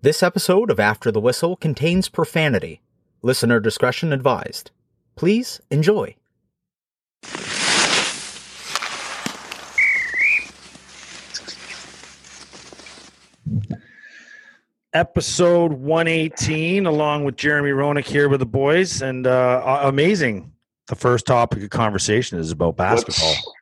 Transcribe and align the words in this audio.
This 0.00 0.22
episode 0.22 0.70
of 0.70 0.78
After 0.78 1.10
the 1.10 1.20
Whistle 1.20 1.56
contains 1.56 2.08
profanity. 2.08 2.80
Listener 3.22 3.58
discretion 3.58 4.12
advised. 4.12 4.70
Please 5.16 5.60
enjoy. 5.70 6.14
episode 14.94 15.72
118 15.72 16.86
along 16.86 17.24
with 17.24 17.36
jeremy 17.36 17.70
roenick 17.70 18.06
here 18.06 18.28
with 18.28 18.40
the 18.40 18.46
boys 18.46 19.02
and 19.02 19.26
uh 19.26 19.80
amazing 19.84 20.50
the 20.86 20.96
first 20.96 21.26
topic 21.26 21.62
of 21.62 21.68
conversation 21.70 22.38
is 22.38 22.50
about 22.50 22.76
basketball 22.76 23.28
What's- 23.28 23.52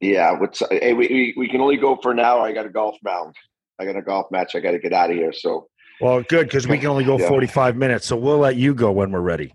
yeah, 0.00 0.32
what's 0.38 0.62
hey, 0.70 0.92
we, 0.92 1.06
we 1.08 1.34
we 1.36 1.48
can 1.48 1.62
only 1.62 1.78
go 1.78 1.96
for 2.02 2.12
now. 2.12 2.40
I 2.40 2.52
got 2.52 2.66
a 2.66 2.68
golf 2.68 2.96
round. 3.02 3.34
I 3.78 3.86
got 3.86 3.96
a 3.96 4.02
golf 4.02 4.26
match. 4.30 4.54
I 4.54 4.60
got 4.60 4.72
to 4.72 4.78
get 4.78 4.92
out 4.92 5.08
of 5.08 5.16
here. 5.16 5.32
So, 5.32 5.68
well 6.00 6.22
good 6.22 6.46
because 6.46 6.66
we 6.66 6.78
can 6.78 6.88
only 6.88 7.04
go 7.04 7.18
Yeah. 7.18 7.28
45 7.28 7.76
minutes 7.76 8.06
so 8.06 8.16
we'll 8.16 8.38
let 8.38 8.56
you 8.56 8.74
go 8.74 8.90
when 8.92 9.10
we're 9.12 9.20
ready 9.20 9.54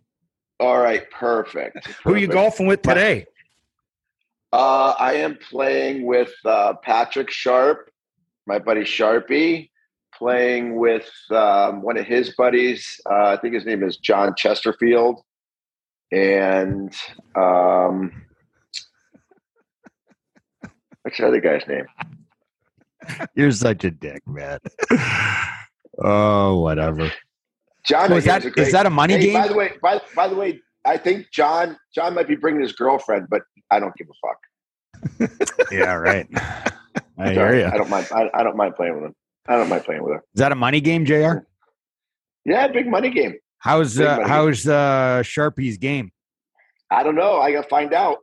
all 0.61 0.79
right, 0.79 1.09
perfect. 1.11 1.87
who 2.03 2.13
are 2.13 2.17
you 2.17 2.27
golfing 2.27 2.67
with 2.67 2.81
today 2.81 3.25
Uh, 4.51 4.93
I 4.99 5.13
am 5.13 5.37
playing 5.49 6.05
with 6.05 6.31
uh, 6.43 6.73
Patrick 6.83 7.29
Sharp, 7.29 7.89
my 8.47 8.57
buddy 8.57 8.81
Sharpie, 8.81 9.69
playing 10.13 10.75
with 10.75 11.07
um, 11.29 11.83
one 11.83 11.97
of 11.97 12.05
his 12.07 12.33
buddies. 12.35 12.99
Uh, 13.09 13.25
I 13.33 13.37
think 13.37 13.53
his 13.53 13.63
name 13.65 13.83
is 13.83 13.97
John 13.97 14.33
Chesterfield, 14.35 15.21
and 16.11 16.91
um, 17.35 18.11
what's 21.03 21.17
the 21.19 21.27
other 21.27 21.39
guy's 21.41 21.67
name? 21.67 21.85
You're 23.35 23.51
such 23.51 23.83
a 23.83 23.91
dick, 23.91 24.23
man. 24.27 24.57
oh, 26.03 26.59
whatever. 26.59 27.11
John. 27.85 28.09
So 28.09 28.15
is 28.17 28.27
I 28.27 28.31
that 28.31 28.43
think, 28.43 28.57
is 28.57 28.69
a 28.69 28.71
that 28.71 28.85
a 28.85 28.89
money 28.89 29.15
Hey, 29.15 29.21
game? 29.21 29.33
by 29.33 29.47
the 29.47 29.55
way, 29.55 29.71
by, 29.81 30.01
by 30.15 30.27
the 30.27 30.35
way, 30.35 30.59
I 30.85 30.97
think 30.97 31.27
John 31.31 31.77
John 31.93 32.15
might 32.15 32.27
be 32.27 32.35
bringing 32.35 32.61
his 32.61 32.73
girlfriend, 32.73 33.27
but 33.29 33.41
I 33.71 33.79
don't 33.79 33.93
give 33.95 34.07
a 34.09 35.27
fuck. 35.27 35.69
yeah, 35.71 35.93
right. 35.93 36.27
I 37.17 37.33
hear 37.33 37.55
you. 37.55 37.65
I 37.65 37.77
don't 37.77 37.89
mind. 37.89 38.07
I, 38.13 38.29
I 38.33 38.43
don't 38.43 38.55
mind 38.55 38.75
playing 38.75 38.95
with 38.95 39.03
him. 39.05 39.15
I 39.47 39.55
don't 39.55 39.69
mind 39.69 39.83
playing 39.83 40.03
with 40.03 40.13
her. 40.13 40.23
Is 40.33 40.39
that 40.39 40.51
a 40.51 40.55
money 40.55 40.79
game, 40.81 41.05
Jr? 41.05 41.39
Yeah, 42.45 42.67
big 42.67 42.87
money 42.87 43.09
game. 43.09 43.35
How's 43.59 43.99
uh, 43.99 44.17
money 44.17 44.29
how's 44.29 44.67
uh, 44.67 45.21
Sharpie's 45.23 45.77
game? 45.77 46.11
I 46.91 47.03
don't 47.03 47.15
know. 47.15 47.39
I 47.39 47.51
got 47.51 47.63
to 47.63 47.69
find 47.69 47.93
out. 47.93 48.19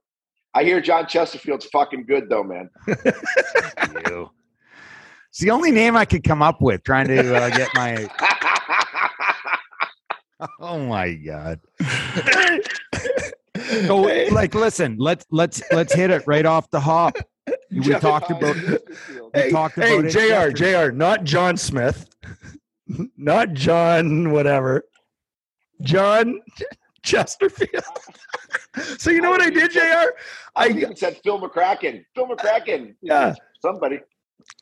I 0.54 0.64
hear 0.64 0.80
John 0.80 1.06
Chesterfield's 1.06 1.66
fucking 1.66 2.06
good 2.06 2.30
though, 2.30 2.42
man. 2.42 2.70
you. 4.06 4.30
It's 5.36 5.42
the 5.42 5.50
only 5.50 5.70
name 5.70 5.98
I 5.98 6.06
could 6.06 6.24
come 6.24 6.40
up 6.40 6.62
with 6.62 6.82
trying 6.82 7.08
to 7.08 7.36
uh, 7.36 7.50
get 7.50 7.68
my. 7.74 8.08
Oh 10.60 10.78
my 10.78 11.14
god! 11.14 11.60
So, 13.86 13.96
like, 14.32 14.54
listen, 14.54 14.96
let's 14.98 15.24
let's 15.30 15.62
let's 15.72 15.94
hit 15.94 16.10
it 16.10 16.22
right 16.26 16.44
off 16.44 16.70
the 16.70 16.80
hop. 16.80 17.16
We 17.70 17.80
Jeff 17.80 18.02
talked 18.02 18.30
Hines 18.30 18.42
about 18.42 18.56
Chesterfield. 18.56 19.30
we 19.34 19.40
hey, 19.40 19.50
talked 19.50 19.78
about 19.78 19.88
hey 19.88 20.08
jr 20.08 20.18
yesterday. 20.18 20.88
jr 20.88 20.92
not 20.92 21.24
john 21.24 21.56
smith 21.56 22.06
not 23.16 23.54
john 23.54 24.30
whatever 24.30 24.82
john 25.80 26.40
chesterfield 27.02 27.82
so 28.98 29.10
you 29.10 29.22
know 29.22 29.30
what 29.30 29.40
i 29.40 29.48
did 29.48 29.70
jr 29.70 29.80
I 29.80 30.12
i 30.56 30.72
think 30.72 30.98
said 30.98 31.18
Phil 31.24 31.40
McCracken. 31.40 32.04
Phil 32.14 32.26
McCracken. 32.26 32.94
Yeah. 33.00 33.34
Somebody. 33.62 34.00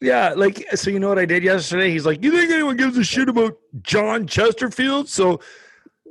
Yeah, 0.01 0.35
like 0.37 0.67
so 0.75 0.91
you 0.91 0.99
know 0.99 1.09
what 1.09 1.19
I 1.19 1.25
did 1.25 1.43
yesterday? 1.43 1.91
He's 1.91 2.05
like, 2.07 2.23
You 2.23 2.31
think 2.33 2.51
anyone 2.51 2.77
gives 2.77 2.97
a 2.99 3.05
shit 3.05 3.29
about 3.29 3.57
John 3.83 4.27
Chesterfield? 4.27 5.09
So 5.09 5.41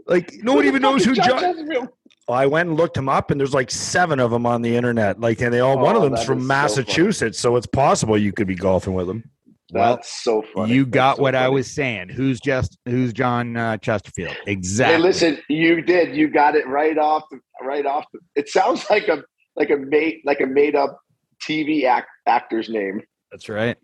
like 0.08 0.34
no 0.42 0.54
one 0.54 0.66
even 0.66 0.82
knows 0.82 1.06
who 1.06 1.14
John, 1.14 1.40
Chesterfield? 1.40 1.90
Oh, 2.28 2.34
I 2.34 2.46
went 2.46 2.70
and 2.70 2.78
looked 2.78 2.96
him 2.96 3.10
up 3.10 3.32
and 3.32 3.40
there's 3.40 3.54
like 3.54 3.70
seven 3.70 4.20
of 4.20 4.32
them 4.32 4.46
on 4.46 4.62
the 4.62 4.76
internet. 4.76 5.20
Like 5.20 5.42
and 5.42 5.54
they 5.54 5.60
all 5.60 5.78
one 5.78 5.96
of 5.96 6.02
Oh, 6.02 6.06
them's 6.10 6.24
from 6.24 6.40
is 6.40 6.44
so 6.44 6.48
Massachusetts, 6.48 7.40
so, 7.40 7.56
it's 7.58 7.68
possible 7.68 8.18
you 8.18 8.32
could 8.32 8.48
be 8.48 8.56
golfing 8.56 8.94
with 8.94 9.10
him. 9.10 9.30
Well, 9.74 9.96
That's 9.96 10.24
so 10.24 10.44
funny. 10.54 10.74
You 10.74 10.86
got 10.86 11.18
so 11.18 11.24
what 11.24 11.36
I 11.36 11.50
was 11.50 11.70
saying. 11.70 12.10
Who's 12.10 12.40
just 12.40 12.78
who's 12.86 13.12
John 13.12 13.58
uh, 13.58 13.78
Chesterfield? 13.78 14.36
Hey, 14.46 14.52
Exactly. 14.54 15.02
listen, 15.02 15.40
you 15.50 15.82
did. 15.82 16.16
You 16.16 16.30
got 16.30 16.56
it 16.56 16.68
right 16.68 16.98
off. 16.98 17.24
The, 17.32 17.40
right 17.62 17.86
off. 17.86 18.06
The, 18.14 18.20
it 18.36 18.50
sounds 18.50 18.86
like 18.90 19.08
a 19.08 19.24
like 19.56 19.70
a 19.72 19.78
made 19.78 20.22
like 20.26 20.42
a 20.42 20.46
made 20.46 20.76
up 20.76 21.00
TV 21.48 21.86
act, 21.86 22.08
actor's 22.28 22.70
name. 22.70 23.02
That's 23.34 23.50
right. 23.50 23.76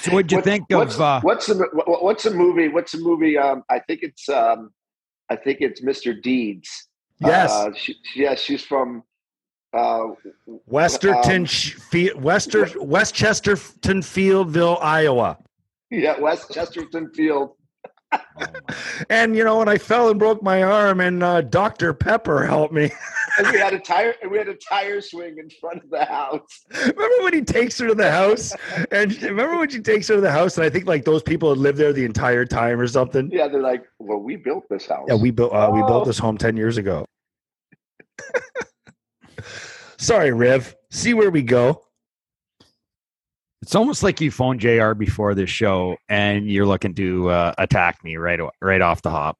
So 0.00 0.10
what'd 0.12 0.32
you 0.32 0.38
What- 0.38 0.44
think 0.44 0.64
what's, 0.70 0.96
of? 0.96 1.00
Uh, 1.00 1.20
what's 1.22 1.46
the 1.46 1.54
what's 1.86 2.24
the 2.24 2.32
movie? 2.32 2.66
What's 2.68 2.90
the 2.92 2.98
movie? 2.98 3.38
Um, 3.38 3.62
I 3.70 3.78
think 3.78 4.00
it's 4.02 4.28
um, 4.28 4.70
I 5.30 5.36
think 5.36 5.58
it's 5.60 5.80
Mr. 5.82 6.20
Deeds. 6.20 6.68
Yes. 7.20 7.52
Uh, 7.52 7.70
she, 7.74 7.94
yeah, 8.16 8.34
she's 8.34 8.62
from. 8.64 9.04
Uh, 9.72 10.08
Westerton 10.66 11.42
um, 11.42 11.44
Sh- 11.44 11.74
Fe- 11.74 12.14
Wester 12.14 12.64
Westchesterton 12.66 14.02
Fieldville, 14.02 14.78
Iowa. 14.82 15.38
yeah, 15.90 16.18
West 16.18 16.50
Chesterton 16.52 17.10
Field. 17.14 17.50
Oh 18.12 18.18
And 19.10 19.36
you 19.36 19.44
know, 19.44 19.58
when 19.58 19.68
I 19.68 19.78
fell 19.78 20.08
and 20.10 20.18
broke 20.18 20.42
my 20.42 20.62
arm 20.62 21.00
and 21.00 21.22
uh, 21.22 21.40
Dr. 21.42 21.92
Pepper 21.94 22.44
helped 22.46 22.72
me. 22.74 22.90
And 23.38 23.48
we 23.52 23.58
had 23.58 23.74
a 23.74 23.78
tire. 23.78 24.14
And 24.22 24.30
we 24.30 24.38
had 24.38 24.48
a 24.48 24.54
tire 24.54 24.98
swing 25.02 25.36
in 25.38 25.50
front 25.60 25.84
of 25.84 25.90
the 25.90 26.06
house. 26.06 26.64
Remember 26.72 27.22
when 27.22 27.34
he 27.34 27.42
takes 27.42 27.78
her 27.78 27.86
to 27.88 27.94
the 27.94 28.10
house? 28.10 28.54
And 28.90 29.12
remember 29.22 29.58
when 29.58 29.68
she 29.68 29.80
takes 29.80 30.08
her 30.08 30.14
to 30.14 30.20
the 30.22 30.30
house? 30.30 30.56
And 30.56 30.64
I 30.64 30.70
think 30.70 30.86
like 30.86 31.04
those 31.04 31.22
people 31.22 31.50
had 31.50 31.58
lived 31.58 31.76
there 31.76 31.92
the 31.92 32.06
entire 32.06 32.46
time 32.46 32.80
or 32.80 32.86
something. 32.86 33.28
Yeah, 33.30 33.48
they're 33.48 33.60
like, 33.60 33.84
"Well, 33.98 34.20
we 34.20 34.36
built 34.36 34.64
this 34.70 34.86
house." 34.86 35.04
Yeah, 35.08 35.16
we 35.16 35.30
built 35.32 35.52
uh, 35.52 35.68
we 35.70 35.82
Oh. 35.82 35.86
built 35.86 36.06
this 36.06 36.18
home 36.18 36.38
ten 36.38 36.56
years 36.56 36.78
ago. 36.78 37.04
Sorry, 39.98 40.32
Riv. 40.32 40.74
See 40.90 41.12
where 41.12 41.30
we 41.30 41.42
go. 41.42 41.82
It's 43.62 43.74
almost 43.74 44.02
like 44.02 44.20
you 44.20 44.30
phoned 44.30 44.60
Jr. 44.60 44.92
before 44.94 45.34
this 45.34 45.50
show, 45.50 45.96
and 46.08 46.48
you're 46.50 46.66
looking 46.66 46.94
to 46.94 47.30
uh, 47.30 47.54
attack 47.58 48.04
me 48.04 48.16
right 48.16 48.38
right 48.60 48.80
off 48.80 49.02
the 49.02 49.10
hop. 49.10 49.38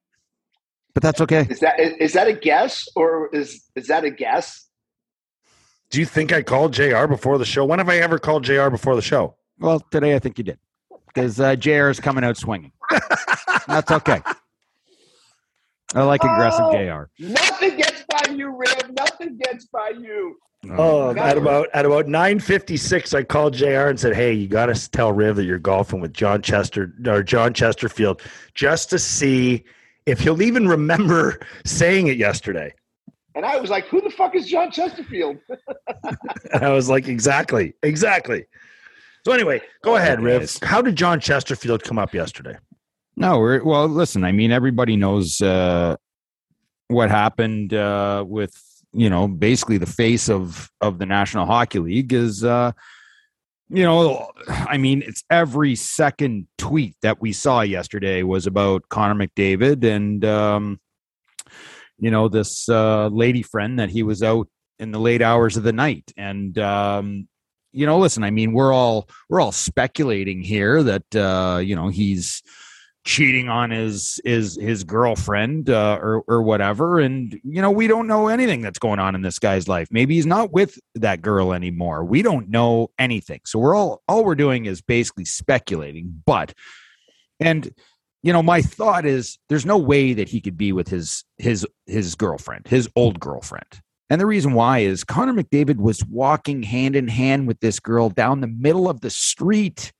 But 0.94 1.02
that's 1.02 1.20
okay. 1.20 1.46
Is 1.50 1.60
that 1.60 1.78
is, 1.78 1.92
is 2.00 2.12
that 2.14 2.26
a 2.26 2.32
guess 2.32 2.88
or 2.96 3.28
is 3.34 3.62
is 3.76 3.88
that 3.88 4.04
a 4.04 4.10
guess? 4.10 4.66
Do 5.90 6.00
you 6.00 6.06
think 6.06 6.32
I 6.32 6.42
called 6.42 6.72
Jr. 6.72 7.06
before 7.06 7.38
the 7.38 7.44
show? 7.44 7.64
When 7.64 7.78
have 7.78 7.88
I 7.88 7.98
ever 7.98 8.18
called 8.18 8.44
Jr. 8.44 8.70
before 8.70 8.96
the 8.96 9.02
show? 9.02 9.36
Well, 9.58 9.80
today 9.90 10.14
I 10.16 10.18
think 10.18 10.38
you 10.38 10.44
did 10.44 10.58
because 11.06 11.38
uh, 11.38 11.54
Jr. 11.54 11.88
is 11.90 12.00
coming 12.00 12.24
out 12.24 12.36
swinging. 12.36 12.72
that's 13.68 13.90
okay. 13.92 14.20
I 15.94 16.02
like 16.02 16.24
aggressive 16.24 16.64
Oh. 16.64 16.72
Jr. 16.72 17.24
Nothing 17.32 17.76
gets 17.76 18.02
by 18.08 18.32
you, 18.32 18.56
Riv. 18.56 18.90
Nothing 18.98 19.38
gets 19.38 19.66
by 19.66 19.92
you. 19.98 20.36
Oh, 20.72 21.14
God. 21.14 21.18
at 21.18 21.38
about 21.38 21.68
at 21.74 21.86
about 21.86 22.08
nine 22.08 22.38
fifty 22.38 22.76
six, 22.76 23.14
I 23.14 23.22
called 23.22 23.54
Jr. 23.54 23.88
and 23.88 24.00
said, 24.00 24.14
"Hey, 24.14 24.32
you 24.32 24.48
got 24.48 24.66
to 24.66 24.90
tell 24.90 25.12
Riv 25.12 25.36
that 25.36 25.44
you're 25.44 25.58
golfing 25.58 26.00
with 26.00 26.12
John 26.12 26.42
Chester 26.42 26.92
or 27.06 27.22
John 27.22 27.52
Chesterfield, 27.54 28.22
just 28.54 28.90
to 28.90 28.98
see 28.98 29.64
if 30.06 30.20
he'll 30.20 30.42
even 30.42 30.68
remember 30.68 31.40
saying 31.64 32.08
it 32.08 32.16
yesterday." 32.16 32.74
And 33.34 33.44
I 33.44 33.58
was 33.60 33.70
like, 33.70 33.86
"Who 33.86 34.00
the 34.00 34.10
fuck 34.10 34.34
is 34.34 34.46
John 34.46 34.70
Chesterfield?" 34.70 35.38
And 36.52 36.64
I 36.64 36.70
was 36.70 36.88
like, 36.88 37.08
"Exactly, 37.08 37.74
exactly." 37.82 38.46
So 39.24 39.32
anyway, 39.32 39.60
go 39.82 39.96
ahead, 39.96 40.22
Riv. 40.22 40.42
Yes. 40.42 40.60
How 40.62 40.80
did 40.80 40.94
John 40.94 41.18
Chesterfield 41.18 41.82
come 41.82 41.98
up 41.98 42.14
yesterday? 42.14 42.56
No, 43.16 43.40
we're, 43.40 43.64
well, 43.64 43.88
listen. 43.88 44.22
I 44.24 44.30
mean, 44.30 44.52
everybody 44.52 44.94
knows 44.94 45.40
uh, 45.40 45.96
what 46.88 47.10
happened 47.10 47.74
uh, 47.74 48.24
with 48.26 48.54
you 48.96 49.10
know 49.10 49.28
basically 49.28 49.78
the 49.78 49.86
face 49.86 50.28
of 50.28 50.70
of 50.80 50.98
the 50.98 51.06
National 51.06 51.46
Hockey 51.46 51.78
League 51.78 52.12
is. 52.12 52.44
Uh, 52.44 52.72
you 53.68 53.82
know, 53.82 54.30
I 54.48 54.78
mean, 54.78 55.02
it's 55.02 55.24
every 55.28 55.74
second 55.74 56.46
tweet 56.56 56.94
that 57.02 57.20
we 57.20 57.32
saw 57.32 57.62
yesterday 57.62 58.22
was 58.22 58.46
about 58.46 58.88
Connor 58.88 59.26
McDavid 59.26 59.82
and, 59.82 60.24
um, 60.24 60.78
you 61.98 62.12
know, 62.12 62.28
this 62.28 62.68
uh, 62.68 63.08
lady 63.08 63.42
friend 63.42 63.80
that 63.80 63.90
he 63.90 64.04
was 64.04 64.22
out 64.22 64.46
in 64.78 64.92
the 64.92 65.00
late 65.00 65.20
hours 65.20 65.56
of 65.56 65.64
the 65.64 65.72
night. 65.72 66.12
And, 66.16 66.56
um, 66.58 67.26
you 67.76 67.84
know, 67.84 67.98
listen, 67.98 68.24
I 68.24 68.30
mean, 68.30 68.52
we're 68.52 68.72
all 68.72 69.06
we're 69.28 69.40
all 69.40 69.52
speculating 69.52 70.40
here 70.40 70.82
that 70.82 71.14
uh, 71.14 71.58
you 71.58 71.76
know 71.76 71.88
he's 71.88 72.42
cheating 73.06 73.48
on 73.48 73.70
his 73.70 74.20
his 74.24 74.58
his 74.60 74.84
girlfriend 74.84 75.70
uh, 75.70 75.98
or 76.02 76.22
or 76.28 76.42
whatever. 76.42 77.00
And 77.00 77.40
you 77.44 77.62
know 77.62 77.70
we 77.70 77.86
don't 77.86 78.06
know 78.06 78.28
anything 78.28 78.60
that's 78.60 78.78
going 78.78 78.98
on 78.98 79.14
in 79.14 79.22
this 79.22 79.38
guy's 79.38 79.68
life. 79.68 79.88
Maybe 79.90 80.16
he's 80.16 80.26
not 80.26 80.52
with 80.52 80.78
that 80.96 81.22
girl 81.22 81.54
anymore. 81.54 82.04
We 82.04 82.20
don't 82.20 82.50
know 82.50 82.90
anything. 82.98 83.40
So 83.46 83.58
we're 83.58 83.74
all 83.74 84.02
all 84.08 84.24
we're 84.24 84.34
doing 84.34 84.66
is 84.66 84.82
basically 84.82 85.24
speculating. 85.24 86.22
But 86.26 86.52
and 87.40 87.72
you 88.22 88.32
know 88.32 88.42
my 88.42 88.60
thought 88.60 89.06
is 89.06 89.38
there's 89.48 89.64
no 89.64 89.78
way 89.78 90.12
that 90.12 90.28
he 90.28 90.40
could 90.40 90.58
be 90.58 90.72
with 90.72 90.88
his 90.88 91.24
his 91.38 91.66
his 91.86 92.14
girlfriend 92.16 92.66
his 92.68 92.90
old 92.96 93.20
girlfriend. 93.20 93.80
And 94.08 94.20
the 94.20 94.26
reason 94.26 94.52
why 94.52 94.80
is 94.80 95.02
Connor 95.02 95.32
McDavid 95.32 95.78
was 95.78 96.04
walking 96.04 96.62
hand 96.62 96.94
in 96.94 97.08
hand 97.08 97.48
with 97.48 97.58
this 97.60 97.80
girl 97.80 98.08
down 98.08 98.40
the 98.40 98.46
middle 98.46 98.88
of 98.88 99.00
the 99.00 99.10
street 99.10 99.92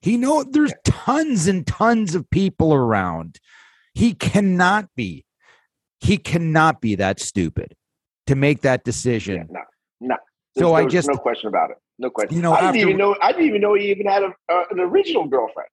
He 0.00 0.16
know 0.16 0.44
there's 0.44 0.72
tons 0.84 1.46
and 1.48 1.66
tons 1.66 2.14
of 2.14 2.28
people 2.30 2.72
around. 2.72 3.38
He 3.94 4.14
cannot 4.14 4.88
be. 4.96 5.24
He 6.00 6.18
cannot 6.18 6.80
be 6.80 6.94
that 6.96 7.18
stupid 7.20 7.74
to 8.26 8.36
make 8.36 8.60
that 8.62 8.80
Yeah, 8.80 8.84
decision. 8.84 9.48
no, 9.50 9.60
no. 10.00 10.16
So 10.56 10.70
There's- 10.72 10.86
I 10.86 10.88
just- 10.88 11.08
no 11.08 11.16
question 11.16 11.48
about 11.48 11.70
it. 11.70 11.78
No 11.98 12.10
question. 12.10 12.36
You 12.36 12.42
know, 12.42 12.52
I 12.52 12.56
didn't 12.60 12.68
after- 12.68 12.78
even 12.80 12.96
know. 12.96 13.16
I 13.20 13.32
didn't 13.32 13.46
even 13.46 13.60
know 13.60 13.74
he 13.74 13.90
even 13.90 14.06
had 14.06 14.22
a, 14.22 14.34
uh, 14.48 14.64
an 14.70 14.78
original 14.80 15.26
girlfriend. 15.26 15.68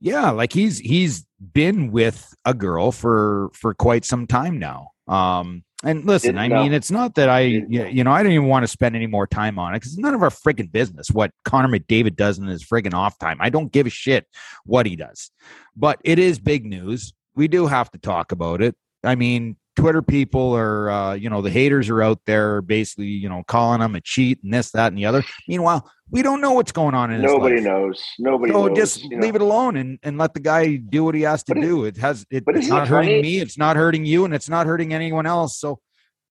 Yeah, 0.00 0.30
like 0.30 0.52
he's 0.52 0.78
he's 0.80 1.26
been 1.52 1.92
with 1.92 2.34
a 2.44 2.54
girl 2.54 2.90
for 2.90 3.50
for 3.54 3.72
quite 3.74 4.04
some 4.04 4.26
time 4.26 4.58
now. 4.58 4.91
Um 5.08 5.64
and 5.84 6.04
listen, 6.04 6.38
I 6.38 6.46
know. 6.46 6.62
mean, 6.62 6.72
it's 6.72 6.92
not 6.92 7.16
that 7.16 7.28
I, 7.28 7.40
you 7.40 7.66
know. 7.66 7.86
you 7.86 8.04
know, 8.04 8.12
I 8.12 8.22
don't 8.22 8.30
even 8.30 8.46
want 8.46 8.62
to 8.62 8.68
spend 8.68 8.94
any 8.94 9.08
more 9.08 9.26
time 9.26 9.58
on 9.58 9.74
it 9.74 9.78
because 9.80 9.94
it's 9.94 10.00
none 10.00 10.14
of 10.14 10.22
our 10.22 10.30
friggin' 10.30 10.70
business 10.70 11.10
what 11.10 11.32
Connor 11.44 11.68
McDavid 11.68 12.14
does 12.14 12.38
in 12.38 12.46
his 12.46 12.64
friggin' 12.64 12.94
off 12.94 13.18
time. 13.18 13.38
I 13.40 13.50
don't 13.50 13.72
give 13.72 13.86
a 13.86 13.90
shit 13.90 14.26
what 14.64 14.86
he 14.86 14.94
does, 14.94 15.32
but 15.74 16.00
it 16.04 16.20
is 16.20 16.38
big 16.38 16.64
news. 16.64 17.12
We 17.34 17.48
do 17.48 17.66
have 17.66 17.90
to 17.92 17.98
talk 17.98 18.30
about 18.30 18.62
it. 18.62 18.76
I 19.02 19.16
mean, 19.16 19.56
Twitter 19.76 20.02
people 20.02 20.54
are, 20.54 20.90
uh, 20.90 21.14
you 21.14 21.30
know, 21.30 21.40
the 21.40 21.50
haters 21.50 21.88
are 21.88 22.02
out 22.02 22.20
there 22.26 22.60
basically, 22.60 23.06
you 23.06 23.28
know, 23.28 23.42
calling 23.48 23.80
him 23.80 23.94
a 23.94 24.00
cheat 24.00 24.38
and 24.44 24.52
this, 24.52 24.70
that, 24.72 24.88
and 24.88 24.98
the 24.98 25.06
other. 25.06 25.24
Meanwhile, 25.48 25.90
we 26.10 26.20
don't 26.22 26.40
know 26.42 26.52
what's 26.52 26.72
going 26.72 26.94
on 26.94 27.10
in 27.10 27.22
his 27.22 27.32
Nobody 27.32 27.60
knows. 27.60 28.04
Nobody 28.18 28.52
So 28.52 28.66
knows. 28.66 28.76
just 28.76 29.02
you 29.04 29.16
know. 29.16 29.22
leave 29.24 29.34
it 29.34 29.40
alone 29.40 29.76
and, 29.76 29.98
and 30.02 30.18
let 30.18 30.34
the 30.34 30.40
guy 30.40 30.76
do 30.76 31.04
what 31.04 31.14
he 31.14 31.22
has 31.22 31.42
to 31.44 31.54
But 31.54 31.62
do. 31.62 31.84
It 31.86 31.96
has 31.96 32.26
it, 32.30 32.44
but 32.44 32.56
it's 32.56 32.66
isn't 32.66 32.76
it 32.76 32.88
hurting 32.88 33.10
funny? 33.10 33.22
me, 33.22 33.38
it's 33.40 33.56
not 33.56 33.76
hurting 33.76 34.04
you, 34.04 34.24
and 34.26 34.34
it's 34.34 34.48
not 34.48 34.66
hurting 34.66 34.92
anyone 34.92 35.24
else. 35.24 35.58
So 35.58 35.80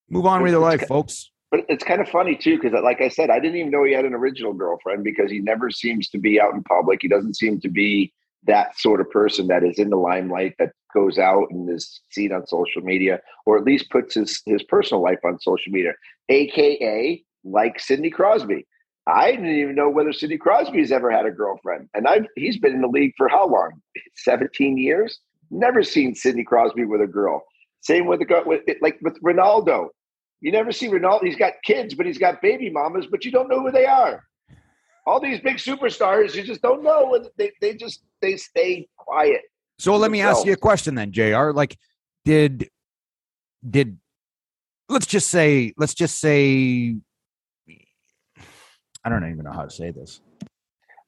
move 0.10 0.26
on 0.28 0.40
But 0.40 0.44
with 0.44 0.52
your 0.52 0.62
life, 0.62 0.88
folks. 0.88 1.32
But 1.50 1.62
it's 1.68 1.84
kind 1.84 2.00
of 2.00 2.08
funny 2.08 2.36
too, 2.36 2.58
because 2.60 2.80
like 2.84 3.02
I 3.02 3.10
said, 3.10 3.30
I 3.30 3.40
didn't 3.40 3.58
even 3.58 3.72
know 3.72 3.84
he 3.84 3.92
had 3.94 4.06
an 4.06 4.14
original 4.14 4.54
girlfriend 4.54 5.04
because 5.04 5.32
he 5.32 5.40
never 5.40 5.70
seems 5.72 6.10
to 6.10 6.20
be 6.20 6.40
out 6.40 6.54
in 6.54 6.64
public. 6.64 7.00
He 7.02 7.08
doesn't 7.08 7.36
seem 7.36 7.60
to 7.62 7.70
be 7.70 8.14
that 8.46 8.78
sort 8.80 9.02
of 9.02 9.10
person 9.10 9.48
that 9.48 9.64
is 9.64 9.78
in 9.80 9.90
the 9.90 9.98
limelight 9.98 10.56
that 10.60 10.72
goes 10.94 11.18
out 11.18 11.48
and 11.52 11.70
is 11.70 12.02
seen 12.10 12.32
on 12.32 12.46
social 12.48 12.82
media, 12.82 13.20
or 13.46 13.58
at 13.58 13.64
least 13.64 13.90
puts 13.90 14.16
his 14.16 14.42
his 14.46 14.64
personal 14.64 15.02
life 15.02 15.20
on 15.24 15.40
social 15.40 15.72
media, 15.72 15.94
aka 16.30 17.24
like 17.44 17.80
Sidney 17.80 18.10
Crosby. 18.10 18.66
I 19.08 19.32
didn't 19.32 19.50
even 19.56 19.76
know 19.76 19.90
whether 19.90 20.14
Sidney 20.14 20.38
Crosby's 20.38 20.92
ever 20.92 21.12
had 21.12 21.26
a 21.26 21.32
girlfriend, 21.32 21.90
and 21.94 22.08
I've 22.08 22.26
he's 22.36 22.60
been 22.60 22.74
in 22.74 22.82
the 22.82 22.88
league 22.88 23.14
for 23.18 23.28
how 23.28 23.48
long? 23.48 23.82
Seventeen 24.16 24.78
years. 24.78 25.20
Never 25.50 25.84
seen 25.84 26.16
Sidney 26.16 26.44
Crosby 26.44 26.86
with 26.86 27.02
a 27.02 27.08
girl. 27.08 27.44
Same 27.82 28.06
with 28.06 28.20
the 28.20 28.44
with 28.46 28.62
like 28.82 29.00
with 29.02 29.22
Ronaldo. 29.22 29.90
You 30.40 30.52
never 30.52 30.72
see 30.72 30.88
Ronaldo. 30.88 31.24
He's 31.24 31.36
got 31.36 31.54
kids, 31.64 31.94
but 31.94 32.06
he's 32.06 32.18
got 32.18 32.42
baby 32.42 32.70
mamas, 32.70 33.06
but 33.10 33.24
you 33.26 33.32
don't 33.32 33.50
know 33.50 33.62
who 33.62 33.72
they 33.72 33.86
are. 33.86 34.24
All 35.06 35.20
these 35.20 35.40
big 35.42 35.58
superstars, 35.58 36.36
you 36.36 36.44
just 36.44 36.62
don't 36.62 36.84
know. 36.84 37.16
and 37.16 37.28
They, 37.38 37.52
they 37.60 37.74
just 37.76 38.04
they 38.22 38.38
stay 38.38 38.88
quiet. 38.98 39.42
So 39.80 39.96
let 39.98 40.12
me 40.12 40.22
ask 40.22 40.46
you 40.46 40.54
a 40.54 40.58
question 40.58 40.94
then, 40.96 41.12
JR. 41.12 41.52
Like, 41.52 41.76
did 42.24 42.70
did 43.68 43.98
let's 44.90 45.08
just 45.08 45.30
say 45.30 45.74
let's 45.78 45.94
just 45.96 46.20
say 46.20 46.96
I 49.04 49.10
don't 49.10 49.24
even 49.32 49.44
know 49.44 49.52
how 49.52 49.64
to 49.64 49.72
say 49.72 49.90
this. 49.92 50.22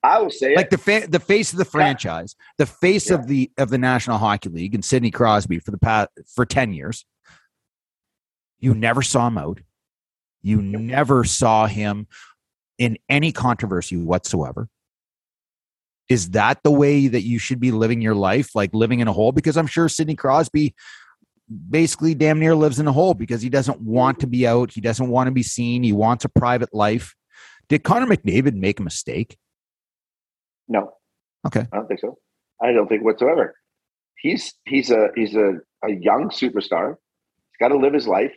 I 0.01 0.19
will 0.19 0.31
say 0.31 0.55
Like 0.55 0.65
it. 0.65 0.71
the 0.71 0.77
fa- 0.79 1.07
the 1.07 1.19
face 1.19 1.53
of 1.53 1.59
the 1.59 1.65
franchise, 1.65 2.35
the 2.57 2.65
face 2.65 3.09
Yeah. 3.09 3.17
of 3.17 3.27
the 3.27 3.51
of 3.57 3.69
the 3.69 3.77
National 3.77 4.17
Hockey 4.17 4.49
League, 4.49 4.73
and 4.75 4.83
Sidney 4.83 5.11
Crosby 5.11 5.59
for 5.59 5.71
the 5.71 5.77
past 5.77 6.09
for 6.35 6.45
ten 6.45 6.73
years. 6.73 7.05
You 8.59 8.73
never 8.73 9.01
saw 9.01 9.27
him 9.27 9.37
out. 9.37 9.61
You 10.41 10.61
never 10.61 11.23
saw 11.23 11.67
him 11.67 12.07
in 12.77 12.97
any 13.09 13.31
controversy 13.31 13.97
whatsoever. 13.97 14.67
Is 16.09 16.31
that 16.31 16.61
the 16.63 16.71
way 16.71 17.07
that 17.07 17.21
you 17.23 17.39
should 17.39 17.59
be 17.59 17.71
living 17.71 18.01
your 18.01 18.15
life, 18.15 18.55
like 18.55 18.73
living 18.73 18.99
in 18.99 19.07
a 19.07 19.13
hole? 19.13 19.31
Because 19.31 19.57
I'm 19.57 19.67
sure 19.67 19.87
Sidney 19.87 20.15
Crosby 20.15 20.75
basically 21.69 22.13
damn 22.13 22.39
near 22.39 22.55
lives 22.55 22.79
in 22.79 22.87
a 22.87 22.91
hole 22.91 23.13
because 23.13 23.41
he 23.41 23.49
doesn't 23.49 23.79
want 23.81 24.19
to 24.19 24.27
be 24.27 24.45
out. 24.45 24.71
He 24.71 24.81
doesn't 24.81 25.07
want 25.07 25.27
to 25.27 25.31
be 25.31 25.43
seen. 25.43 25.83
He 25.83 25.93
wants 25.93 26.25
a 26.25 26.29
private 26.29 26.73
life. 26.73 27.15
Did 27.69 27.83
Connor 27.83 28.07
McDavid 28.07 28.55
make 28.55 28.79
a 28.79 28.83
mistake? 28.83 29.37
no, 30.67 30.93
Okay. 31.45 31.67
I 31.71 31.77
don't 31.77 31.87
think 31.87 31.99
so. 31.99 32.17
I 32.61 32.71
don't 32.71 32.87
think 32.87 33.03
whatsoever. 33.03 33.55
He's 34.17 34.53
he's 34.65 34.89
a 34.89 35.09
he's 35.15 35.35
a, 35.35 35.55
a 35.83 35.91
young 35.91 36.29
superstar. 36.29 36.95
He's 36.95 37.57
got 37.59 37.69
to 37.69 37.77
live 37.77 37.93
his 37.93 38.07
life. 38.07 38.31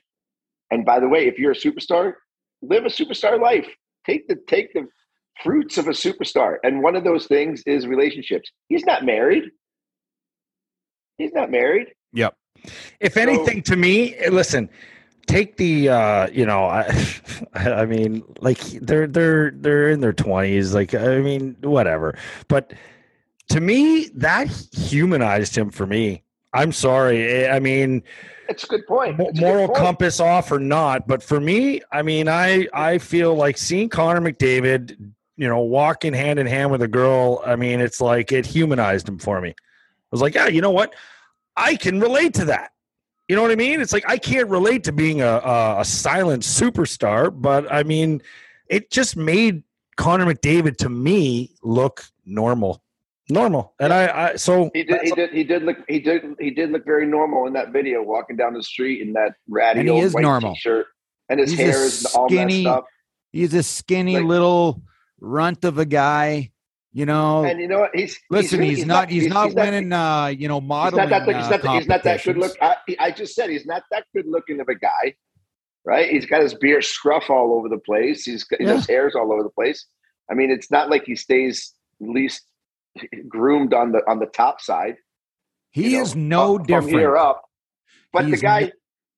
And 0.70 0.84
by 0.84 0.98
the 0.98 1.08
way, 1.08 1.26
if 1.26 1.38
you're 1.38 1.52
a 1.52 1.56
superstar, 1.56 2.14
live 2.62 2.84
a 2.84 2.88
superstar 2.88 3.40
life. 3.40 3.68
Take 4.06 4.28
the 4.28 4.36
take 4.46 4.72
the 4.72 4.86
fruits 5.42 5.76
of 5.78 5.86
a 5.88 5.90
superstar. 5.90 6.56
And 6.62 6.82
one 6.82 6.96
of 6.96 7.04
those 7.04 7.26
things 7.26 7.62
is 7.66 7.86
relationships. 7.86 8.50
He's 8.68 8.84
not 8.84 9.04
married. 9.04 9.44
He's 11.18 11.32
not 11.32 11.50
married. 11.50 11.88
Yep. 12.12 12.34
If 13.00 13.14
So- 13.14 13.20
anything, 13.20 13.62
to 13.64 13.76
me, 13.76 14.16
listen, 14.30 14.68
take 15.26 15.56
the 15.56 15.88
uh, 15.88 16.28
you 16.30 16.46
know, 16.46 16.64
I, 16.64 16.90
I 17.54 17.84
mean, 17.86 18.22
like 18.40 18.58
they're 18.60 19.06
they're 19.06 19.50
they're 19.50 19.90
in 19.90 20.00
their 20.00 20.12
twenties, 20.12 20.74
like 20.74 20.94
I 20.94 21.18
mean, 21.20 21.56
whatever. 21.62 22.16
But 22.48 22.72
to 23.50 23.60
me, 23.60 24.08
that 24.14 24.48
humanized 24.72 25.56
him. 25.56 25.70
For 25.70 25.86
me, 25.86 26.22
I'm 26.56 26.72
sorry. 26.72 27.22
eh, 27.44 27.54
I 27.54 27.60
mean, 27.60 28.02
It's 28.48 28.64
a 28.64 28.66
good 28.66 28.86
point. 28.86 29.18
mo- 29.18 29.28
It's 29.28 29.38
a 29.38 29.42
good 29.42 29.46
moral 29.48 29.66
point. 29.68 29.78
compass 29.78 30.20
off 30.20 30.50
or 30.50 30.58
not, 30.58 31.06
but 31.06 31.22
for 31.22 31.40
me, 31.40 31.82
I 31.92 32.02
mean, 32.02 32.28
I 32.28 32.66
I 32.72 32.98
feel 32.98 33.34
like 33.34 33.58
seeing 33.58 33.88
Connor 33.88 34.20
McDavid, 34.20 34.96
you 35.36 35.48
know, 35.48 35.60
walking 35.60 36.12
hand 36.12 36.38
in 36.38 36.46
hand 36.46 36.70
with 36.70 36.82
a 36.82 36.88
girl. 36.88 37.42
I 37.46 37.56
mean, 37.56 37.80
it's 37.80 38.00
like 38.00 38.32
it 38.32 38.46
humanized 38.46 39.08
him 39.08 39.18
for 39.18 39.40
me. 39.40 39.50
I 39.50 39.54
was 40.10 40.20
like, 40.22 40.34
yeah, 40.34 40.46
you 40.48 40.60
know 40.60 40.70
what? 40.70 40.94
I 41.56 41.76
can 41.76 42.00
relate 42.00 42.34
to 42.34 42.44
that. 42.46 42.70
You 43.28 43.34
know 43.34 43.42
what 43.42 43.50
I 43.50 43.56
mean? 43.56 43.80
It's 43.80 43.92
like 43.92 44.04
I 44.08 44.18
can't 44.18 44.48
relate 44.48 44.84
to 44.84 44.92
being 44.92 45.20
a, 45.20 45.26
a, 45.26 45.80
a 45.80 45.84
silent 45.84 46.42
superstar, 46.44 47.30
but 47.34 47.70
I 47.72 47.82
mean, 47.82 48.22
it 48.68 48.90
just 48.90 49.16
made 49.16 49.64
Connor 49.96 50.26
McDavid 50.32 50.76
to 50.78 50.88
me 50.88 51.50
look 51.62 52.04
normal, 52.24 52.82
normal. 53.28 53.74
And 53.80 53.92
I, 53.92 54.30
I 54.32 54.36
so 54.36 54.70
He 54.74 54.84
did. 54.84 55.02
He 55.02 55.10
did. 55.12 55.30
He 55.30 55.44
did 55.44 55.62
look. 55.64 55.76
He 55.88 56.00
did. 56.00 56.22
He 56.38 56.50
did 56.50 56.70
look 56.70 56.84
very 56.84 57.06
normal 57.06 57.46
in 57.46 57.52
that 57.54 57.72
video, 57.72 58.02
walking 58.02 58.36
down 58.36 58.54
the 58.54 58.62
street 58.62 59.00
in 59.02 59.12
that 59.14 59.34
ratty 59.48 59.80
And 59.80 59.88
he 59.88 59.94
old 59.94 60.04
is 60.04 60.14
white 60.14 60.22
normal. 60.22 60.54
t-shirt, 60.54 60.86
and 61.28 61.40
his 61.40 61.50
He's 61.50 61.60
a 61.60 61.62
hair 61.62 61.84
is 61.84 62.04
all 62.14 62.28
skinny- 62.28 62.64
messed 62.64 62.76
up. 62.76 62.86
He's 63.32 63.54
a 63.54 63.62
skinny 63.62 64.16
Like- 64.16 64.24
little 64.24 64.82
runt 65.20 65.64
of 65.64 65.78
a 65.78 65.84
guy. 65.84 66.52
You 66.92 67.04
know, 67.04 67.44
And 67.44 67.60
you 67.60 67.68
know 67.68 67.80
what? 67.80 67.90
He's 67.94 68.18
listen, 68.30 68.58
really- 68.58 68.74
he's, 68.74 68.86
not, 68.86 69.10
he's, 69.10 69.26
not 69.26 69.52
winning. 69.52 69.92
uh, 69.92 70.28
you 70.28 70.48
know, 70.48 70.60
He's 70.60 70.68
modeling. 70.68 71.10
not 71.10 71.26
that. 71.26 71.36
He's 71.36 71.44
uh, 71.44 71.50
not, 71.50 71.62
that- 71.62 71.74
he's 71.74 71.86
not 71.88 72.02
that 72.04 72.22
good 72.24 72.36
competitions. 72.36 72.56
look. 72.58 72.96
I, 72.98 73.08
I 73.08 73.10
just 73.10 73.34
said 73.34 73.50
he's 73.50 73.66
not 73.66 73.82
that 73.90 74.04
good 74.14 74.24
looking 74.26 74.60
of 74.60 74.68
a 74.68 74.74
guy, 74.74 75.14
right? 75.84 76.08
He's 76.08 76.24
got 76.24 76.40
his 76.40 76.54
beard 76.54 76.84
scruff 76.84 77.28
all 77.28 77.52
over 77.52 77.68
the 77.68 77.76
place. 77.76 78.24
He's 78.24 78.44
got 78.44 78.62
Yeah. 78.62 78.76
his 78.76 78.86
hair's 78.88 79.14
all 79.14 79.30
over 79.30 79.42
the 79.42 79.50
place. 79.50 79.84
I 80.30 80.34
mean, 80.34 80.50
it's 80.50 80.70
not 80.70 80.88
like 80.88 81.04
he 81.04 81.16
stays 81.16 81.74
at 82.00 82.08
least 82.08 82.42
groomed 83.28 83.74
on 83.74 83.92
the 83.92 84.00
on 84.08 84.18
the 84.18 84.26
top 84.26 84.60
side. 84.60 84.96
He 85.72 85.90
you 85.90 85.96
know, 85.98 86.02
is 86.02 86.16
no 86.16 86.58
different. 86.58 86.90
from 86.90 86.98
here 86.98 87.16
up. 87.16 87.42
But 88.12 88.26
He's 88.26 88.40
the 88.40 88.46
guy, 88.46 88.60
no- 88.60 88.70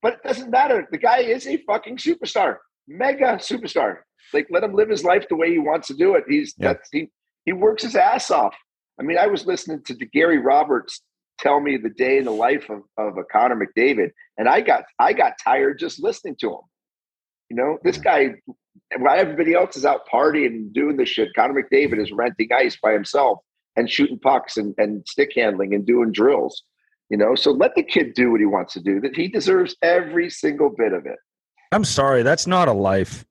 but 0.02 0.14
it 0.14 0.22
doesn't 0.24 0.50
matter. 0.50 0.86
The 0.90 0.98
guy 0.98 1.18
is 1.18 1.46
a 1.46 1.58
fucking 1.58 1.98
superstar, 1.98 2.56
mega 2.88 3.36
superstar. 3.36 3.98
Like 4.32 4.48
let 4.50 4.64
him 4.64 4.74
live 4.74 4.88
his 4.88 5.04
life 5.04 5.26
the 5.28 5.36
way 5.36 5.50
he 5.52 5.58
wants 5.58 5.88
to 5.88 5.94
do 5.94 6.14
it. 6.14 6.24
He's 6.28 6.54
Yeah. 6.58 6.72
that's 6.74 6.88
he 6.92 7.10
he 7.44 7.52
works 7.52 7.82
his 7.82 7.96
ass 7.96 8.30
off. 8.30 8.54
I 9.00 9.04
mean, 9.04 9.16
I 9.18 9.26
was 9.28 9.46
listening 9.46 9.82
to 9.84 9.94
Gary 10.06 10.38
Roberts 10.38 11.02
tell 11.38 11.60
me 11.60 11.76
the 11.76 11.90
day 11.90 12.18
in 12.18 12.24
the 12.24 12.32
life 12.32 12.68
of, 12.68 12.82
of 12.96 13.16
a 13.16 13.22
Connor 13.24 13.54
McDavid, 13.56 14.10
and 14.38 14.48
I 14.48 14.60
got 14.60 14.84
I 14.98 15.12
got 15.12 15.34
tired 15.42 15.78
just 15.78 16.02
listening 16.02 16.36
to 16.40 16.48
him. 16.50 16.60
You 17.50 17.56
know, 17.56 17.78
this 17.84 17.98
guy 17.98 18.34
while 18.98 19.18
everybody 19.18 19.54
else 19.54 19.76
is 19.76 19.84
out 19.84 20.00
partying 20.12 20.46
and 20.46 20.72
doing 20.72 20.96
this 20.96 21.08
shit, 21.10 21.28
Connor 21.36 21.62
McDavid 21.62 22.00
is 22.02 22.10
renting 22.12 22.48
ice 22.52 22.76
by 22.82 22.92
himself 22.92 23.38
and 23.78 23.88
shooting 23.88 24.18
pucks 24.18 24.56
and, 24.56 24.74
and 24.76 25.06
stick 25.06 25.30
handling 25.34 25.72
and 25.72 25.86
doing 25.86 26.12
drills. 26.12 26.64
You 27.08 27.16
know, 27.16 27.34
so 27.34 27.52
let 27.52 27.74
the 27.74 27.82
kid 27.82 28.12
do 28.12 28.32
what 28.32 28.40
he 28.40 28.46
wants 28.46 28.74
to 28.74 28.80
do. 28.80 29.00
That 29.00 29.16
he 29.16 29.28
deserves 29.28 29.74
every 29.80 30.28
single 30.28 30.68
bit 30.68 30.92
of 30.92 31.06
it. 31.06 31.16
I'm 31.72 31.84
sorry, 31.84 32.22
that's 32.22 32.46
not 32.46 32.68
a 32.68 32.72
life. 32.72 33.24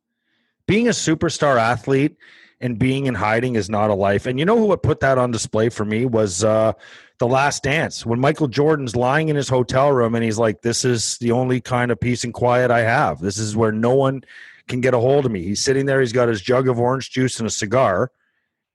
Being 0.66 0.88
a 0.88 0.92
superstar 0.92 1.60
athlete 1.60 2.18
and 2.60 2.80
being 2.80 3.06
in 3.06 3.14
hiding 3.14 3.56
is 3.56 3.70
not 3.70 3.90
a 3.90 3.94
life. 3.94 4.26
And 4.26 4.40
you 4.40 4.46
know 4.46 4.58
who 4.58 4.76
put 4.78 5.00
that 5.02 5.18
on 5.18 5.32
display 5.32 5.70
for 5.70 5.86
me 5.86 6.06
was 6.06 6.44
uh, 6.44 6.74
the 7.20 7.28
Last 7.28 7.64
Dance 7.64 8.06
when 8.06 8.20
Michael 8.20 8.48
Jordan's 8.48 8.96
lying 8.96 9.30
in 9.30 9.36
his 9.36 9.50
hotel 9.50 9.92
room 9.92 10.16
and 10.16 10.24
he's 10.24 10.40
like, 10.40 10.62
"This 10.62 10.84
is 10.84 11.18
the 11.20 11.32
only 11.32 11.62
kind 11.62 11.92
of 11.92 12.00
peace 12.00 12.24
and 12.24 12.34
quiet 12.34 12.72
I 12.72 12.82
have. 12.82 13.20
This 13.20 13.38
is 13.38 13.56
where 13.56 13.72
no 13.72 13.94
one 13.94 14.24
can 14.68 14.82
get 14.82 14.94
a 14.94 15.00
hold 15.00 15.26
of 15.26 15.32
me." 15.32 15.44
He's 15.44 15.64
sitting 15.64 15.86
there. 15.86 16.00
He's 16.00 16.14
got 16.14 16.30
his 16.30 16.42
jug 16.42 16.68
of 16.68 16.80
orange 16.80 17.12
juice 17.12 17.40
and 17.40 17.48
a 17.48 17.52
cigar, 17.52 18.12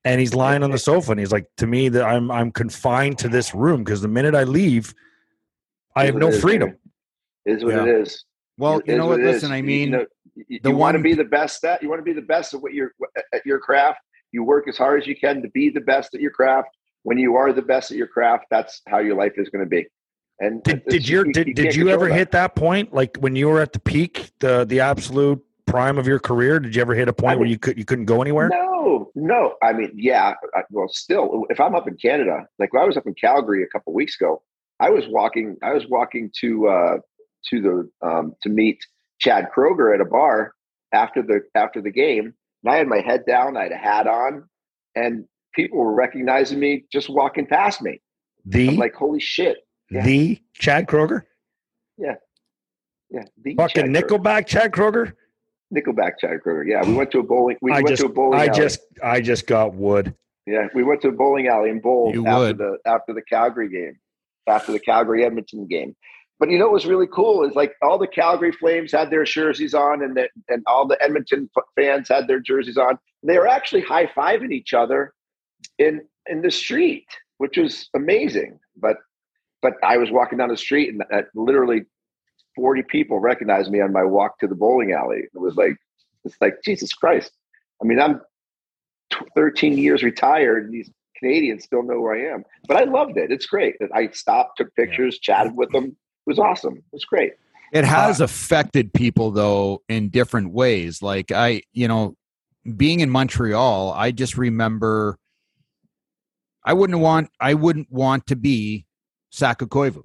and 0.05 0.21
he's 0.21 0.35
lying 0.35 0.63
on 0.63 0.71
the 0.71 0.79
sofa. 0.79 1.13
And 1.13 1.21
he's 1.21 1.33
like, 1.33 1.47
"To 1.59 1.67
me, 1.67 1.89
that 1.91 2.05
I'm 2.05 2.31
I'm 2.31 2.51
confined 2.51 3.19
to 3.19 3.29
this 3.29 3.55
room 3.55 3.85
because 3.85 4.01
the 4.03 4.09
minute 4.09 4.35
I 4.35 4.45
leave, 4.45 4.95
I 5.97 6.07
have 6.07 6.17
no 6.17 6.29
it 6.29 6.35
is, 6.35 6.41
freedom." 6.41 6.69
man. 6.71 6.79
Is 7.57 7.65
what 7.65 7.75
Yeah. 7.75 7.83
it 7.85 7.89
is. 7.89 8.25
well, 8.59 8.79
It 8.79 8.87
you 8.87 8.93
is 8.95 8.99
know 8.99 9.07
what? 9.09 9.21
it 9.21 9.27
is. 9.27 9.35
Listen, 9.43 9.53
I 9.53 9.63
mean, 9.63 9.91
you, 9.91 9.97
know, 9.99 10.07
you, 10.49 10.61
the 10.63 10.71
want 10.71 10.97
to 10.97 11.03
be 11.03 11.15
the 11.15 11.25
best 11.25 11.65
at 11.65 11.83
you 11.83 11.89
want 11.89 11.99
to 11.99 12.05
be 12.05 12.13
the 12.13 12.23
best 12.27 12.55
at 12.55 12.61
what 12.63 12.73
you're 12.73 12.93
at 13.35 13.45
your 13.45 13.59
craft. 13.59 13.99
You 14.33 14.45
work 14.45 14.69
as 14.69 14.77
hard 14.79 15.01
as 15.03 15.07
you 15.07 15.17
can 15.17 15.43
to 15.43 15.49
be 15.51 15.69
the 15.71 15.81
best 15.81 16.15
at 16.15 16.21
your 16.21 16.31
craft. 16.31 16.69
When 17.03 17.19
you 17.19 17.35
are 17.37 17.53
the 17.53 17.63
best 17.63 17.91
at 17.91 17.97
your 17.97 18.07
craft, 18.07 18.45
that's 18.51 18.81
how 18.89 18.99
your 18.99 19.17
life 19.17 19.33
is 19.37 19.49
going 19.49 19.65
to 19.65 19.69
be. 19.69 19.87
And 20.39 20.63
Did, 20.63 20.83
did 20.89 21.01
just- 21.03 21.09
you 21.11 21.25
did, 21.25 21.47
can't 21.47 21.57
did 21.57 21.77
you 21.77 21.89
ever 21.91 22.09
that. 22.09 22.15
hit 22.15 22.31
that 22.31 22.55
point 22.57 22.95
like 22.95 23.17
when 23.19 23.35
you 23.37 23.49
were 23.49 23.61
at 23.61 23.73
the 23.73 23.81
peak, 23.81 24.31
the 24.41 24.65
the 24.65 24.81
absolute 24.81 25.45
prime 25.67 25.99
of 25.99 26.07
your 26.07 26.19
career? 26.19 26.61
Did 26.61 26.75
you 26.75 26.83
ever 26.83 26.95
hit 26.95 27.09
a 27.09 27.13
point 27.13 27.33
I 27.33 27.37
where 27.37 27.49
you 27.49 27.59
could 27.59 27.79
you 27.79 27.85
couldn't 27.85 28.07
go 28.07 28.23
anywhere? 28.23 28.49
No, 28.49 29.11
no. 29.15 29.55
I 29.63 29.73
mean, 29.73 29.93
yeah. 29.95 30.35
I, 30.55 30.63
well, 30.71 30.89
still, 30.89 31.47
if 31.51 31.61
I'm 31.61 31.75
up 31.75 31.89
in 31.89 31.97
Canada, 31.97 32.47
like 32.59 32.73
when 32.73 32.83
I 32.83 32.87
was 32.87 32.97
up 32.97 33.07
in 33.07 33.15
Calgary 33.15 33.63
a 33.63 33.67
couple 33.67 33.93
weeks 33.93 34.21
ago, 34.21 34.43
I 34.81 34.91
was 34.91 35.05
walking. 35.09 35.57
I 35.63 35.73
was 35.73 35.87
walking 35.89 36.31
to 36.41 36.69
uh, 36.69 36.97
to 37.51 37.61
the 37.61 38.07
um, 38.07 38.35
to 38.43 38.49
meet 38.49 38.85
Chad 39.21 39.49
Kroeger 39.57 39.95
at 39.95 40.01
a 40.01 40.05
bar 40.05 40.55
after 40.93 41.23
the 41.23 41.43
after 41.55 41.81
the 41.81 41.91
game, 41.91 42.35
and 42.65 42.75
I 42.75 42.77
had 42.77 42.87
my 42.89 43.01
head 43.01 43.25
down. 43.27 43.57
I 43.57 43.65
had 43.65 43.73
a 43.73 43.77
hat 43.77 44.07
on, 44.07 44.49
and 44.95 45.25
people 45.55 45.79
were 45.79 45.95
recognizing 45.95 46.59
me 46.59 46.85
just 46.93 47.09
walking 47.09 47.47
past 47.47 47.83
me. 47.83 48.01
The 48.45 48.71
I'm 48.71 48.77
like, 48.77 48.95
holy 48.95 49.21
shit! 49.21 49.59
yeah. 49.91 50.05
the 50.05 50.41
Chad 50.55 50.87
Kroeger, 50.87 51.23
Yeah, 53.11 53.25
the 53.43 53.55
fucking 53.55 53.93
Chad 53.95 54.05
Kroeger. 54.05 54.19
Nickelback 54.21 54.47
Chad 54.47 54.73
Kroeger. 54.73 55.13
Nickelback 55.75 56.13
Chad 56.21 56.39
Kroeger. 56.45 56.67
Yeah, 56.67 56.85
we 56.85 56.95
went 56.95 57.11
to 57.13 57.19
a 57.21 57.23
bowling. 57.23 57.57
We 57.63 57.73
I 57.73 57.77
went 57.77 57.89
just 57.89 58.03
to 58.03 58.07
a 58.07 58.13
bowling. 58.13 58.39
I 58.41 58.47
alley. 58.47 58.59
just 58.59 58.81
I 59.03 59.21
just 59.21 59.47
got 59.47 59.75
wood. 59.75 60.15
Yeah, 60.47 60.67
we 60.75 60.83
went 60.83 61.01
to 61.03 61.09
a 61.09 61.13
bowling 61.13 61.47
alley 61.49 61.71
and 61.71 61.81
bowled 61.81 62.15
You 62.15 62.27
after 62.27 62.39
would. 62.41 62.59
the 62.59 62.79
after 62.87 63.15
the 63.15 63.23
Calgary 63.23 63.69
game, 63.69 63.99
after 64.49 64.73
the 64.73 64.81
Calgary 64.81 65.25
Edmonton 65.25 65.67
game. 65.67 65.95
But 66.39 66.51
you 66.51 66.59
know 66.59 66.65
what 66.65 66.73
was 66.75 66.87
really 66.87 67.07
cool 67.07 67.45
is 67.45 67.55
like 67.55 67.75
all 67.83 67.99
the 67.99 68.09
Calgary 68.09 68.51
Flames 68.51 68.91
had 68.91 69.11
their 69.11 69.23
jerseys 69.25 69.75
on, 69.75 70.03
and 70.03 70.17
the, 70.17 70.29
and 70.49 70.63
all 70.67 70.89
the 70.89 71.01
Edmonton 71.01 71.49
fans 71.77 72.09
had 72.09 72.27
their 72.27 72.41
jerseys 72.41 72.77
on. 72.77 72.99
They 73.23 73.39
were 73.39 73.47
actually 73.47 73.83
high 73.83 74.07
fiving 74.07 74.51
each 74.53 74.75
other 74.75 75.15
in 75.79 76.01
in 76.27 76.43
the 76.43 76.51
street, 76.51 77.07
which 77.39 77.57
was 77.57 77.89
amazing. 77.95 78.59
But 78.77 78.97
but 79.63 79.75
I 79.85 79.97
was 79.99 80.11
walking 80.11 80.39
down 80.39 80.49
the 80.49 80.57
street, 80.57 80.89
and 80.89 81.03
uh, 81.15 81.23
literally 81.37 81.85
forty 82.55 82.83
people 82.83 83.19
recognized 83.19 83.71
me 83.71 83.81
on 83.81 83.93
my 83.93 84.05
walk 84.05 84.39
to 84.41 84.47
the 84.47 84.55
bowling 84.55 84.93
alley. 84.93 85.25
It 85.35 85.39
was 85.39 85.57
like 85.57 85.77
it's 86.25 86.37
like 86.41 86.63
Jesus 86.65 86.93
Christ. 86.93 87.33
I 87.83 87.85
mean, 87.85 88.01
I'm 88.01 88.21
13 89.35 89.77
years 89.77 90.03
retired 90.03 90.65
and 90.65 90.73
these 90.75 90.91
Canadians 91.19 91.65
still 91.65 91.83
know 91.83 92.01
where 92.01 92.15
I 92.15 92.33
am. 92.35 92.45
But 92.67 92.77
I 92.77 92.85
loved 92.85 93.17
it. 93.17 93.31
It's 93.31 93.47
great. 93.47 93.77
I 93.95 94.09
stopped, 94.09 94.59
took 94.59 94.75
pictures, 94.75 95.19
chatted 95.19 95.57
with 95.57 95.71
them. 95.73 95.85
It 95.87 95.95
was 96.27 96.39
awesome. 96.39 96.77
It 96.77 96.85
was 96.93 97.05
great. 97.05 97.33
It 97.73 97.85
has 97.85 98.21
Uh, 98.21 98.25
affected 98.25 98.93
people 98.93 99.31
though 99.31 99.83
in 99.89 100.11
different 100.11 100.53
ways. 100.53 101.03
Like 101.03 101.33
I, 101.33 101.63
you 101.73 101.89
know, 101.89 102.17
being 102.77 103.01
in 103.01 103.11
Montreal, 103.11 103.93
I 103.97 104.11
just 104.13 104.37
remember 104.37 105.19
I 106.65 106.73
wouldn't 106.75 107.01
want 107.01 107.31
I 107.41 107.55
wouldn't 107.55 107.91
want 107.91 108.27
to 108.29 108.37
be 108.37 108.87
Saku 109.31 109.67
Koivu 109.67 110.05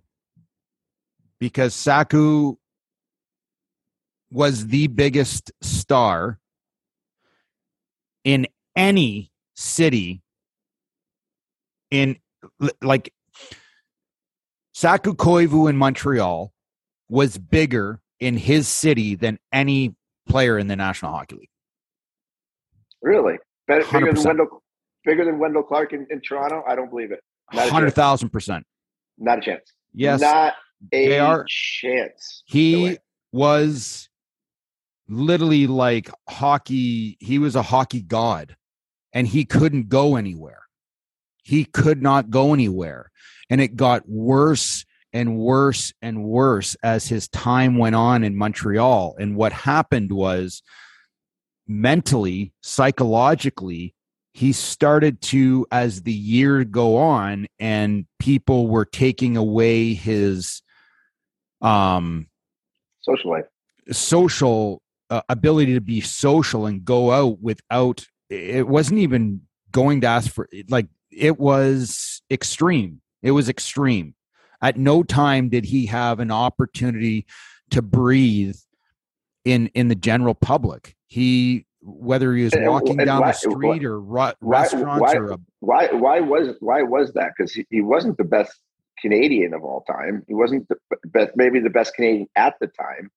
because 1.40 1.74
Saku 1.74 2.58
was 4.32 4.68
the 4.68 4.88
biggest 4.88 5.52
star 5.62 6.40
in 8.24 8.48
any 8.76 9.32
city 9.56 10.22
in 11.92 12.18
like 12.82 13.14
Saku 14.74 15.14
Koivu 15.14 15.70
in 15.70 15.78
Montreal 15.78 16.52
was 17.10 17.38
bigger 17.38 18.02
in 18.20 18.38
his 18.38 18.68
city 18.68 19.16
than 19.16 19.40
any 19.52 19.96
player 20.28 20.58
in 20.58 20.68
the 20.68 20.76
National 20.76 21.12
Hockey 21.12 21.36
League. 21.36 21.50
Really. 23.02 23.38
Better, 23.68 23.86
bigger 23.92 24.14
than 24.14 24.24
Wendell 24.24 24.64
bigger 25.06 25.26
than 25.26 25.40
Wendell 25.40 25.64
Clark 25.64 25.94
in, 25.94 26.06
in 26.10 26.22
Toronto? 26.22 26.64
I 26.68 26.76
don't 26.76 26.90
believe 26.90 27.12
it. 27.12 27.22
Hundred 27.54 27.92
thousand 27.92 28.30
percent. 28.30 28.66
Not 29.18 29.40
a 29.40 29.42
chance. 29.42 29.74
Yes, 29.94 30.22
Not 30.22 30.54
a 30.92 31.20
JR. 31.20 31.44
chance. 31.48 32.44
He 32.46 32.98
was 33.32 34.10
literally 35.08 35.68
like 35.68 36.10
hockey. 36.30 37.18
He 37.20 37.40
was 37.40 37.56
a 37.56 37.62
hockey 37.62 38.02
god, 38.02 38.56
and 39.14 39.28
he 39.28 39.46
couldn't 39.46 39.90
go 39.90 40.16
anywhere. 40.16 40.64
He 41.44 41.66
could 41.66 42.02
not 42.02 42.30
go 42.30 42.54
anywhere, 42.54 43.12
and 43.50 43.62
it 43.62 43.76
got 43.76 44.08
worse 44.08 44.86
and 45.14 45.38
worse 45.38 45.94
and 46.02 46.24
worse 46.24 46.76
as 46.84 47.08
his 47.08 47.28
time 47.30 47.78
went 47.78 47.96
on 47.96 48.24
in 48.24 48.36
Montreal. 48.36 49.16
And 49.18 49.36
what 49.36 49.54
happened 49.54 50.12
was 50.12 50.62
mentally, 51.68 52.54
psychologically, 52.62 53.94
he 54.34 54.54
started 54.54 55.20
to, 55.22 55.66
as 55.72 56.04
the 56.04 56.14
year 56.14 56.64
go 56.64 56.98
on, 56.98 57.48
and 57.58 58.06
people 58.20 58.68
were 58.68 58.86
taking 58.86 59.36
away 59.36 59.96
his 59.96 60.62
um 61.62 62.28
Social 63.02 63.32
life. 63.32 63.46
social 63.92 64.82
uh, 65.10 65.22
ability 65.30 65.74
to 65.74 65.82
be 65.82 66.02
social 66.02 66.66
and 66.66 66.84
go 66.84 67.12
out 67.12 67.40
without 67.42 68.06
it 68.30 68.68
wasn't 68.68 69.00
even 69.00 69.42
going 69.72 70.02
to 70.02 70.08
ask 70.08 70.32
for 70.32 70.50
like 70.70 70.88
it 71.12 71.40
was 71.40 72.22
extreme 72.30 73.02
it 73.22 73.32
was 73.32 73.48
extreme 73.48 74.14
at 74.62 74.76
no 74.78 75.04
time 75.04 75.48
did 75.50 75.64
he 75.66 75.86
have 75.86 76.20
an 76.20 76.32
opportunity 76.32 77.26
to 77.70 77.82
breathe 77.82 78.58
in 79.46 79.68
in 79.68 79.88
the 79.88 79.96
general 79.96 80.34
public 80.34 80.96
he 81.08 81.66
whether 81.82 82.34
he 82.36 82.44
was 82.44 82.54
walking 82.58 83.00
and 83.00 83.06
down 83.06 83.22
why- 83.22 83.28
the 83.28 83.34
street 83.34 83.86
or 83.86 84.02
ru- 84.02 84.16
why- 84.16 84.34
restaurants 84.42 85.02
why- 85.02 85.16
or 85.16 85.32
a, 85.32 85.38
Why 85.62 85.88
why 85.94 86.20
was 86.20 86.56
why 86.60 86.82
was 86.84 87.14
that? 87.14 87.32
Because 87.38 87.54
he, 87.54 87.66
he 87.70 87.82
wasn't 87.82 88.18
the 88.18 88.26
best 88.26 88.60
Canadian 89.02 89.54
of 89.54 89.64
all 89.64 89.82
time. 89.82 90.24
He 90.28 90.34
wasn't 90.34 90.68
the 90.70 90.76
best 91.06 91.32
maybe 91.36 91.60
the 91.60 91.70
best 91.70 91.96
Canadian 91.96 92.28
at 92.36 92.56
the 92.60 92.68
time. 92.68 93.10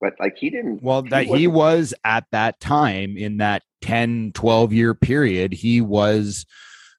But 0.00 0.14
like 0.20 0.36
he 0.36 0.50
didn't 0.50 0.82
well 0.82 1.02
that 1.02 1.26
he 1.26 1.46
wasn't- 1.46 2.00
at 2.04 2.24
that 2.32 2.60
time 2.60 3.16
in 3.16 3.38
that 3.38 3.62
10 3.82 4.32
12 4.34 4.72
year 4.72 4.94
period 4.94 5.52
he 5.52 5.80
was 5.80 6.44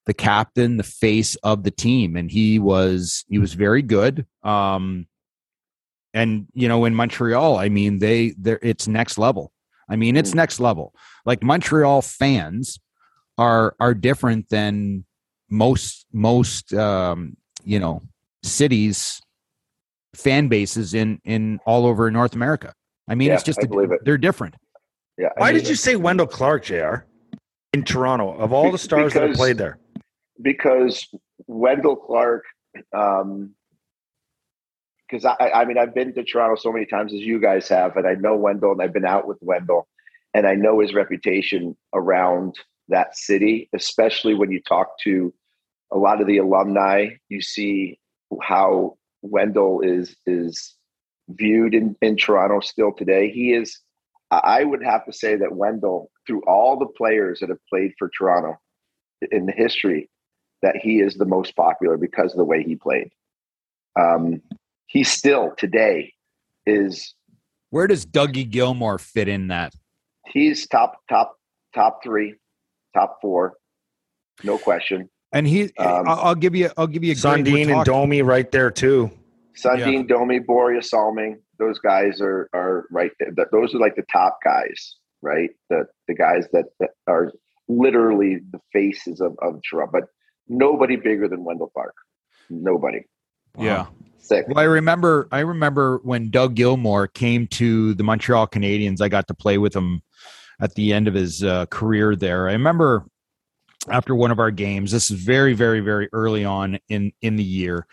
the 0.05 0.13
captain 0.13 0.77
the 0.77 0.83
face 0.83 1.35
of 1.43 1.63
the 1.63 1.71
team 1.71 2.15
and 2.15 2.31
he 2.31 2.59
was 2.59 3.25
he 3.29 3.37
was 3.39 3.53
very 3.53 3.81
good 3.81 4.25
um 4.43 5.05
and 6.13 6.47
you 6.53 6.67
know 6.67 6.85
in 6.85 6.95
montreal 6.95 7.57
i 7.57 7.67
mean 7.67 7.99
they 7.99 8.33
they're 8.37 8.59
it's 8.61 8.87
next 8.87 9.17
level 9.17 9.51
i 9.89 9.95
mean 9.95 10.15
it's 10.15 10.31
Mm. 10.31 10.35
next 10.35 10.59
level 10.59 10.93
like 11.25 11.43
montreal 11.43 12.01
fans 12.01 12.79
are 13.37 13.75
are 13.79 13.93
different 13.93 14.49
than 14.49 15.03
most 15.49 16.05
most 16.13 16.73
um 16.73 17.35
you 17.67 17.79
know 17.79 18.01
cities 18.43 19.21
fan 20.15 20.47
bases 20.47 20.93
in 20.93 21.19
in 21.25 21.59
all 21.65 21.85
over 21.85 22.09
north 22.09 22.33
america 22.33 22.73
i 23.09 23.13
mean 23.15 23.27
Yeah, 23.27 23.33
it's 23.35 23.43
just 23.43 23.59
I 23.59 23.63
a- 23.65 23.67
believe 23.67 23.91
it. 23.91 23.99
they're 24.05 24.17
different 24.17 24.55
Yeah. 25.17 25.27
I 25.37 25.41
Why 25.41 25.47
mean, 25.51 25.61
did 25.61 25.69
you 25.69 25.75
say 25.75 25.95
Wendell 25.95 26.27
Clark, 26.27 26.63
Jr. 26.65 26.95
In 27.73 27.83
Toronto, 27.83 28.33
of 28.37 28.53
all 28.53 28.71
the 28.71 28.77
stars 28.77 29.13
that 29.13 29.23
have 29.23 29.35
played 29.35 29.57
there, 29.57 29.77
because 30.41 31.07
Wendell 31.47 31.95
Clark, 31.97 32.43
um, 32.95 33.53
because 35.09 35.25
I, 35.25 35.35
I 35.61 35.65
mean, 35.65 35.77
I've 35.77 35.93
been 35.93 36.13
to 36.13 36.23
Toronto 36.23 36.55
so 36.55 36.71
many 36.71 36.85
times 36.85 37.13
as 37.13 37.19
you 37.21 37.39
guys 37.39 37.67
have, 37.69 37.97
and 37.97 38.07
I 38.07 38.13
know 38.15 38.35
Wendell, 38.35 38.71
and 38.73 38.81
I've 38.81 38.93
been 38.93 39.05
out 39.05 39.27
with 39.27 39.37
Wendell, 39.41 39.87
and 40.33 40.47
I 40.47 40.53
know 40.55 40.79
his 40.79 40.93
reputation 40.93 41.75
around 41.93 42.55
that 42.89 43.17
city, 43.17 43.69
especially 43.73 44.33
when 44.33 44.51
you 44.51 44.61
talk 44.61 44.87
to 45.03 45.33
a 45.91 45.97
lot 45.97 46.21
of 46.21 46.27
the 46.27 46.37
alumni. 46.37 47.09
You 47.29 47.41
see 47.41 47.99
how 48.41 48.97
Wendell 49.21 49.81
is 49.81 50.15
is 50.25 50.75
viewed 51.29 51.73
in, 51.73 51.95
in 52.01 52.15
Toronto 52.15 52.59
still 52.59 52.91
today. 52.91 53.31
He 53.31 53.53
is. 53.53 53.79
I 54.29 54.65
would 54.65 54.83
have 54.83 55.05
to 55.05 55.13
say 55.13 55.37
that 55.37 55.55
Wendell, 55.55 56.11
through 56.25 56.41
all 56.41 56.77
the 56.77 56.85
players 56.85 57.39
that 57.39 57.47
have 57.47 57.65
played 57.69 57.93
for 57.97 58.09
Toronto 58.09 58.57
in 59.31 59.45
the 59.45 59.53
history, 59.53 60.09
that 60.61 60.75
he 60.75 60.99
is 60.99 61.15
the 61.15 61.25
most 61.25 61.55
popular 61.55 61.95
because 61.95 62.33
of 62.33 62.37
the 62.37 62.43
way 62.43 62.61
he 62.61 62.75
played. 62.75 63.09
Um, 63.97 64.41
he 64.87 65.05
still 65.05 65.53
today 65.57 66.13
is 66.65 67.13
where 67.69 67.87
does 67.87 68.05
dougie 68.05 68.49
gilmour 68.49 68.97
fit 68.97 69.27
in 69.27 69.47
that 69.47 69.73
he's 70.27 70.67
top 70.67 70.99
top 71.09 71.35
top 71.73 72.03
three, 72.03 72.35
top 72.93 73.19
four, 73.21 73.55
no 74.43 74.57
question. 74.57 75.09
And 75.33 75.47
he 75.47 75.63
Um, 75.77 76.07
I'll, 76.07 76.19
I'll 76.19 76.35
give 76.35 76.55
you 76.55 76.69
i'll 76.77 76.87
give 76.87 77.03
you 77.03 77.11
a 77.11 77.15
Sundin 77.15 77.73
and 77.75 77.85
Domi 77.85 78.21
right 78.21 78.49
there 78.51 78.71
too. 78.71 79.11
Sundin, 79.55 80.07
Domi, 80.07 80.39
Borje, 80.39 80.83
Salming, 80.83 81.37
those 81.59 81.79
guys 81.79 82.21
are 82.21 82.49
are 82.53 82.85
right 82.91 83.11
there. 83.19 83.31
Those 83.51 83.73
are 83.75 83.79
like 83.79 83.95
the 83.95 84.05
top 84.11 84.37
guys, 84.43 84.95
right? 85.21 85.49
The 85.69 85.85
the 86.07 86.13
guys 86.13 86.47
that, 86.53 86.65
that 86.79 86.91
are 87.07 87.31
literally 87.67 88.39
the 88.51 88.59
faces 88.71 89.19
of, 89.19 89.35
of 89.41 89.59
Toronto. 89.69 89.91
But 89.91 90.03
nobody 90.47 90.95
bigger 90.95 91.27
than 91.27 91.43
Wendell 91.43 91.71
Clark. 91.73 91.95
Nobody. 92.49 93.01
yeah 93.57 93.87
Sick. 94.19 94.45
Well, 94.47 94.59
I 94.59 94.63
remember 94.63 95.27
I 95.31 95.39
remember 95.39 95.99
when 96.03 96.29
Doug 96.29 96.55
Gilmour 96.55 97.07
came 97.13 97.47
to 97.47 97.93
the 97.93 98.03
Montreal 98.03 98.47
Canadiens. 98.47 99.01
I 99.01 99.07
got 99.07 99.27
to 99.27 99.33
play 99.33 99.57
with 99.57 99.73
him 99.73 100.01
at 100.59 100.75
the 100.75 100.91
end 100.91 101.07
of 101.07 101.13
his 101.13 101.43
uh, 101.43 101.65
career 101.67 102.15
there. 102.15 102.49
I 102.49 102.53
remember 102.53 103.05
after 103.89 104.15
one 104.15 104.31
of 104.31 104.39
our 104.39 104.51
games. 104.51 104.91
This 104.91 105.11
is 105.11 105.19
very, 105.19 105.53
very, 105.53 105.79
very 105.79 106.09
early 106.13 106.45
on 106.45 106.79
in 106.89 107.11
in 107.21 107.35
the 107.35 107.43
year. 107.43 107.87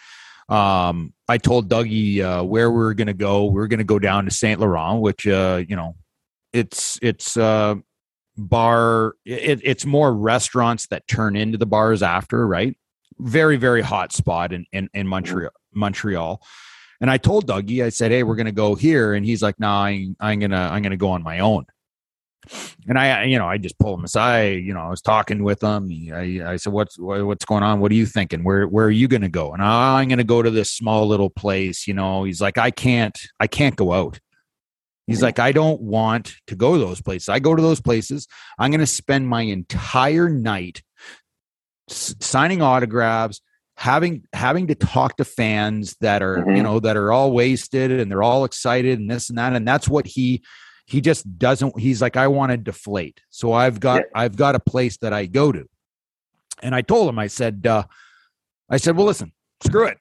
Um, 0.49 1.15
I 1.29 1.39
told 1.39 1.69
Dougie 1.69 2.21
uh, 2.21 2.45
where 2.45 2.71
we 2.71 2.79
were 2.79 2.95
going 2.95 3.07
to 3.07 3.15
go. 3.15 3.47
We 3.47 3.63
are 3.63 3.67
going 3.67 3.79
to 3.79 3.85
go 3.85 3.99
down 3.99 4.27
to 4.27 4.31
Saint 4.31 4.61
Laurent, 4.61 5.01
which 5.01 5.27
uh, 5.27 5.63
you 5.67 5.77
know, 5.77 5.97
it's 6.53 6.99
it's 7.03 7.37
uh, 7.37 7.77
bar. 8.37 9.15
It, 9.25 9.61
it's 9.65 9.87
more 9.87 10.15
restaurants 10.15 10.87
that 10.89 11.07
turn 11.07 11.37
into 11.37 11.59
the 11.59 11.67
bars 11.67 12.03
after, 12.03 12.47
right? 12.47 12.77
Very, 13.19 13.57
very 13.57 13.83
hot 13.83 14.13
spot 14.13 14.53
in 14.53 14.67
in, 14.73 14.89
in 14.93 15.07
Montreal. 15.07 15.51
Montreal. 15.73 16.43
And 17.01 17.11
I 17.11 17.17
told 17.19 17.47
Dougie, 17.47 17.85
I 17.85 17.89
said, 17.89 18.13
"Hey, 18.13 18.23
we're 18.23 18.37
going 18.37 18.47
to 18.47 18.53
go 18.53 18.75
here," 18.75 19.15
and 19.15 19.25
he's 19.27 19.43
like, 19.43 19.59
"No, 19.59 19.67
nah, 19.67 19.85
I, 19.85 20.09
I'm 20.21 20.39
gonna 20.39 20.69
I'm 20.71 20.83
gonna 20.83 20.97
go 20.97 21.11
on 21.11 21.23
my 21.23 21.41
own." 21.41 21.67
And 22.89 22.99
I, 22.99 23.25
you 23.25 23.39
know, 23.39 23.49
I 23.49 23.59
just 23.59 23.79
pulled 23.79 23.99
him 23.99 24.05
aside. 24.05 24.63
You 24.63 24.75
know, 24.75 24.81
I 24.81 24.91
was 24.91 25.01
talking 25.01 25.43
with 25.43 25.63
him. 25.63 25.91
I, 26.13 26.53
I 26.53 26.57
said, 26.57 26.73
"What's 26.73 26.99
what's 26.99 27.45
going 27.45 27.63
on? 27.63 27.81
What 27.81 27.93
are 27.93 27.97
you 27.97 28.07
thinking? 28.07 28.45
Where 28.45 28.67
where 28.67 28.87
are 28.87 28.91
you 28.91 29.09
going 29.09 29.23
to 29.23 29.29
go?" 29.29 29.53
And 29.53 29.63
oh, 29.63 29.67
I'm 29.67 30.09
going 30.09 30.19
to 30.19 30.25
go 30.25 30.43
to 30.43 30.51
this 30.51 30.71
small 30.71 31.07
little 31.07 31.31
place. 31.31 31.87
You 31.87 31.95
know, 31.95 32.25
he's 32.25 32.41
like, 32.41 32.59
"I 32.59 32.71
can't, 32.71 33.19
I 33.41 33.47
can't 33.47 33.77
go 33.77 33.93
out." 33.93 34.19
He's 35.07 35.23
like, 35.23 35.39
I 35.39 35.53
don't 35.53 35.83
want 35.83 36.35
to 36.47 36.57
go 36.57 36.73
to 36.73 36.79
those 36.79 37.03
places. 37.03 37.29
I 37.29 37.39
go 37.39 37.55
to 37.55 37.61
those 37.61 37.81
places. 37.81 38.27
I'm 38.59 38.71
going 38.71 38.81
to 38.81 38.87
spend 38.87 39.29
my 39.29 39.43
entire 39.43 40.31
night 40.31 40.83
s- 41.91 42.15
signing 42.21 42.63
autographs, 42.63 43.43
having 43.77 44.23
having 44.33 44.69
to 44.69 44.75
talk 44.75 45.17
to 45.17 45.25
fans 45.25 45.97
that 46.01 46.23
are 46.23 46.39
mm-hmm. 46.39 46.57
you 46.57 46.63
know 46.63 46.81
that 46.81 46.97
are 46.97 47.13
all 47.13 47.33
wasted 47.33 47.91
and 47.91 48.11
they're 48.11 48.23
all 48.23 48.45
excited 48.45 48.99
and 48.99 49.11
this 49.11 49.29
and 49.29 49.39
that 49.39 49.53
and 49.53 49.67
that's 49.67 49.89
what 49.89 50.07
he 50.07 50.43
he 50.87 51.01
just 51.01 51.39
doesn't 51.39 51.79
he's 51.79 52.01
like 52.03 52.17
i 52.17 52.27
want 52.27 52.51
to 52.51 52.57
deflate 52.57 53.21
so 53.31 53.53
i've 53.53 53.81
got 53.81 53.99
yeah. 53.99 54.07
i've 54.15 54.37
got 54.37 54.55
a 54.55 54.61
place 54.61 54.97
that 54.99 55.13
i 55.13 55.27
go 55.27 55.53
to 55.53 55.67
and 56.63 56.75
i 56.75 56.83
told 56.83 57.09
him 57.09 57.19
i 57.19 57.27
said 57.27 57.67
uh 57.67 57.85
i 58.69 58.77
said 58.77 58.97
well 58.97 59.07
listen 59.07 59.33
screw 59.65 59.87
it 59.87 59.99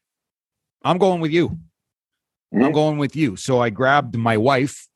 i'm 0.83 0.97
going 0.97 1.21
with 1.21 1.31
you 1.31 1.49
mm-hmm. 1.49 2.63
i'm 2.63 2.71
going 2.71 2.97
with 2.97 3.15
you 3.15 3.35
so 3.35 3.59
i 3.59 3.69
grabbed 3.69 4.15
my 4.15 4.37
wife 4.37 4.87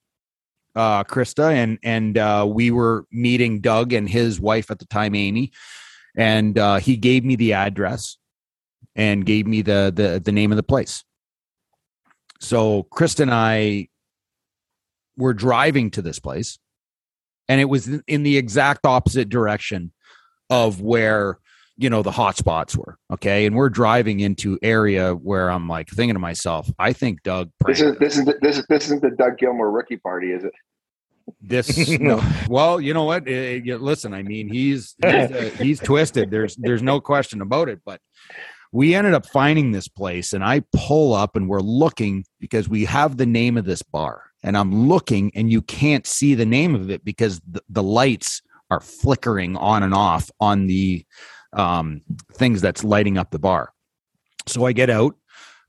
uh 0.75 1.03
krista 1.03 1.51
and 1.51 1.79
and 1.83 2.17
uh 2.17 2.45
we 2.47 2.71
were 2.71 3.05
meeting 3.11 3.61
doug 3.61 3.93
and 3.93 4.09
his 4.09 4.39
wife 4.39 4.69
at 4.69 4.79
the 4.79 4.85
time 4.85 5.15
amy 5.15 5.51
and 6.17 6.57
uh 6.57 6.77
he 6.77 6.97
gave 6.97 7.23
me 7.23 7.35
the 7.35 7.53
address 7.53 8.17
and 8.97 9.25
gave 9.25 9.47
me 9.47 9.61
the 9.61 9.93
the 9.95 10.19
the 10.19 10.31
name 10.33 10.51
of 10.51 10.57
the 10.57 10.63
place. 10.63 11.05
So 12.41 12.87
Krista 12.91 13.21
and 13.21 13.33
I 13.33 13.87
were 15.17 15.33
driving 15.33 15.91
to 15.91 16.01
this 16.01 16.19
place, 16.19 16.59
and 17.49 17.59
it 17.59 17.65
was 17.65 17.87
in 18.07 18.23
the 18.23 18.37
exact 18.37 18.85
opposite 18.85 19.29
direction 19.29 19.91
of 20.49 20.81
where 20.81 21.39
you 21.77 21.89
know 21.89 22.01
the 22.01 22.11
hot 22.11 22.37
spots 22.37 22.75
were. 22.75 22.97
Okay, 23.11 23.45
and 23.45 23.55
we're 23.55 23.69
driving 23.69 24.19
into 24.19 24.57
area 24.61 25.13
where 25.13 25.49
I'm 25.49 25.67
like 25.67 25.89
thinking 25.89 26.15
to 26.15 26.19
myself, 26.19 26.69
I 26.79 26.93
think 26.93 27.23
Doug. 27.23 27.51
This 27.65 27.81
is 27.81 27.97
this 27.97 28.17
is 28.17 28.25
the, 28.25 28.37
this 28.41 28.57
is 28.57 28.65
this 28.67 28.85
isn't 28.85 29.01
the 29.01 29.11
Doug 29.11 29.37
Gilmour 29.37 29.71
rookie 29.71 29.97
party, 29.97 30.31
is 30.31 30.43
it? 30.43 30.53
This 31.41 31.89
no, 31.99 32.21
well, 32.49 32.79
you 32.79 32.93
know 32.93 33.03
what? 33.03 33.27
Uh, 33.27 33.59
listen, 33.79 34.13
I 34.13 34.23
mean, 34.23 34.47
he's 34.47 34.95
he's, 35.01 35.11
uh, 35.11 35.51
he's 35.57 35.79
twisted. 35.79 36.31
There's 36.31 36.55
there's 36.55 36.83
no 36.83 37.01
question 37.01 37.41
about 37.41 37.69
it. 37.69 37.81
But 37.85 38.01
we 38.71 38.95
ended 38.95 39.13
up 39.13 39.25
finding 39.25 39.71
this 39.71 39.87
place 39.87 40.33
and 40.33 40.43
I 40.43 40.63
pull 40.73 41.13
up 41.13 41.35
and 41.35 41.47
we're 41.49 41.61
looking 41.61 42.25
because 42.39 42.67
we 42.67 42.85
have 42.85 43.17
the 43.17 43.25
name 43.25 43.57
of 43.57 43.65
this 43.65 43.81
bar 43.81 44.23
and 44.47 44.57
I'm 44.57 44.87
looking 44.87 45.29
and 45.35 45.51
you 45.51 45.61
can't 45.61 46.07
see 46.07 46.33
the 46.33 46.45
name 46.45 46.73
of 46.73 46.89
it 46.89 47.03
because 47.03 47.41
the, 47.45 47.61
the 47.67 47.83
lights 47.83 48.41
are 48.71 48.79
flickering 48.79 49.57
on 49.57 49.83
and 49.83 49.93
off 49.93 50.31
on 50.39 50.67
the 50.67 51.05
um, 51.51 52.01
things 52.33 52.61
that's 52.61 52.81
lighting 52.81 53.17
up 53.17 53.29
the 53.31 53.39
bar. 53.39 53.73
So 54.47 54.65
I 54.65 54.71
get 54.71 54.89
out, 54.89 55.15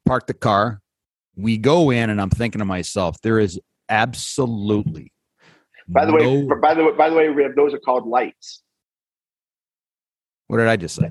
park 0.06 0.28
the 0.28 0.34
car, 0.34 0.80
we 1.36 1.58
go 1.58 1.90
in 1.90 2.08
and 2.08 2.20
I'm 2.20 2.30
thinking 2.30 2.60
to 2.60 2.64
myself, 2.64 3.20
there 3.20 3.40
is 3.40 3.60
absolutely 3.88 5.12
by 5.88 6.04
the 6.04 6.12
no, 6.12 6.40
way, 6.40 6.48
by 6.60 6.74
the 6.74 6.84
way, 6.84 6.92
by 6.92 7.10
the 7.10 7.16
way, 7.16 7.28
Rib, 7.28 7.56
those 7.56 7.74
are 7.74 7.78
called 7.78 8.06
lights. 8.06 8.62
What 10.46 10.58
did 10.58 10.68
I 10.68 10.76
just 10.76 10.94
say? 10.94 11.10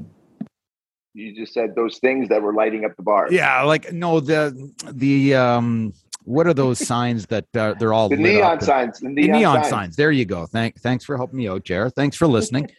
you 1.18 1.34
just 1.34 1.52
said 1.54 1.76
those 1.76 1.98
things 1.98 2.30
that 2.30 2.42
were 2.42 2.54
lighting 2.54 2.86
up 2.86 2.96
the 2.96 3.02
bar. 3.02 3.28
Yeah, 3.32 3.64
like 3.64 3.92
no, 3.92 4.20
the 4.20 4.72
the 4.92 5.34
um, 5.34 5.94
what 6.28 6.46
are 6.46 6.54
those 6.54 6.86
signs 6.86 7.26
that 7.28 7.46
uh, 7.56 7.74
they're 7.80 7.94
all 7.94 8.10
the 8.10 8.18
neon 8.18 8.60
signs? 8.60 9.00
The 9.00 9.08
neon, 9.08 9.32
the 9.32 9.38
neon 9.40 9.56
signs. 9.56 9.70
signs. 9.70 9.96
There 9.96 10.12
you 10.12 10.26
go. 10.26 10.46
Thank 10.46 10.80
thanks 10.82 11.06
for 11.06 11.16
helping 11.16 11.38
me 11.38 11.48
out, 11.48 11.64
Jared. 11.64 11.96
Thanks 11.96 12.18
for 12.18 12.28
listening. 12.28 12.70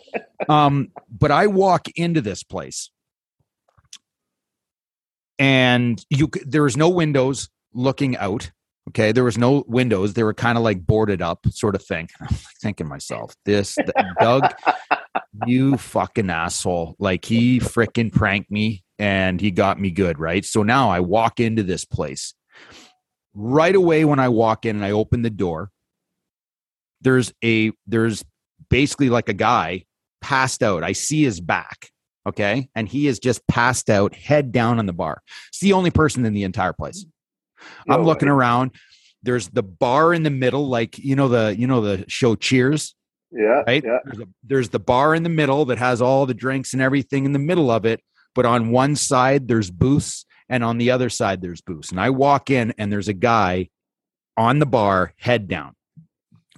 um, 0.48 0.90
but 1.10 1.30
I 1.30 1.46
walk 1.46 1.88
into 1.96 2.20
this 2.20 2.42
place, 2.42 2.90
and 5.38 6.04
you 6.10 6.30
there 6.44 6.62
was 6.62 6.76
no 6.76 6.90
windows 6.90 7.48
looking 7.72 8.14
out. 8.18 8.50
Okay, 8.90 9.12
there 9.12 9.24
was 9.24 9.38
no 9.38 9.64
windows. 9.66 10.12
They 10.12 10.22
were 10.22 10.34
kind 10.34 10.58
of 10.58 10.64
like 10.64 10.86
boarded 10.86 11.22
up, 11.22 11.46
sort 11.50 11.74
of 11.74 11.82
thing. 11.82 12.08
I'm 12.20 12.28
thinking 12.60 12.88
myself, 12.88 13.34
this 13.46 13.78
Doug 14.20 14.52
you 15.46 15.78
fucking 15.78 16.28
asshole. 16.28 16.94
Like 16.98 17.24
he 17.24 17.58
freaking 17.58 18.12
pranked 18.12 18.50
me 18.50 18.84
and 18.98 19.40
he 19.40 19.50
got 19.50 19.80
me 19.80 19.90
good, 19.90 20.18
right? 20.18 20.44
So 20.44 20.62
now 20.62 20.90
I 20.90 21.00
walk 21.00 21.40
into 21.40 21.62
this 21.62 21.84
place. 21.84 22.34
Right 23.34 23.74
away 23.74 24.04
when 24.04 24.18
I 24.18 24.28
walk 24.28 24.66
in 24.66 24.76
and 24.76 24.84
I 24.84 24.90
open 24.90 25.22
the 25.22 25.30
door, 25.30 25.70
there's 27.00 27.32
a 27.44 27.72
there's 27.86 28.24
basically 28.68 29.10
like 29.10 29.28
a 29.28 29.34
guy 29.34 29.84
passed 30.20 30.62
out. 30.62 30.82
I 30.82 30.92
see 30.92 31.22
his 31.22 31.40
back, 31.40 31.90
okay? 32.26 32.68
And 32.74 32.88
he 32.88 33.06
is 33.06 33.18
just 33.18 33.46
passed 33.46 33.90
out, 33.90 34.14
head 34.14 34.50
down 34.50 34.78
on 34.78 34.86
the 34.86 34.92
bar. 34.92 35.22
It's 35.48 35.60
the 35.60 35.72
only 35.74 35.90
person 35.90 36.24
in 36.24 36.34
the 36.34 36.44
entire 36.44 36.72
place. 36.72 37.06
No 37.86 37.94
I'm 37.94 38.04
looking 38.04 38.28
way. 38.28 38.34
around. 38.34 38.72
There's 39.22 39.48
the 39.48 39.62
bar 39.62 40.14
in 40.14 40.22
the 40.22 40.30
middle, 40.30 40.68
like 40.68 40.98
you 40.98 41.16
know 41.16 41.28
the 41.28 41.54
you 41.58 41.66
know 41.66 41.80
the 41.80 42.04
show 42.08 42.34
Cheers. 42.34 42.94
Yeah. 43.30 43.62
Right. 43.66 43.84
Yeah. 43.84 43.98
There's, 44.04 44.20
a, 44.20 44.28
there's 44.42 44.68
the 44.70 44.78
bar 44.78 45.14
in 45.14 45.22
the 45.22 45.28
middle 45.28 45.66
that 45.66 45.78
has 45.78 46.00
all 46.00 46.24
the 46.24 46.34
drinks 46.34 46.72
and 46.72 46.80
everything 46.80 47.24
in 47.24 47.32
the 47.32 47.38
middle 47.38 47.70
of 47.70 47.84
it. 47.84 48.00
But 48.34 48.46
on 48.46 48.70
one 48.70 48.96
side, 48.96 49.48
there's 49.48 49.70
booths, 49.70 50.24
and 50.48 50.64
on 50.64 50.78
the 50.78 50.90
other 50.90 51.10
side, 51.10 51.40
there's 51.40 51.60
booths. 51.60 51.90
And 51.90 52.00
I 52.00 52.10
walk 52.10 52.50
in, 52.50 52.74
and 52.78 52.92
there's 52.92 53.08
a 53.08 53.14
guy 53.14 53.68
on 54.36 54.58
the 54.58 54.66
bar, 54.66 55.12
head 55.18 55.48
down. 55.48 55.74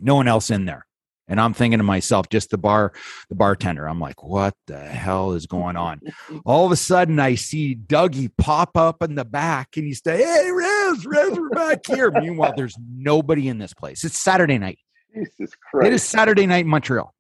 No 0.01 0.15
one 0.15 0.29
else 0.29 0.51
in 0.51 0.65
there. 0.65 0.87
And 1.31 1.41
I'm 1.41 1.55
thinking 1.55 1.79
to 1.79 1.85
myself, 1.85 2.29
just 2.29 2.51
the 2.51 2.59
bar, 2.59 2.93
the 3.29 3.37
bartender. 3.37 3.89
I'm 3.89 4.01
like, 4.01 4.25
what 4.25 4.55
the 4.67 4.81
hell 4.81 5.33
is 5.33 5.47
going 5.47 5.77
on? 5.77 6.01
All 6.45 6.67
of 6.67 6.73
a 6.73 6.77
sudden, 6.77 7.21
I 7.21 7.37
see 7.37 7.77
Dougie 7.77 8.33
pop 8.37 8.77
up 8.77 9.01
in 9.01 9.15
the 9.15 9.25
back 9.25 9.77
and 9.77 9.87
he's 9.87 10.03
saying, 10.05 10.27
Hey, 10.27 10.51
Rez, 10.51 11.07
Rez, 11.07 11.39
we're 11.39 11.49
back 11.51 11.87
here. 11.87 12.11
Meanwhile, 12.21 12.55
there's 12.57 12.77
nobody 12.93 13.49
in 13.49 13.59
this 13.59 13.73
place. 13.73 14.03
It's 14.03 14.19
Saturday 14.19 14.59
night. 14.59 14.81
Jesus 15.15 15.55
Christ. 15.71 15.87
It 15.87 15.93
is 15.93 16.03
Saturday 16.03 16.47
night 16.47 16.65
in 16.65 16.69
Montreal. 16.69 17.15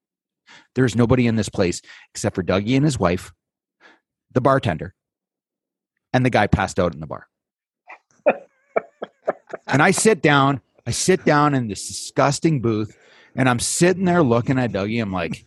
There's 0.74 0.96
nobody 0.96 1.28
in 1.28 1.36
this 1.36 1.48
place 1.48 1.80
except 2.12 2.34
for 2.34 2.42
Dougie 2.42 2.74
and 2.74 2.84
his 2.84 2.98
wife, 2.98 3.32
the 4.32 4.40
bartender, 4.40 4.92
and 6.12 6.24
the 6.24 6.30
guy 6.30 6.46
passed 6.46 6.78
out 6.78 6.94
in 6.94 7.00
the 7.00 7.06
bar. 7.06 7.26
and 9.66 9.82
I 9.82 9.90
sit 9.90 10.22
down, 10.22 10.60
I 10.86 10.90
sit 10.90 11.24
down 11.24 11.54
in 11.54 11.68
this 11.68 11.86
disgusting 11.88 12.60
booth, 12.60 12.96
and 13.34 13.48
I'm 13.48 13.60
sitting 13.60 14.04
there 14.04 14.22
looking 14.22 14.58
at 14.58 14.72
Dougie. 14.72 15.00
I'm 15.00 15.12
like, 15.12 15.44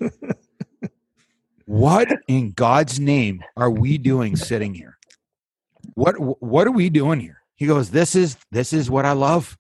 what 1.66 2.10
in 2.28 2.52
God's 2.52 3.00
name 3.00 3.44
are 3.58 3.70
we 3.70 3.98
doing 3.98 4.36
sitting 4.36 4.74
here? 4.74 4.98
What 5.96 6.16
what 6.42 6.68
are 6.68 6.72
we 6.72 6.90
doing 6.90 7.20
here? 7.20 7.42
He 7.56 7.68
goes, 7.68 7.92
This 7.92 8.16
is 8.16 8.38
this 8.52 8.74
is 8.74 8.90
what 8.90 9.06
I 9.06 9.12
love 9.12 9.58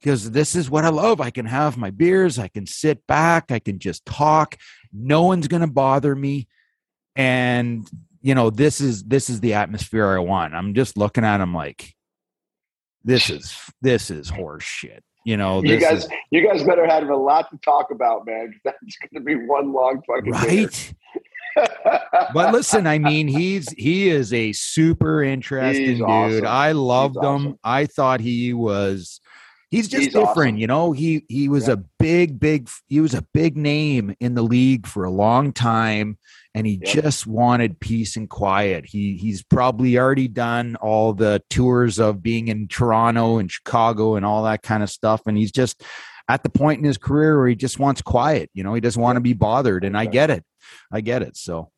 because 0.00 0.30
this 0.30 0.54
is 0.54 0.70
what 0.70 0.84
I 0.84 0.90
love. 0.90 1.20
I 1.20 1.30
can 1.30 1.46
have 1.46 1.76
my 1.76 1.90
beers, 1.90 2.38
I 2.38 2.48
can 2.48 2.66
sit 2.66 3.06
back, 3.06 3.50
I 3.50 3.58
can 3.58 3.78
just 3.78 4.06
talk. 4.06 4.56
No 4.92 5.24
one's 5.24 5.48
going 5.48 5.62
to 5.62 5.66
bother 5.66 6.14
me. 6.14 6.48
And 7.14 7.88
you 8.26 8.34
know, 8.34 8.50
this 8.50 8.80
is 8.80 9.04
this 9.04 9.30
is 9.30 9.38
the 9.38 9.54
atmosphere 9.54 10.16
I 10.16 10.18
want. 10.18 10.52
I'm 10.52 10.74
just 10.74 10.96
looking 10.96 11.24
at 11.24 11.40
him 11.40 11.54
like 11.54 11.94
this 13.04 13.30
is 13.30 13.56
this 13.82 14.10
is 14.10 14.28
horse 14.28 14.64
shit. 14.64 15.04
You 15.24 15.36
know, 15.36 15.62
you 15.62 15.78
guys, 15.78 16.06
is, 16.06 16.10
you 16.32 16.44
guys 16.44 16.64
better 16.64 16.88
have 16.88 17.08
a 17.08 17.16
lot 17.16 17.48
to 17.52 17.58
talk 17.58 17.92
about, 17.92 18.26
man. 18.26 18.52
That's 18.64 18.96
going 18.96 19.14
to 19.14 19.20
be 19.20 19.36
one 19.36 19.72
long 19.72 20.02
fucking 20.08 20.32
right. 20.32 20.94
but 22.34 22.52
listen, 22.52 22.88
I 22.88 22.98
mean, 22.98 23.28
he's 23.28 23.70
he 23.70 24.08
is 24.08 24.32
a 24.32 24.52
super 24.52 25.22
interesting 25.22 25.86
he's 25.86 25.98
dude. 25.98 26.08
Awesome. 26.08 26.46
I 26.48 26.72
loved 26.72 27.14
he's 27.14 27.22
him. 27.22 27.30
Awesome. 27.30 27.58
I 27.62 27.86
thought 27.86 28.18
he 28.18 28.52
was 28.52 29.20
he's 29.70 29.86
just 29.86 30.04
he's 30.04 30.12
different 30.12 30.54
awesome. 30.54 30.56
you 30.58 30.66
know 30.66 30.92
he 30.92 31.24
he 31.28 31.48
was 31.48 31.68
yeah. 31.68 31.74
a 31.74 31.76
big 31.98 32.40
big 32.40 32.68
he 32.88 33.00
was 33.00 33.14
a 33.14 33.22
big 33.34 33.56
name 33.56 34.14
in 34.20 34.34
the 34.34 34.42
league 34.42 34.86
for 34.86 35.04
a 35.04 35.10
long 35.10 35.52
time 35.52 36.18
and 36.56 36.66
he 36.66 36.80
yep. 36.82 36.94
just 36.94 37.26
wanted 37.26 37.78
peace 37.78 38.16
and 38.16 38.28
quiet 38.28 38.86
he 38.86 39.16
he's 39.16 39.42
probably 39.42 39.98
already 39.98 40.26
done 40.26 40.74
all 40.76 41.12
the 41.12 41.42
tours 41.50 42.00
of 42.00 42.22
being 42.22 42.48
in 42.48 42.66
Toronto 42.66 43.38
and 43.38 43.52
Chicago 43.52 44.16
and 44.16 44.26
all 44.26 44.42
that 44.44 44.62
kind 44.62 44.82
of 44.82 44.90
stuff 44.90 45.22
and 45.26 45.36
he's 45.36 45.52
just 45.52 45.84
at 46.28 46.42
the 46.42 46.50
point 46.50 46.78
in 46.78 46.84
his 46.84 46.98
career 46.98 47.38
where 47.38 47.48
he 47.48 47.54
just 47.54 47.78
wants 47.78 48.02
quiet. 48.02 48.50
You 48.52 48.64
know, 48.64 48.74
he 48.74 48.80
doesn't 48.80 49.00
want 49.00 49.16
to 49.16 49.20
be 49.20 49.32
bothered, 49.32 49.84
and 49.84 49.96
I 49.96 50.06
get 50.06 50.30
it. 50.30 50.44
I 50.90 51.00
get 51.00 51.22
it. 51.22 51.36
So 51.36 51.70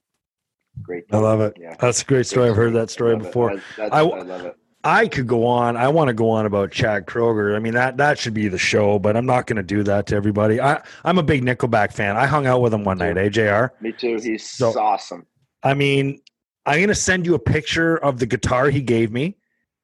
Great. 0.80 1.04
I 1.10 1.18
love 1.18 1.40
it. 1.40 1.54
Yeah. 1.60 1.74
That's 1.78 2.02
a 2.02 2.04
great 2.04 2.26
story. 2.26 2.50
I've 2.50 2.56
heard 2.56 2.74
that 2.74 2.90
story 2.90 3.16
before. 3.16 3.56
That- 3.56 3.62
that's- 3.76 3.92
I- 3.92 4.00
I 4.00 4.22
love 4.22 4.44
it. 4.46 4.56
I 4.84 5.08
could 5.08 5.26
go 5.26 5.44
on. 5.44 5.76
I 5.76 5.88
want 5.88 6.08
to 6.08 6.14
go 6.14 6.30
on 6.30 6.46
about 6.46 6.70
Chad 6.70 7.06
Kroeger. 7.06 7.56
I 7.56 7.58
mean 7.58 7.74
that 7.74 7.96
that 7.96 8.18
should 8.18 8.34
be 8.34 8.48
the 8.48 8.58
show, 8.58 8.98
but 8.98 9.16
I'm 9.16 9.26
not 9.26 9.46
going 9.46 9.56
to 9.56 9.62
do 9.62 9.82
that 9.82 10.06
to 10.08 10.16
everybody. 10.16 10.60
I 10.60 10.80
I'm 11.04 11.18
a 11.18 11.22
big 11.22 11.42
Nickelback 11.44 11.92
fan. 11.92 12.16
I 12.16 12.26
hung 12.26 12.46
out 12.46 12.60
with 12.62 12.72
him 12.72 12.84
one 12.84 12.98
night, 12.98 13.18
eh, 13.18 13.28
AJR. 13.28 13.70
Me 13.80 13.92
too. 13.92 14.18
He's 14.22 14.48
So- 14.48 14.78
awesome. 14.78 15.26
I 15.64 15.74
mean, 15.74 16.20
I'm 16.66 16.76
going 16.76 16.88
to 16.88 16.94
send 16.94 17.26
you 17.26 17.34
a 17.34 17.38
picture 17.40 17.96
of 17.96 18.18
the 18.20 18.26
guitar 18.26 18.70
he 18.70 18.80
gave 18.80 19.10
me 19.10 19.36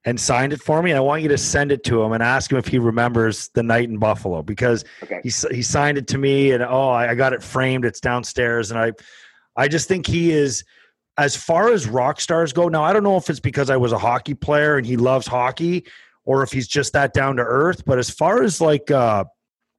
and 0.04 0.20
signed 0.20 0.52
it 0.52 0.62
for 0.62 0.80
me. 0.82 0.92
I 0.92 1.00
want 1.00 1.22
you 1.22 1.28
to 1.30 1.38
send 1.38 1.72
it 1.72 1.82
to 1.84 2.00
him 2.02 2.12
and 2.12 2.22
ask 2.22 2.52
him 2.52 2.58
if 2.58 2.68
he 2.68 2.78
remembers 2.78 3.48
the 3.54 3.62
night 3.64 3.88
in 3.88 3.96
Buffalo 3.98 4.42
because 4.42 4.84
Okay. 5.02 5.18
he 5.24 5.30
he 5.52 5.62
signed 5.62 5.98
it 5.98 6.06
to 6.08 6.18
me 6.18 6.52
and 6.52 6.62
oh, 6.62 6.90
I 6.90 7.10
I 7.10 7.14
got 7.16 7.32
it 7.32 7.42
framed. 7.42 7.84
It's 7.84 8.00
downstairs, 8.00 8.70
and 8.70 8.78
I 8.78 8.92
I 9.56 9.66
just 9.66 9.88
think 9.88 10.06
he 10.06 10.30
is 10.30 10.62
as 11.16 11.36
far 11.36 11.72
as 11.72 11.86
rock 11.86 12.20
stars 12.20 12.52
go. 12.52 12.68
Now 12.68 12.82
I 12.82 12.92
don't 12.92 13.02
know 13.04 13.16
if 13.16 13.30
it's 13.30 13.40
because 13.40 13.70
I 13.70 13.76
was 13.76 13.92
a 13.92 13.98
hockey 13.98 14.34
player 14.34 14.76
and 14.76 14.86
he 14.86 14.96
loves 14.96 15.26
hockey, 15.26 15.86
or 16.24 16.42
if 16.42 16.50
he's 16.52 16.68
just 16.68 16.92
that 16.94 17.12
down 17.12 17.36
to 17.36 17.42
earth. 17.42 17.84
But 17.84 17.98
as 17.98 18.10
far 18.10 18.42
as 18.42 18.60
like 18.60 18.90
uh, 18.90 19.24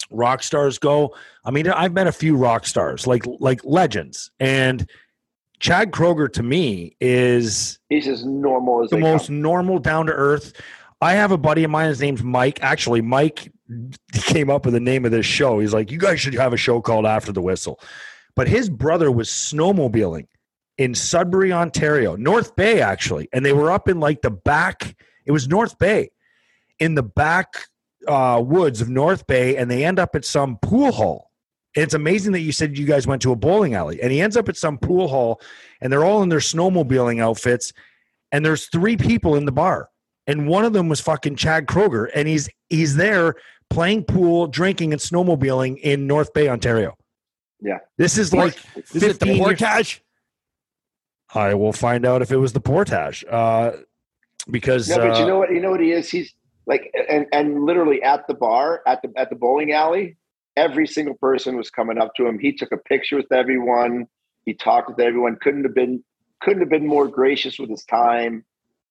rock 0.10 0.43
stars 0.43 0.78
go, 0.78 1.15
I 1.43 1.52
mean, 1.52 1.67
I've 1.69 1.93
met 1.93 2.08
a 2.08 2.12
few 2.12 2.36
rock 2.38 2.65
stars 2.65 3.08
like 3.08 3.24
like 3.39 3.62
legends 3.63 4.32
and. 4.39 4.89
Chad 5.58 5.91
Kroeger 5.91 6.32
to 6.34 6.43
me 6.43 6.98
is 7.00 7.80
He's 7.89 8.10
as 8.10 8.26
normal 8.26 8.84
as 8.84 8.89
the 8.89 8.98
most 8.98 9.28
come. 9.28 9.41
normal, 9.41 9.80
down 9.80 10.06
to 10.08 10.12
earth. 10.12 10.62
I 11.00 11.13
have 11.13 11.32
a 11.32 11.38
buddy 11.38 11.63
of 11.63 11.71
mine. 11.71 11.88
His 11.88 12.02
name's 12.02 12.21
Mike. 12.21 12.62
Actually, 12.62 13.00
Mike 13.00 13.54
came 14.13 14.50
up 14.50 14.65
with 14.65 14.74
the 14.74 14.82
name 14.82 15.06
of 15.06 15.12
this 15.12 15.26
show. 15.26 15.60
He's 15.60 15.74
like, 15.74 15.91
"You 15.91 15.98
guys 15.98 16.19
should 16.19 16.34
have 16.34 16.52
a 16.52 16.58
show 16.58 16.82
called 16.82 17.06
After 17.06 17.32
the 17.32 17.41
Whistle." 17.41 17.80
But 18.36 18.50
his 18.50 18.69
brother 18.69 19.10
was 19.10 19.30
snowmobiling 19.30 20.28
in 20.78 20.94
Sudbury, 20.94 21.54
Ontario, 21.54 22.16
North 22.16 22.56
Bay, 22.56 22.82
actually, 22.82 23.30
and 23.32 23.46
they 23.46 23.54
were 23.54 23.72
up 23.72 23.88
in 23.88 24.00
like 24.00 24.22
the 24.22 24.32
back. 24.32 24.96
It 25.26 25.32
was 25.32 25.48
North 25.48 25.78
Bay, 25.78 26.12
in 26.80 26.96
the 26.96 27.04
back 27.04 27.56
uh, 28.08 28.42
woods 28.46 28.82
of 28.82 28.90
North 28.90 29.26
Bay, 29.28 29.56
and 29.56 29.70
they 29.70 29.86
end 29.86 30.00
up 30.00 30.16
at 30.16 30.26
some 30.26 30.58
pool 30.58 30.92
hall. 30.92 31.32
And 31.76 31.84
it's 31.84 31.94
amazing 31.94 32.32
that 32.34 32.40
you 32.40 32.52
said 32.52 32.78
you 32.78 32.86
guys 32.86 33.06
went 33.06 33.22
to 33.24 33.32
a 33.32 33.36
bowling 33.36 33.74
alley, 33.74 34.02
and 34.02 34.12
he 34.12 34.22
ends 34.22 34.38
up 34.38 34.50
at 34.50 34.58
some 34.58 34.78
pool 34.78 35.08
hall, 35.08 35.42
and 35.82 35.92
they're 35.92 36.06
all 36.06 36.24
in 36.24 36.30
their 36.30 36.40
snowmobiling 36.40 37.22
outfits, 37.22 37.74
and 38.32 38.46
there's 38.46 38.68
three 38.68 38.98
people 38.98 39.36
in 39.36 39.46
the 39.46 39.52
bar, 39.52 39.90
and 40.28 40.48
one 40.48 40.66
of 40.66 40.74
them 40.74 40.88
was 40.88 41.02
fucking 41.02 41.36
Chad 41.36 41.66
Kroeger, 41.68 42.10
and 42.14 42.28
he's 42.28 42.50
he's 42.70 42.96
there 42.96 43.36
playing 43.70 44.04
pool, 44.04 44.48
drinking, 44.48 44.94
and 44.94 45.02
snowmobiling 45.02 45.80
in 45.80 46.08
North 46.08 46.34
Bay, 46.34 46.48
Ontario. 46.48 46.96
Yeah. 47.62 47.80
this 47.98 48.18
is 48.18 48.34
like 48.34 48.58
is 48.94 49.02
it 49.02 49.20
the 49.20 49.26
15 49.26 49.28
years- 49.36 49.40
portage? 49.40 50.02
I 51.36 51.54
will 51.54 51.74
find 51.74 52.06
out 52.06 52.21
if 52.21 52.32
it 52.32 52.38
was 52.38 52.54
the 52.54 52.60
Portage, 52.60 53.26
uh, 53.30 53.71
because 54.50 54.89
No, 54.89 54.98
but 54.98 55.17
you 55.17 55.24
uh, 55.24 55.28
know 55.28 55.38
what? 55.39 55.52
You 55.52 55.60
know 55.60 55.71
what 55.71 55.82
he 55.82 55.91
is. 55.91 56.10
He's 56.10 56.34
like, 56.65 56.93
and 57.10 57.28
and 57.32 57.65
literally 57.65 58.02
at 58.02 58.28
the 58.28 58.34
bar, 58.34 58.82
at 58.88 59.02
the 59.02 59.12
at 59.17 59.30
the 59.30 59.36
bowling 59.36 59.71
alley, 59.71 60.17
every 60.56 60.88
single 60.88 61.15
person 61.15 61.58
was 61.58 61.69
coming 61.69 61.98
up 61.98 62.13
to 62.15 62.26
him. 62.26 62.39
He 62.39 62.54
took 62.54 62.71
a 62.71 62.78
picture 62.78 63.17
with 63.17 63.32
everyone. 63.32 64.08
He 64.45 64.54
talked 64.54 64.89
with 64.89 65.00
everyone. 65.00 65.38
Couldn't 65.41 65.63
have 65.63 65.76
been 65.76 66.04
couldn't 66.41 66.62
have 66.62 66.69
been 66.69 66.88
more 66.88 67.08
gracious 67.08 67.60
with 67.60 67.69
his 67.69 67.84
time. 67.86 68.45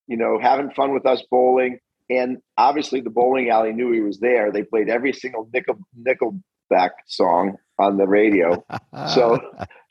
You 0.07 0.17
know, 0.17 0.37
having 0.39 0.69
fun 0.71 0.93
with 0.93 1.05
us 1.05 1.23
bowling, 1.31 1.79
and 2.09 2.37
obviously 2.57 3.01
the 3.01 3.09
bowling 3.09 3.49
alley 3.49 3.73
knew 3.73 3.91
he 3.91 4.01
was 4.01 4.19
there. 4.19 4.51
They 4.51 4.63
played 4.63 4.89
every 4.89 5.13
single 5.13 5.49
nickel 5.51 5.79
Nickelback 5.99 6.91
song 7.07 7.57
on 7.79 7.97
the 7.97 8.07
radio. 8.07 8.63
So 9.13 9.39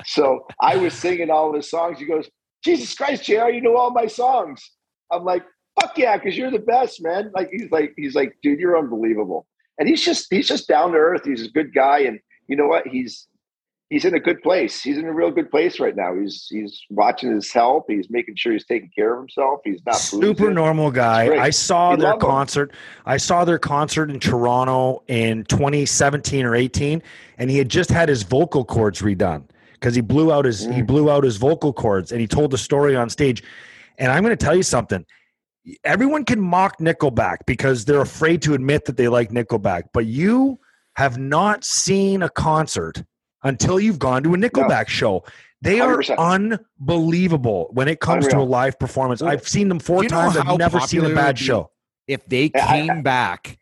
so 0.07 0.47
I 0.61 0.77
was 0.77 0.95
singing 0.95 1.31
all 1.31 1.51
of 1.51 1.57
his 1.57 1.69
songs. 1.69 1.99
He 1.99 2.07
goes, 2.07 2.29
Jesus 2.65 2.95
Christ, 2.95 3.25
JR, 3.25 3.49
you 3.51 3.61
know 3.61 3.77
all 3.77 3.91
my 3.91 4.07
songs. 4.07 4.63
I'm 5.13 5.25
like, 5.25 5.45
fuck 5.81 5.97
yeah, 5.99 6.17
because 6.17 6.37
you're 6.37 6.51
the 6.51 6.59
best, 6.61 7.03
man. 7.03 7.31
Like 7.35 7.51
he's 7.53 7.71
like, 7.71 7.93
he's 7.97 8.15
like, 8.15 8.37
dude, 8.43 8.59
you're 8.59 8.79
unbelievable. 8.79 9.47
And 9.79 9.89
he's 9.89 10.05
just 10.05 10.27
he's 10.31 10.49
just 10.49 10.69
down 10.69 10.93
to 10.93 10.99
earth. 10.99 11.23
He's 11.25 11.47
a 11.47 11.51
good 11.51 11.75
guy. 11.75 12.01
And 12.01 12.21
you 12.49 12.57
know 12.57 12.67
what? 12.67 12.87
He's 12.87 13.27
he's 13.91 14.05
in 14.05 14.15
a 14.15 14.21
good 14.21 14.41
place. 14.43 14.81
He's 14.83 14.97
in 14.99 15.05
a 15.05 15.13
real 15.13 15.31
good 15.31 15.51
place 15.51 15.79
right 15.81 15.95
now. 15.95 16.15
He's 16.19 16.47
he's 16.49 16.81
watching 16.91 17.35
his 17.35 17.53
health. 17.53 17.85
He's 17.89 18.09
making 18.09 18.37
sure 18.37 18.53
he's 18.53 18.65
taking 18.67 18.91
care 18.97 19.15
of 19.15 19.21
himself. 19.21 19.61
He's 19.65 19.81
not 19.85 19.97
super 19.97 20.33
boozing. 20.35 20.55
normal 20.55 20.91
guy. 20.91 21.35
I 21.37 21.51
saw 21.51 21.91
We 21.91 21.97
their 21.97 22.11
love 22.13 22.15
him. 22.23 22.29
concert. 22.29 22.73
I 23.05 23.17
saw 23.17 23.45
their 23.45 23.59
concert 23.59 24.11
in 24.11 24.21
Toronto 24.21 25.03
in 25.09 25.45
2017 25.45 26.47
or 26.47 26.55
18, 26.55 27.03
and 27.39 27.51
he 27.51 27.59
had 27.59 27.69
just 27.69 27.91
had 27.91 28.09
his 28.09 28.23
vocal 28.23 28.65
cords 28.65 29.03
redone 29.03 29.43
because 29.85 29.95
he 29.95 30.01
blew 30.01 30.33
out 30.33 30.47
his 30.47 30.63
he 30.65 30.81
Mm. 30.81 30.87
blew 30.87 31.11
out 31.11 31.25
his 31.25 31.37
vocal 31.37 31.71
cords, 31.71 32.11
and 32.11 32.19
he 32.19 32.27
told 32.27 32.51
the 32.51 32.57
story 32.57 32.97
on 32.97 33.11
stage. 33.11 33.43
And 33.99 34.11
I'm 34.11 34.23
going 34.25 34.35
to 34.35 34.43
tell 34.43 34.57
you 34.57 34.63
something. 34.63 35.05
Everyone 35.85 36.25
can 36.25 36.41
mock 36.41 36.79
Nickelback 36.79 37.39
because 37.47 37.85
they're 37.85 38.01
afraid 38.01 38.41
to 38.43 38.55
admit 38.55 38.87
that 38.87 38.97
they 38.97 39.09
like 39.09 39.31
Nickelback, 39.31 39.85
but 39.93 40.07
you 40.07 40.59
have 40.97 41.19
not 41.19 41.65
seen 41.65 42.23
a 42.23 42.31
concert 42.31 43.05
until 43.43 43.79
you've 43.79 43.99
gone 43.99 44.23
to 44.23 44.33
a 44.33 44.39
Nickelback 44.39 44.89
show. 44.89 45.23
They 45.61 45.81
are 45.81 45.99
100%. 45.99 46.19
unbelievable 46.19 47.69
when 47.73 47.87
it 47.87 48.01
comes 48.01 48.27
to 48.29 48.39
a 48.39 48.41
live 48.41 48.79
performance. 48.79 49.21
I've 49.21 49.47
seen 49.47 49.69
them 49.69 49.81
four 49.81 50.03
you 50.03 50.09
know 50.09 50.17
times. 50.17 50.37
I've 50.39 50.59
never 50.59 50.81
seen 50.81 51.05
a 51.05 51.15
bad 51.15 51.39
show. 51.39 51.71
if 52.07 52.27
they 52.27 52.49
came 52.49 53.03
back 53.03 53.59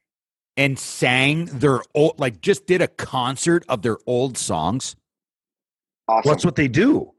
and 0.56 0.78
sang 0.78 1.46
their 1.46 1.80
old, 1.94 2.20
like 2.20 2.40
just 2.40 2.66
did 2.66 2.80
a 2.80 2.88
concert 2.88 3.64
of 3.68 3.82
their 3.82 3.98
old 4.06 4.38
songs. 4.38 4.94
Awesome. 6.12 6.28
What's 6.30 6.44
what 6.44 6.56
they 6.56 6.68
do? 6.68 7.12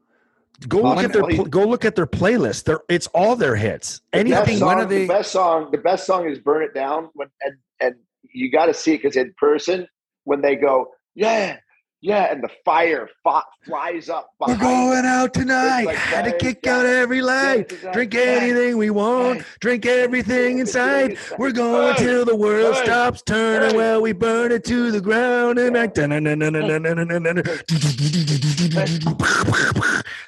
Go 0.68 0.82
look 0.82 1.04
at 1.04 1.12
their 1.14 1.24
Well, 1.24 1.46
go 1.46 1.64
look 1.66 1.84
at 1.84 1.96
their 1.96 2.06
playlist. 2.08 2.66
They're, 2.66 2.80
it's 2.88 3.08
all 3.08 3.36
their 3.36 3.56
hits. 3.56 4.02
The 4.14 4.24
best 4.24 4.36
Anything. 4.36 4.58
song, 4.60 4.68
when 4.68 4.78
are 4.78 4.86
they- 4.86 5.02
the 5.02 5.08
best 5.08 5.32
song, 5.32 5.72
the 5.72 5.78
best 5.80 6.06
song 6.06 6.30
is 6.30 6.40
"Burn 6.40 6.64
It 6.64 6.74
Down." 6.74 7.10
When 7.16 7.28
and 7.42 7.56
and 7.80 7.96
you 8.34 8.52
got 8.52 8.68
to 8.68 8.74
see 8.74 8.94
it 8.94 8.98
because 9.02 9.18
in 9.18 9.34
person, 9.38 9.88
when 10.26 10.42
they 10.42 10.56
go, 10.56 10.92
yeah, 11.16 11.58
yeah, 12.04 12.34
and 12.34 12.44
the 12.44 12.50
fire 12.66 13.10
fa- 13.24 13.46
flies 13.66 14.10
up. 14.10 14.32
We're 14.46 14.58
going 14.58 15.06
out 15.06 15.34
tonight. 15.34 15.86
like 15.86 15.96
Had 15.96 16.26
to 16.26 16.38
kick 16.38 16.68
out 16.68 16.86
every 16.86 17.22
light. 17.22 17.72
Drink 17.94 18.14
anything 18.14 18.78
we 18.78 18.90
want. 18.90 19.44
Drink 19.62 19.86
everything 19.86 20.60
inside. 20.60 21.18
We're 21.38 21.54
going 21.54 21.96
till 21.96 22.26
the 22.26 22.36
world 22.36 22.76
stops 22.76 23.22
turning. 23.22 23.78
Well, 23.78 24.02
we 24.02 24.12
burn 24.12 24.52
it 24.52 24.66
to 24.66 24.92
the 24.92 25.00
ground 25.00 25.60
and 25.60 25.74
back. 25.74 25.94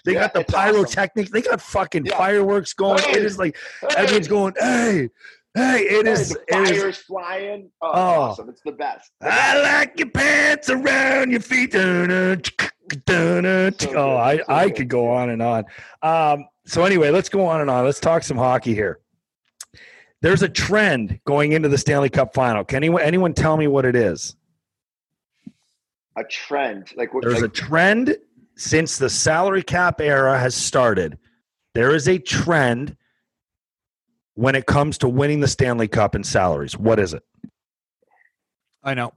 They 0.06 0.14
got 0.14 0.34
the 0.34 0.46
pyrotechnics. 0.48 1.30
They 1.32 1.42
got 1.42 1.62
fucking 1.62 2.06
fireworks 2.06 2.72
going. 2.72 3.04
It 3.10 3.18
is 3.18 3.38
like 3.38 3.58
everyone's 3.98 4.30
going. 4.30 4.54
Hey, 4.58 5.10
hey! 5.56 5.80
It 5.82 6.08
is. 6.08 6.30
the 6.30 6.40
fire's 6.52 6.98
flying. 6.98 7.72
Oh, 7.82 7.90
it's 7.90 7.98
Oh. 7.98 8.22
awesome! 8.22 8.50
It's 8.50 8.62
the 8.64 8.72
best. 8.74 9.12
The 9.22 9.28
I 9.28 9.30
best. 9.54 9.64
like 9.64 10.00
your 10.00 10.10
pants 10.10 10.70
around 10.70 11.32
your 11.32 11.40
feet. 11.42 11.72
Dun-dun, 11.72 12.42
dun-dun. 13.06 13.74
So. 13.80 13.94
Oh, 13.96 14.18
I, 14.18 14.38
So 14.38 14.44
I 14.50 14.68
good. 14.68 14.76
could 14.78 14.90
go 14.90 15.10
on 15.10 15.30
and 15.32 15.42
on. 15.42 15.64
Um, 16.04 16.46
so 16.66 16.84
anyway, 16.84 17.10
let's 17.10 17.30
go 17.30 17.46
on 17.46 17.62
and 17.62 17.70
on. 17.70 17.86
Let's 17.86 18.00
talk 18.00 18.24
some 18.24 18.38
hockey 18.38 18.74
here. 18.76 19.00
There's 20.22 20.42
a 20.42 20.50
trend 20.50 21.20
going 21.26 21.52
into 21.52 21.70
the 21.70 21.78
Stanley 21.78 22.10
Cup 22.10 22.34
final. 22.34 22.64
Can 22.64 22.78
anyone 22.78 23.02
anyone 23.02 23.34
tell 23.34 23.58
me 23.58 23.68
what 23.68 23.86
it 23.86 23.96
is? 23.96 24.36
A 26.18 26.24
trend, 26.24 26.92
like 26.96 27.14
what? 27.14 27.24
There's 27.24 27.42
a 27.42 27.50
trend 27.50 28.18
since 28.56 28.98
the 28.98 29.10
salary 29.10 29.62
cap 29.62 30.00
era 30.00 30.40
has 30.40 30.56
started. 30.56 31.18
There 31.74 31.94
is 31.94 32.08
a 32.08 32.18
trend 32.18 32.96
when 34.36 34.54
it 34.54 34.66
comes 34.66 34.98
to 35.00 35.10
winning 35.10 35.40
the 35.40 35.48
Stanley 35.48 35.88
Cup 35.88 36.14
and 36.14 36.26
salaries. 36.26 36.78
What 36.78 37.00
is 37.00 37.14
it? 37.14 37.24
I 38.84 38.94
know. 38.94 39.14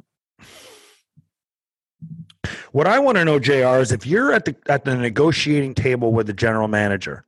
What 2.72 2.86
I 2.86 2.98
want 2.98 3.18
to 3.18 3.24
know, 3.24 3.38
Jr., 3.38 3.80
is 3.80 3.92
if 3.92 4.06
you're 4.06 4.32
at 4.32 4.44
the 4.44 4.56
at 4.68 4.84
the 4.84 4.94
negotiating 4.94 5.74
table 5.74 6.12
with 6.12 6.26
the 6.26 6.32
general 6.32 6.68
manager, 6.68 7.24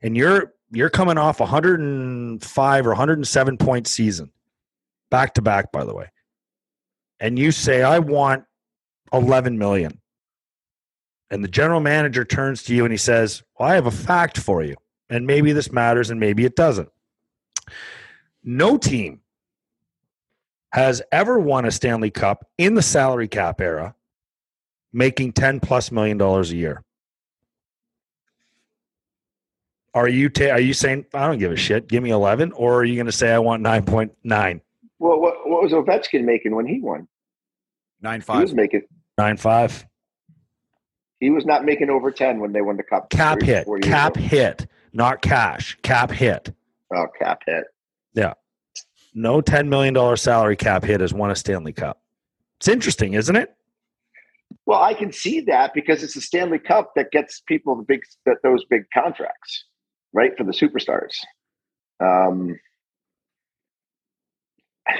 and 0.00 0.16
you're 0.16 0.54
you're 0.70 0.90
coming 0.90 1.18
off 1.18 1.40
a 1.40 1.44
105 1.44 2.86
or 2.86 2.90
107 2.90 3.56
point 3.58 3.86
season, 3.86 4.30
back 5.10 5.34
to 5.34 5.42
back, 5.42 5.72
by 5.72 5.84
the 5.84 5.94
way, 5.94 6.10
and 7.20 7.38
you 7.38 7.52
say, 7.52 7.82
"I 7.82 7.98
want 7.98 8.44
11 9.12 9.58
million," 9.58 10.00
and 11.30 11.42
the 11.42 11.48
general 11.48 11.80
manager 11.80 12.24
turns 12.24 12.62
to 12.64 12.74
you 12.74 12.84
and 12.84 12.92
he 12.92 12.98
says, 12.98 13.42
"Well, 13.58 13.70
I 13.70 13.74
have 13.74 13.86
a 13.86 13.90
fact 13.90 14.38
for 14.38 14.62
you, 14.62 14.76
and 15.10 15.26
maybe 15.26 15.52
this 15.52 15.72
matters, 15.72 16.10
and 16.10 16.20
maybe 16.20 16.44
it 16.44 16.54
doesn't." 16.54 16.88
No 18.42 18.78
team 18.78 19.20
has 20.72 21.02
ever 21.10 21.38
won 21.38 21.64
a 21.64 21.70
Stanley 21.70 22.10
Cup 22.10 22.46
in 22.58 22.74
the 22.74 22.82
salary 22.82 23.28
cap 23.28 23.60
era 23.60 23.94
making 24.92 25.32
10 25.32 25.60
plus 25.60 25.90
million 25.90 26.18
dollars 26.18 26.52
a 26.52 26.56
year. 26.56 26.82
Are 29.94 30.08
you 30.08 30.28
ta- 30.28 30.50
are 30.50 30.60
you 30.60 30.74
saying 30.74 31.06
I 31.14 31.26
don't 31.26 31.38
give 31.38 31.52
a 31.52 31.56
shit, 31.56 31.88
give 31.88 32.02
me 32.02 32.10
11 32.10 32.52
or 32.52 32.80
are 32.80 32.84
you 32.84 32.94
going 32.96 33.06
to 33.06 33.12
say 33.12 33.32
I 33.32 33.38
want 33.38 33.62
9.9? 33.62 34.60
well, 34.98 35.20
what, 35.20 35.48
what 35.48 35.62
was 35.62 35.72
Ovechkin 35.72 36.24
making 36.24 36.54
when 36.54 36.66
he 36.66 36.80
won? 36.80 37.08
Nine 38.00 38.20
He 38.20 38.38
was 38.38 38.54
making. 38.54 38.82
Nine 39.18 39.36
five. 39.36 39.86
He 41.20 41.30
was 41.30 41.46
not 41.46 41.64
making 41.64 41.88
over 41.88 42.10
ten 42.10 42.40
when 42.40 42.52
they 42.52 42.60
won 42.60 42.76
the 42.76 42.82
cup. 42.82 43.08
Cap 43.10 43.38
three, 43.40 43.46
hit. 43.46 43.66
Cap 43.82 44.16
ago. 44.16 44.26
hit. 44.26 44.66
Not 44.92 45.22
cash. 45.22 45.78
Cap 45.82 46.10
hit. 46.10 46.52
Oh, 46.94 47.06
cap 47.18 47.42
hit. 47.46 47.64
Yeah. 48.14 48.34
No 49.14 49.40
$10 49.40 49.68
million 49.68 50.16
salary 50.16 50.56
cap 50.56 50.84
hit 50.84 51.00
has 51.00 51.12
won 51.12 51.30
a 51.30 51.36
Stanley 51.36 51.72
Cup. 51.72 52.00
It's 52.58 52.68
interesting, 52.68 53.14
isn't 53.14 53.36
it? 53.36 53.54
Well, 54.64 54.82
I 54.82 54.94
can 54.94 55.12
see 55.12 55.40
that 55.42 55.74
because 55.74 56.02
it's 56.02 56.14
the 56.14 56.20
Stanley 56.20 56.58
Cup 56.58 56.92
that 56.96 57.10
gets 57.10 57.40
people 57.40 57.76
the 57.76 57.82
big 57.82 58.02
that 58.24 58.38
those 58.42 58.64
big 58.64 58.84
contracts, 58.92 59.64
right, 60.12 60.36
for 60.36 60.44
the 60.44 60.52
superstars. 60.52 61.14
Um, 62.00 62.58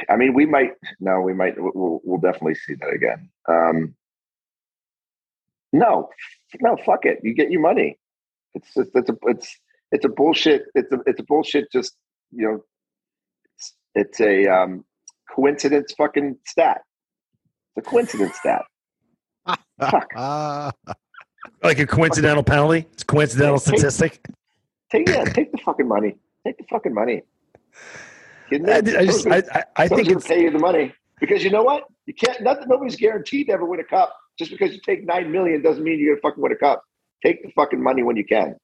I 0.09 0.17
mean, 0.17 0.35
we 0.35 0.47
might 0.47 0.73
no, 1.01 1.21
we 1.21 1.35
might 1.35 1.55
we'll, 1.57 2.01
we'll 2.05 2.21
definitely 2.21 2.57
see 2.57 2.75
that 2.75 2.93
again. 2.93 3.29
Um, 3.49 3.95
no, 5.73 6.11
no, 6.61 6.77
fuck 6.85 7.05
it. 7.05 7.21
You 7.23 7.35
get 7.35 7.51
your 7.51 7.61
money. 7.61 7.99
It's 8.55 8.73
just 8.75 8.91
it's 8.95 9.11
a 9.11 9.17
it's 9.25 9.57
it's 9.93 10.05
a 10.05 10.09
bullshit. 10.09 10.65
It's 10.75 10.93
a 10.93 10.99
it's 11.07 11.21
a 11.21 11.25
bullshit. 11.25 11.71
Just 11.73 11.97
you 12.31 12.47
know, 12.47 12.61
it's, 13.57 13.75
it's 13.95 14.21
a 14.21 14.47
um, 14.47 14.85
coincidence 15.35 15.93
fucking 15.97 16.37
stat. 16.47 16.83
It's 17.77 17.87
a 17.87 17.91
coincidence 17.91 18.37
stat. 18.37 18.63
Fuck. 19.81 20.09
Ah, 20.17 20.73
Like 21.63 21.79
a 21.79 21.87
coincidental 21.87 22.43
penalty? 22.43 22.87
It's 22.93 23.03
a 23.03 23.07
coincidental 23.07 23.59
Take- 23.59 23.79
statistic. 23.79 24.21
Take 24.91 25.09
yeah, 25.09 25.25
take 25.25 25.51
the 25.53 25.59
fucking 25.59 25.89
money. 25.89 26.17
Take 26.47 26.59
the 26.59 26.65
fucking 26.71 26.95
money. 26.95 27.23
I, 28.53 28.77
I 28.77 28.81
just, 28.81 29.27
I, 29.27 29.43
I, 29.53 29.65
I 29.77 29.89
think 29.89 30.09
it's, 30.09 30.27
pay 30.27 30.43
you 30.43 30.51
the 30.51 30.61
money 30.61 30.95
because 31.19 31.43
you 31.43 31.51
know 31.51 31.65
what? 31.65 31.85
You 32.07 32.15
can't. 32.15 32.41
Nothing. 32.41 32.69
Nobody's 32.69 32.95
guaranteed 32.95 33.49
to 33.49 33.55
ever 33.55 33.65
win 33.65 33.81
a 33.81 33.85
cup. 33.85 34.15
Just 34.39 34.53
because 34.53 34.73
you 34.73 34.81
take 34.87 35.05
nine 35.05 35.33
million 35.33 35.61
doesn't 35.63 35.83
mean 35.83 35.99
you're 35.99 36.15
gonna 36.15 36.21
fucking 36.23 36.43
win 36.43 36.53
a 36.53 36.57
cup. 36.57 36.85
Take 37.25 37.43
the 37.43 37.51
fucking 37.57 37.83
money 37.83 38.05
when 38.05 38.17
you 38.17 38.25
can. 38.25 38.55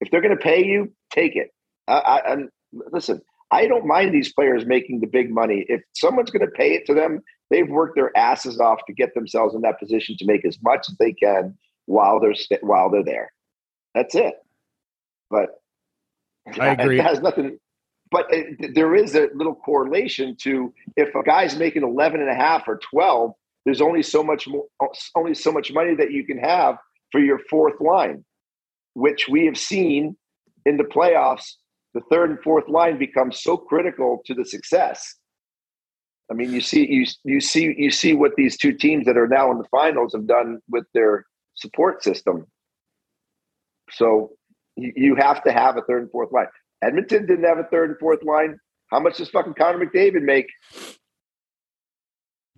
If 0.00 0.10
they're 0.10 0.22
gonna 0.22 0.36
pay 0.36 0.64
you, 0.64 0.92
take 1.10 1.36
it. 1.36 1.50
I, 1.88 2.20
I, 2.24 2.36
listen, 2.72 3.20
I 3.50 3.66
don't 3.66 3.86
mind 3.86 4.12
these 4.12 4.32
players 4.32 4.66
making 4.66 5.00
the 5.00 5.06
big 5.06 5.30
money. 5.30 5.64
If 5.68 5.82
someone's 5.94 6.30
gonna 6.30 6.48
pay 6.48 6.74
it 6.74 6.86
to 6.86 6.94
them, 6.94 7.22
they've 7.50 7.68
worked 7.68 7.96
their 7.96 8.16
asses 8.16 8.60
off 8.60 8.80
to 8.86 8.92
get 8.92 9.14
themselves 9.14 9.54
in 9.54 9.60
that 9.62 9.78
position 9.78 10.16
to 10.18 10.26
make 10.26 10.44
as 10.44 10.58
much 10.62 10.86
as 10.88 10.96
they 10.98 11.12
can 11.12 11.56
while 11.86 12.20
they're 12.20 12.34
st- 12.34 12.62
while 12.62 12.90
they're 12.90 13.04
there. 13.04 13.32
That's 13.94 14.14
it. 14.14 14.34
But 15.30 15.60
I 16.58 16.68
agree. 16.78 16.98
It 16.98 17.04
has 17.04 17.20
nothing. 17.20 17.58
But 18.10 18.26
it, 18.30 18.74
there 18.74 18.94
is 18.94 19.16
a 19.16 19.28
little 19.34 19.54
correlation 19.54 20.36
to 20.42 20.72
if 20.96 21.14
a 21.14 21.22
guy's 21.22 21.56
making 21.56 21.82
11 21.82 22.20
and 22.20 22.30
a 22.30 22.34
half 22.34 22.68
or 22.68 22.78
12, 22.78 23.32
there's 23.64 23.80
only 23.80 24.02
so 24.02 24.22
much 24.22 24.46
more, 24.46 24.64
only 25.16 25.34
so 25.34 25.50
much 25.50 25.72
money 25.72 25.94
that 25.96 26.12
you 26.12 26.24
can 26.24 26.38
have 26.38 26.76
for 27.10 27.20
your 27.20 27.40
fourth 27.50 27.80
line, 27.80 28.24
which 28.96 29.28
we 29.28 29.44
have 29.44 29.58
seen 29.58 30.16
in 30.64 30.78
the 30.78 30.84
playoffs. 30.84 31.44
The 31.92 32.00
third 32.10 32.30
and 32.30 32.40
fourth 32.42 32.66
line 32.68 32.98
becomes 32.98 33.42
so 33.42 33.56
critical 33.56 34.22
to 34.26 34.32
the 34.34 34.44
success. 34.44 35.14
I 36.30 36.34
mean, 36.34 36.50
you 36.52 36.60
see, 36.60 36.86
you 36.90 37.06
you 37.24 37.40
see, 37.40 37.74
you 37.76 37.90
see 37.90 38.14
what 38.14 38.32
these 38.36 38.56
two 38.56 38.72
teams 38.72 39.04
that 39.06 39.16
are 39.18 39.28
now 39.28 39.50
in 39.52 39.58
the 39.58 39.68
finals 39.70 40.12
have 40.14 40.26
done 40.26 40.60
with 40.68 40.84
their 40.94 41.24
support 41.54 42.02
system. 42.02 42.46
So 43.90 44.30
you, 44.76 44.92
you 44.96 45.14
have 45.16 45.44
to 45.44 45.52
have 45.52 45.76
a 45.76 45.82
third 45.82 46.02
and 46.02 46.10
fourth 46.10 46.32
line. 46.32 46.46
Edmonton 46.82 47.26
didn't 47.26 47.44
have 47.44 47.58
a 47.58 47.64
third 47.64 47.90
and 47.90 47.98
fourth 47.98 48.22
line. 48.24 48.58
How 48.90 48.98
much 49.00 49.18
does 49.18 49.28
fucking 49.28 49.54
Connor 49.54 49.84
McDavid 49.84 50.22
make? 50.22 50.46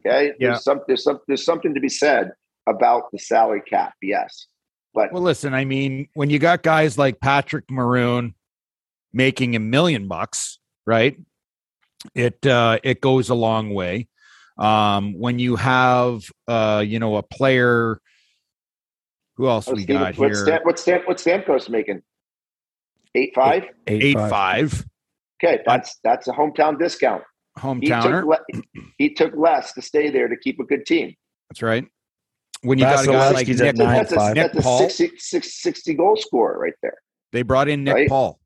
Okay, 0.07 0.33
Yeah. 0.39 0.51
there's 0.51 0.65
some 0.65 0.81
there's 0.87 1.03
some 1.03 1.19
there's 1.27 1.45
something 1.45 1.75
to 1.75 1.81
be 1.81 1.89
said 1.89 2.31
about 2.69 3.05
the 3.13 3.19
salary 3.19 3.63
cap. 3.69 3.95
Yes, 4.03 4.47
but 4.99 5.13
well, 5.13 5.23
listen. 5.23 5.55
I 5.55 5.65
mean, 5.65 6.09
when 6.15 6.29
you 6.29 6.41
got 6.41 6.65
guys 6.65 6.99
like 6.99 7.21
Patrick 7.21 7.71
Maroon 7.71 8.35
making 9.13 9.55
a 9.55 9.61
million 9.61 10.09
bucks, 10.09 10.59
right? 10.89 11.17
It 12.17 12.45
uh, 12.45 12.81
it 12.83 13.01
goes 13.01 13.29
a 13.29 13.37
long 13.37 13.73
way. 13.73 14.09
Um, 14.59 15.17
when 15.17 15.39
you 15.39 15.55
have 15.55 16.23
uh, 16.49 16.83
you 16.85 16.99
know 16.99 17.15
a 17.15 17.23
player, 17.23 18.01
who 19.37 19.47
else 19.47 19.69
oh, 19.69 19.75
we 19.75 19.85
Steven, 19.85 20.03
got 20.03 20.19
what's 20.19 20.39
here? 20.39 20.47
Stam, 20.47 20.61
what's 20.65 20.83
Stam, 20.83 21.03
what's 21.05 21.25
Stamkos 21.25 21.69
making? 21.69 22.03
Eight 23.15 23.31
five. 23.37 23.67
Eight 23.87 24.17
five 24.17 24.85
Okay, 25.41 25.63
that's 25.65 26.01
that's 26.03 26.27
a 26.27 26.33
hometown 26.33 26.77
discount. 26.77 27.23
He 27.55 27.63
hometowner. 27.63 28.21
took 28.23 28.25
le- 28.27 28.83
he 28.99 29.15
took 29.15 29.33
less 29.37 29.73
to 29.75 29.83
stay 29.83 30.11
there 30.11 30.27
to 30.27 30.37
keep 30.37 30.59
a 30.59 30.65
good 30.65 30.87
team. 30.87 31.15
That's 31.49 31.63
right. 31.63 31.87
When 32.63 32.79
you 32.79 32.85
got 32.85 33.05
a 33.05 33.07
guy 33.07 33.31
like 33.31 33.47
Nick, 33.49 33.77
nine 33.77 33.95
That's 33.97 34.13
a, 34.13 34.17
five. 34.17 34.35
that's 34.35 34.61
Paul. 34.61 34.79
60, 34.89 35.17
60, 35.19 35.49
60 35.51 35.95
goal 35.95 36.17
scorer 36.17 36.59
right 36.59 36.73
there. 36.83 36.97
they 37.33 37.43
brought 37.43 37.69
in 37.69 37.85
Nick 37.85 37.95
Right? 37.95 38.09
Paul. 38.09 38.41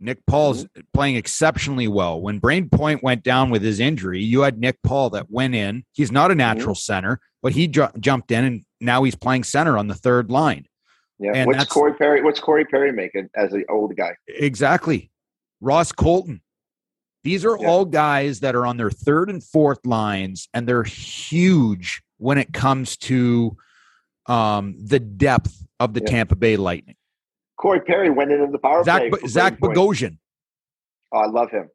Nick 0.00 0.24
Paul's 0.26 0.64
Mm-hmm. 0.64 0.80
playing 0.94 1.16
exceptionally 1.16 1.88
well. 1.88 2.20
When 2.20 2.40
Brayden 2.40 2.70
Point 2.70 3.02
went 3.02 3.22
down 3.24 3.50
with 3.50 3.62
his 3.62 3.80
injury, 3.80 4.22
you 4.22 4.42
had 4.42 4.58
Nick 4.58 4.78
Paul 4.82 5.10
that 5.10 5.30
went 5.30 5.54
in. 5.54 5.84
He's 5.92 6.10
not 6.12 6.30
a 6.30 6.34
Mm-hmm. 6.34 6.38
natural 6.38 6.74
center, 6.74 7.20
but 7.42 7.52
he 7.52 7.66
ju- 7.68 7.88
jumped 7.98 8.30
in 8.30 8.44
and 8.44 8.64
now 8.80 9.02
he's 9.02 9.16
playing 9.16 9.44
center 9.44 9.76
on 9.78 9.88
the 9.88 9.94
third 9.94 10.30
line. 10.30 10.66
Yeah. 11.18 11.32
And 11.34 11.46
what's 11.48 11.64
Corey 11.64 11.94
Perry? 11.94 12.22
What's 12.22 12.38
Corey 12.38 12.64
Perry 12.64 12.92
making 12.92 13.28
as 13.34 13.52
an 13.52 13.64
old 13.68 13.96
guy? 13.96 14.14
Exactly. 14.28 15.10
Ross 15.60 15.90
Colton. 15.90 16.42
These 17.24 17.44
are 17.44 17.58
Yeah. 17.60 17.66
all 17.68 17.84
guys 17.84 18.38
that 18.40 18.54
are 18.54 18.64
on 18.64 18.76
their 18.76 18.90
third 18.90 19.28
and 19.28 19.42
fourth 19.42 19.84
lines, 19.84 20.48
and 20.54 20.68
they're 20.68 20.84
huge 20.84 22.00
when 22.18 22.38
it 22.38 22.52
comes 22.52 22.96
to 22.96 23.56
um, 24.26 24.74
the 24.84 25.00
depth 25.00 25.64
of 25.80 25.94
the 25.94 26.00
Yeah. 26.00 26.10
Tampa 26.10 26.36
Bay 26.36 26.56
Lightning. 26.56 26.96
Corey 27.56 27.80
Perry 27.80 28.10
went 28.10 28.30
into 28.30 28.46
the 28.52 28.58
power 28.58 28.84
Zach, 28.84 29.10
play. 29.10 29.20
Zach 29.26 29.58
Bogosian. 29.58 30.18
Oh, 31.12 31.18
I 31.18 31.26
love 31.26 31.50
him. 31.50 31.68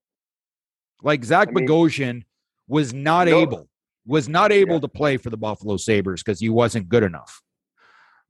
Like 1.01 1.23
Zach 1.25 1.49
I 1.49 1.51
mean- 1.51 1.67
Bogosian 1.67 2.23
was 2.67 2.93
not 2.93 3.27
No. 3.27 3.39
able, 3.39 3.69
was 4.05 4.29
not 4.29 4.51
able 4.51 4.75
Yeah. 4.75 4.81
to 4.81 4.87
play 4.87 5.17
for 5.17 5.29
the 5.29 5.37
Buffalo 5.37 5.77
Sabres 5.77 6.21
because 6.23 6.39
he 6.39 6.49
wasn't 6.49 6.87
good 6.87 7.03
enough. 7.03 7.41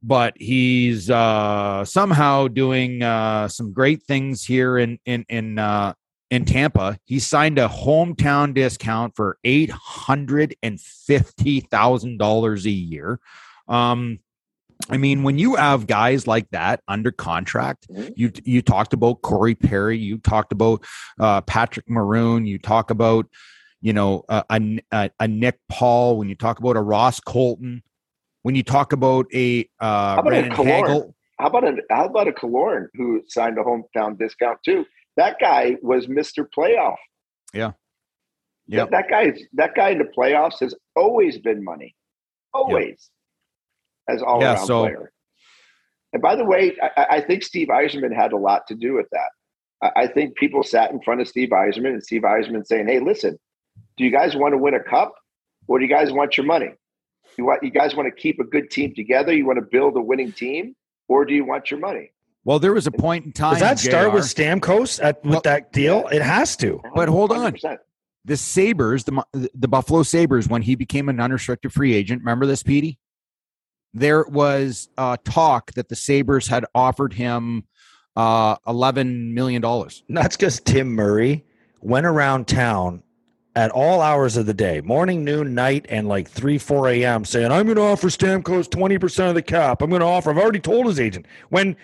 But 0.02 0.34
he's 0.38 1.10
uh, 1.10 1.86
somehow 1.86 2.47
doing 2.47 3.02
uh, 3.04 3.47
some 3.47 3.71
great 3.71 4.04
things 4.04 4.43
here 4.43 4.78
in 4.78 4.99
in 5.06 5.26
in 5.30 5.60
uh, 5.60 5.93
in 6.34 6.46
Tampa. 6.46 6.98
He 7.06 7.19
signed 7.19 7.60
a 7.60 7.67
hometown 7.67 8.56
discount 8.56 9.15
for 9.15 9.38
eight 9.43 9.69
hundred 9.69 10.56
and 10.63 10.82
fifty 10.82 11.60
thousand 11.60 12.17
dollars 12.17 12.65
a 12.65 12.72
year. 12.72 13.19
Um, 13.67 14.19
I 14.89 14.98
mean, 14.98 15.22
when 15.22 15.38
you 15.38 15.56
have 15.56 15.86
guys 15.86 16.26
like 16.26 16.50
that 16.50 16.82
under 16.88 17.12
contract, 17.12 17.88
Mhm. 17.89 18.13
you 18.17 18.32
you 18.43 18.62
talked 18.63 18.93
about 18.93 19.22
Corey 19.22 19.54
Perry, 19.54 19.98
you 20.00 20.17
talked 20.17 20.52
about 20.52 20.84
uh, 21.19 21.41
Patrick 21.41 21.88
Maroon, 21.88 22.48
you 22.48 22.58
talk 22.58 22.89
about 22.89 23.28
you 23.80 23.93
know 23.93 24.24
a, 24.28 24.43
a, 24.91 25.12
a- 25.19 25.28
Nick 25.28 25.60
Paul, 25.69 26.17
when 26.17 26.30
you 26.30 26.36
talk 26.36 26.58
about 26.60 26.76
a 26.78 26.82
Ross 26.82 27.19
Colton, 27.19 27.84
when 28.41 28.56
you 28.56 28.63
talk 28.63 28.91
about 28.91 29.28
a 29.36 29.69
uh, 29.80 30.17
about 30.19 30.34
a 30.34 30.50
Hagel, 30.63 31.15
How 31.39 31.48
about 31.48 31.63
a 31.65 31.78
how 31.91 32.06
about 32.06 32.28
a 32.28 32.32
Killorn 32.32 32.88
who 32.96 33.22
signed 33.28 33.60
a 33.60 33.63
hometown 33.63 34.17
discount 34.17 34.58
too? 34.65 34.84
That 35.17 35.38
guy 35.39 35.78
was 35.82 36.08
Mister 36.08 36.49
Playoff. 36.58 36.95
Yeah. 37.54 37.71
That, 38.69 38.91
that 38.91 39.10
guy 39.10 39.34
that 39.54 39.76
guy 39.76 39.89
in 39.89 39.97
the 39.99 40.10
playoffs 40.17 40.60
has 40.62 40.73
always 40.95 41.38
been 41.38 41.63
money. 41.63 41.95
Always. 42.54 43.10
As 44.10 44.21
all 44.21 44.41
Yeah, 44.41 44.56
around 44.56 44.65
so- 44.67 44.82
player. 44.84 45.12
And 46.13 46.21
by 46.21 46.36
the 46.36 46.45
way, 46.45 46.78
I, 46.95 47.08
I 47.10 47.21
think 47.21 47.41
Steve 47.41 47.69
Yzerman 47.69 48.13
had 48.15 48.34
a 48.34 48.38
lot 48.38 48.67
to 48.67 48.76
do 48.76 48.93
with 48.93 49.08
that. 49.12 49.30
I, 49.82 50.04
I 50.04 50.08
think 50.08 50.36
people 50.36 50.62
sat 50.62 50.91
in 50.91 51.02
front 51.02 51.21
of 51.21 51.28
Steve 51.28 51.49
Yzerman 51.49 51.93
and 51.93 52.04
Steve 52.04 52.21
Yzerman 52.21 52.65
saying, 52.67 52.88
Hey, 52.88 52.99
listen, 52.99 53.39
do 53.97 54.04
you 54.04 54.12
guys 54.12 54.36
want 54.36 54.54
to 54.54 54.58
win 54.60 54.76
a 54.76 54.84
cup 54.84 55.15
or 55.67 55.80
do 55.80 55.86
you 55.86 55.89
guys 55.89 56.12
want 56.12 56.38
your 56.38 56.45
money? 56.45 56.69
You 57.38 57.45
want 57.45 57.63
you 57.63 57.71
guys 57.71 57.95
want 57.95 58.08
to 58.13 58.21
keep 58.21 58.39
a 58.39 58.43
good 58.43 58.69
team 58.69 58.93
together? 58.93 59.34
You 59.34 59.47
want 59.47 59.58
to 59.58 59.65
build 59.65 59.97
a 59.97 60.02
winning 60.02 60.32
team, 60.32 60.76
or 61.08 61.26
do 61.26 61.34
you 61.34 61.43
want 61.45 61.71
your 61.71 61.80
money? 61.80 62.12
Well, 62.45 62.60
there 62.60 62.73
was 62.73 62.88
a 62.88 62.91
point 62.91 63.25
in 63.25 63.32
time. 63.32 63.53
Does 63.53 63.62
that 63.62 63.79
start 63.79 64.10
JR, 64.12 64.15
with 64.15 64.23
Stamkos 64.25 65.01
at, 65.03 65.23
with 65.23 65.32
Well- 65.34 65.41
that 65.45 65.71
deal? 65.71 66.08
It 66.10 66.21
has 66.21 66.56
to. 66.58 66.82
But 66.95 67.08
hold 67.10 67.32
on. 67.32 67.53
100%. 67.53 67.77
the 68.25 68.38
Sabres, 68.38 69.03
the 69.06 69.23
the 69.53 69.67
Buffalo 69.67 70.03
Sabres, 70.03 70.47
when 70.47 70.62
he 70.62 70.75
became 70.75 71.10
an 71.10 71.19
unrestricted 71.19 71.71
free 71.73 71.93
agent. 71.93 72.21
Remember 72.21 72.45
this, 72.45 72.63
Petey? 72.63 72.99
There 73.93 74.23
was 74.23 74.89
uh, 74.97 75.17
talk 75.23 75.71
that 75.73 75.88
the 75.89 75.95
Sabres 75.95 76.47
had 76.47 76.65
offered 76.73 77.13
him 77.13 77.65
uh, 78.15 78.56
eleven 78.67 79.34
million 79.34 79.62
dollars. 79.62 80.03
That's 80.10 80.36
because 80.36 80.60
Tim 80.62 80.93
Murray 80.95 81.45
went 81.82 82.06
around 82.06 82.47
town 82.47 83.03
at 83.56 83.69
all 83.71 84.01
hours 84.01 84.36
of 84.36 84.47
the 84.47 84.53
day, 84.53 84.82
morning, 84.82 85.23
noon, 85.23 85.53
night, 85.53 85.86
and 85.89 86.08
like 86.08 86.27
3, 86.27 86.58
4 86.58 86.88
a.m., 86.89 87.23
saying, 87.23 87.51
I'm 87.51 87.65
going 87.67 87.75
to 87.75 87.84
offer 87.84 88.08
Stamkos 88.08 88.67
20% 88.67 89.29
of 89.29 89.36
the 89.36 89.43
cap. 89.43 89.84
I'm 89.84 89.91
going 89.91 89.99
to 89.99 90.08
offer. 90.08 90.32
I've 90.32 90.39
already 90.39 90.60
told 90.60 90.88
his 90.88 90.99
agent 90.99 91.27
when 91.49 91.75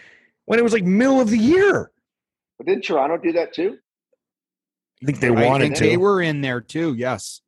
when 0.50 0.58
it 0.58 0.64
was 0.64 0.74
like 0.74 0.84
middle 0.84 1.22
of 1.22 1.30
the 1.30 1.38
year. 1.38 1.92
But 2.58 2.66
didn't 2.66 2.84
Toronto 2.84 3.18
do 3.18 3.34
that 3.34 3.54
too? 3.54 3.78
I 5.04 5.06
think 5.06 5.20
they 5.20 5.28
I 5.28 5.46
wanted 5.48 5.66
think 5.66 5.76
to. 5.76 5.84
they 5.84 5.96
were 5.96 6.24
in 6.24 6.42
there 6.42 6.60
too. 6.60 6.96
Yes. 6.96 7.42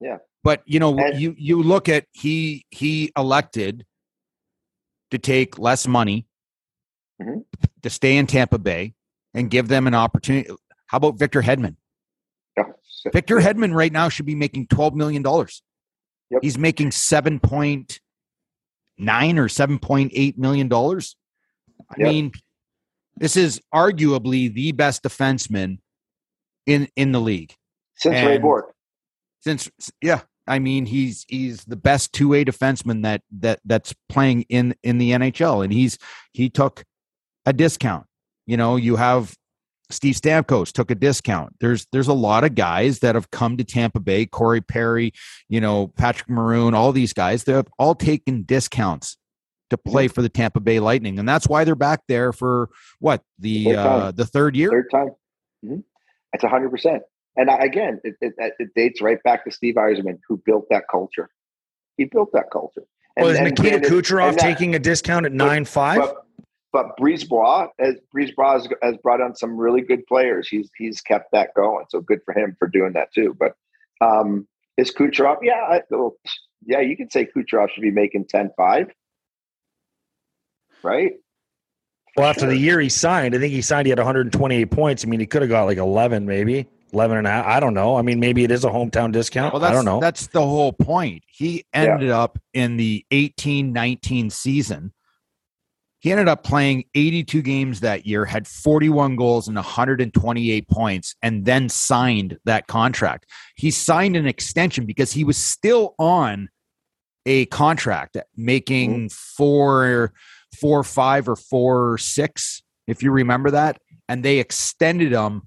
Yeah. 0.00 0.16
But 0.42 0.62
you 0.64 0.80
know, 0.80 0.96
And- 0.98 1.20
you 1.20 1.34
you 1.36 1.62
look 1.62 1.86
at 1.90 2.06
he 2.12 2.64
he 2.70 3.12
elected 3.14 3.84
to 5.10 5.18
take 5.18 5.58
less 5.58 5.86
money 5.86 6.26
Mhm. 7.20 7.44
to 7.82 7.90
stay 7.90 8.16
in 8.16 8.26
Tampa 8.26 8.58
Bay 8.58 8.94
and 9.34 9.50
give 9.50 9.68
them 9.68 9.86
an 9.86 9.94
opportunity. 9.94 10.48
How 10.86 10.96
about 10.96 11.18
Victor 11.18 11.42
Hedman? 11.42 11.76
Yeah. 12.56 12.64
Victor 13.12 13.36
Hedman 13.36 13.74
right 13.74 13.92
now 13.92 14.08
should 14.08 14.24
be 14.26 14.34
making 14.34 14.68
twelve 14.68 14.94
million 14.94 15.22
dollars. 15.22 15.62
Yep. 16.30 16.40
He's 16.42 16.56
making 16.56 16.90
seven 16.92 17.38
point 17.38 18.00
nine 18.96 19.38
or 19.38 19.48
seven 19.50 19.78
point 19.78 20.12
eight 20.14 20.38
million 20.38 20.68
dollars. 20.68 21.14
I 21.90 21.94
Yep. 21.98 22.08
mean, 22.08 22.32
this 23.16 23.36
is 23.36 23.60
arguably 23.74 24.52
the 24.52 24.72
best 24.72 25.02
defenseman 25.02 25.78
in 26.66 26.88
in 26.96 27.12
the 27.12 27.20
league 27.20 27.54
Since 27.96 28.14
Ray 28.14 28.34
and- 28.34 28.42
Bourque. 28.42 28.74
since 29.40 29.70
yeah 30.02 30.20
i 30.46 30.58
mean 30.58 30.84
he's 30.86 31.24
he's 31.28 31.64
the 31.64 31.76
best 31.76 32.12
two-way 32.12 32.44
defenseman 32.44 33.02
that 33.04 33.22
that 33.30 33.60
that's 33.64 33.94
playing 34.08 34.42
in 34.50 34.74
in 34.82 34.98
the 34.98 35.12
nhl 35.12 35.64
and 35.64 35.72
he's 35.72 35.96
he 36.32 36.50
took 36.50 36.84
a 37.46 37.52
discount 37.52 38.04
you 38.46 38.56
know 38.56 38.76
you 38.76 38.96
have 38.96 39.34
steve 39.90 40.14
stamkos 40.16 40.70
took 40.72 40.90
a 40.90 40.94
discount 40.94 41.54
there's 41.60 41.86
there's 41.92 42.08
a 42.08 42.12
lot 42.12 42.44
of 42.44 42.54
guys 42.54 42.98
that 42.98 43.14
have 43.14 43.30
come 43.30 43.56
to 43.56 43.64
tampa 43.64 44.00
bay 44.00 44.26
corey 44.26 44.60
perry 44.60 45.12
you 45.48 45.60
know 45.60 45.86
patrick 45.96 46.28
maroon 46.28 46.74
all 46.74 46.92
these 46.92 47.12
guys 47.14 47.44
they 47.44 47.52
have 47.52 47.68
all 47.78 47.94
taken 47.94 48.42
discounts 48.42 49.16
to 49.70 49.76
play 49.78 50.08
for 50.08 50.22
the 50.22 50.28
tampa 50.28 50.60
bay 50.60 50.80
lightning 50.80 51.18
and 51.18 51.28
that's 51.28 51.46
why 51.46 51.64
they're 51.64 51.74
back 51.74 52.00
there 52.08 52.32
for 52.32 52.68
what 53.00 53.22
the 53.38 53.64
Third 53.66 53.76
uh 53.76 54.10
the 54.12 54.24
third 54.26 54.56
year 54.56 54.70
Third 54.70 54.90
time. 54.90 55.08
hmm 55.64 55.80
That's 56.32 56.44
hundred 56.44 56.70
percent. 56.70 57.02
And 57.36 57.50
I, 57.50 57.56
again, 57.58 58.00
it, 58.02 58.16
it, 58.20 58.34
it 58.58 58.68
dates 58.74 59.00
right 59.00 59.22
back 59.22 59.44
to 59.44 59.52
Steve 59.52 59.76
Yzerman, 59.76 60.18
who 60.26 60.42
built 60.44 60.64
that 60.70 60.84
culture. 60.90 61.30
He 61.96 62.04
built 62.04 62.30
that 62.32 62.50
culture. 62.50 62.82
And, 63.16 63.24
Well, 63.26 63.32
is 63.32 63.38
and 63.38 63.44
Nikita 63.50 63.78
granted- 63.78 63.92
Kucherov 63.92 64.30
that- 64.32 64.40
taking 64.40 64.74
a 64.74 64.78
discount 64.80 65.24
at 65.24 65.32
nine 65.32 65.64
five? 65.64 66.00
But, 66.00 66.16
but 66.72 66.96
Brisebois, 66.98 67.68
as 67.78 67.94
Brisebois 68.12 68.54
has, 68.54 68.68
has 68.82 68.96
brought 69.04 69.20
on 69.20 69.36
some 69.36 69.56
really 69.56 69.82
good 69.82 70.04
players. 70.08 70.48
He's 70.48 70.68
he's 70.76 71.00
kept 71.00 71.30
that 71.32 71.50
going. 71.54 71.84
So 71.90 72.00
good 72.00 72.18
for 72.24 72.34
him 72.36 72.56
for 72.58 72.66
doing 72.66 72.92
that 72.94 73.12
too. 73.14 73.36
But 73.38 73.52
um, 74.04 74.48
is 74.76 74.90
Kucherov? 74.92 75.36
Yeah, 75.42 75.60
I, 75.70 75.82
well, 75.90 76.16
yeah. 76.66 76.80
You 76.80 76.96
could 76.96 77.12
say 77.12 77.24
Kucherov 77.26 77.70
should 77.70 77.82
be 77.82 77.92
making 77.92 78.24
10-5. 78.24 78.90
Right? 80.82 81.12
Well, 82.16 82.26
after 82.26 82.40
Sure. 82.40 82.50
the 82.50 82.56
year 82.56 82.80
he 82.80 82.88
signed, 82.88 83.34
I 83.34 83.38
think 83.38 83.52
he 83.52 83.62
signed. 83.62 83.86
He 83.86 83.90
had 83.90 83.98
128 83.98 84.70
points. 84.70 85.04
I 85.04 85.08
mean, 85.08 85.20
he 85.20 85.26
could 85.26 85.42
have 85.42 85.48
got 85.48 85.64
like 85.64 85.78
11, 85.78 86.26
maybe 86.26 86.66
11 86.92 87.18
and 87.18 87.26
a 87.26 87.30
half. 87.30 87.46
I 87.46 87.60
don't 87.60 87.74
know. 87.74 87.96
I 87.96 88.02
mean, 88.02 88.18
maybe 88.18 88.44
it 88.44 88.50
is 88.50 88.64
a 88.64 88.70
hometown 88.70 89.12
discount. 89.12 89.52
Well, 89.52 89.60
that's, 89.60 89.70
I 89.70 89.74
don't 89.74 89.84
know. 89.84 90.00
That's 90.00 90.28
the 90.28 90.40
whole 90.40 90.72
point. 90.72 91.22
He 91.28 91.64
ended 91.72 92.10
up 92.10 92.38
in 92.54 92.76
the 92.76 93.04
18 93.10 93.72
19 93.72 94.30
season. 94.30 94.92
He 96.00 96.12
ended 96.12 96.28
up 96.28 96.44
playing 96.44 96.84
82 96.94 97.42
games 97.42 97.80
that 97.80 98.06
year, 98.06 98.24
had 98.24 98.46
41 98.46 99.16
goals 99.16 99.48
and 99.48 99.56
128 99.56 100.68
points, 100.68 101.16
and 101.22 101.44
then 101.44 101.68
signed 101.68 102.38
that 102.44 102.68
contract. 102.68 103.26
He 103.56 103.72
signed 103.72 104.16
an 104.16 104.26
extension 104.26 104.86
because 104.86 105.12
he 105.12 105.24
was 105.24 105.36
still 105.36 105.94
on 105.98 106.50
a 107.26 107.46
contract 107.46 108.16
making 108.36 108.90
mm-hmm. 108.94 109.06
four, 109.08 110.12
four, 110.56 110.82
five, 110.84 111.28
or 111.28 111.36
four, 111.36 111.98
six, 111.98 112.62
if 112.86 113.02
you 113.02 113.10
remember 113.10 113.50
that. 113.52 113.78
And 114.08 114.24
they 114.24 114.38
extended 114.38 115.12
him 115.12 115.42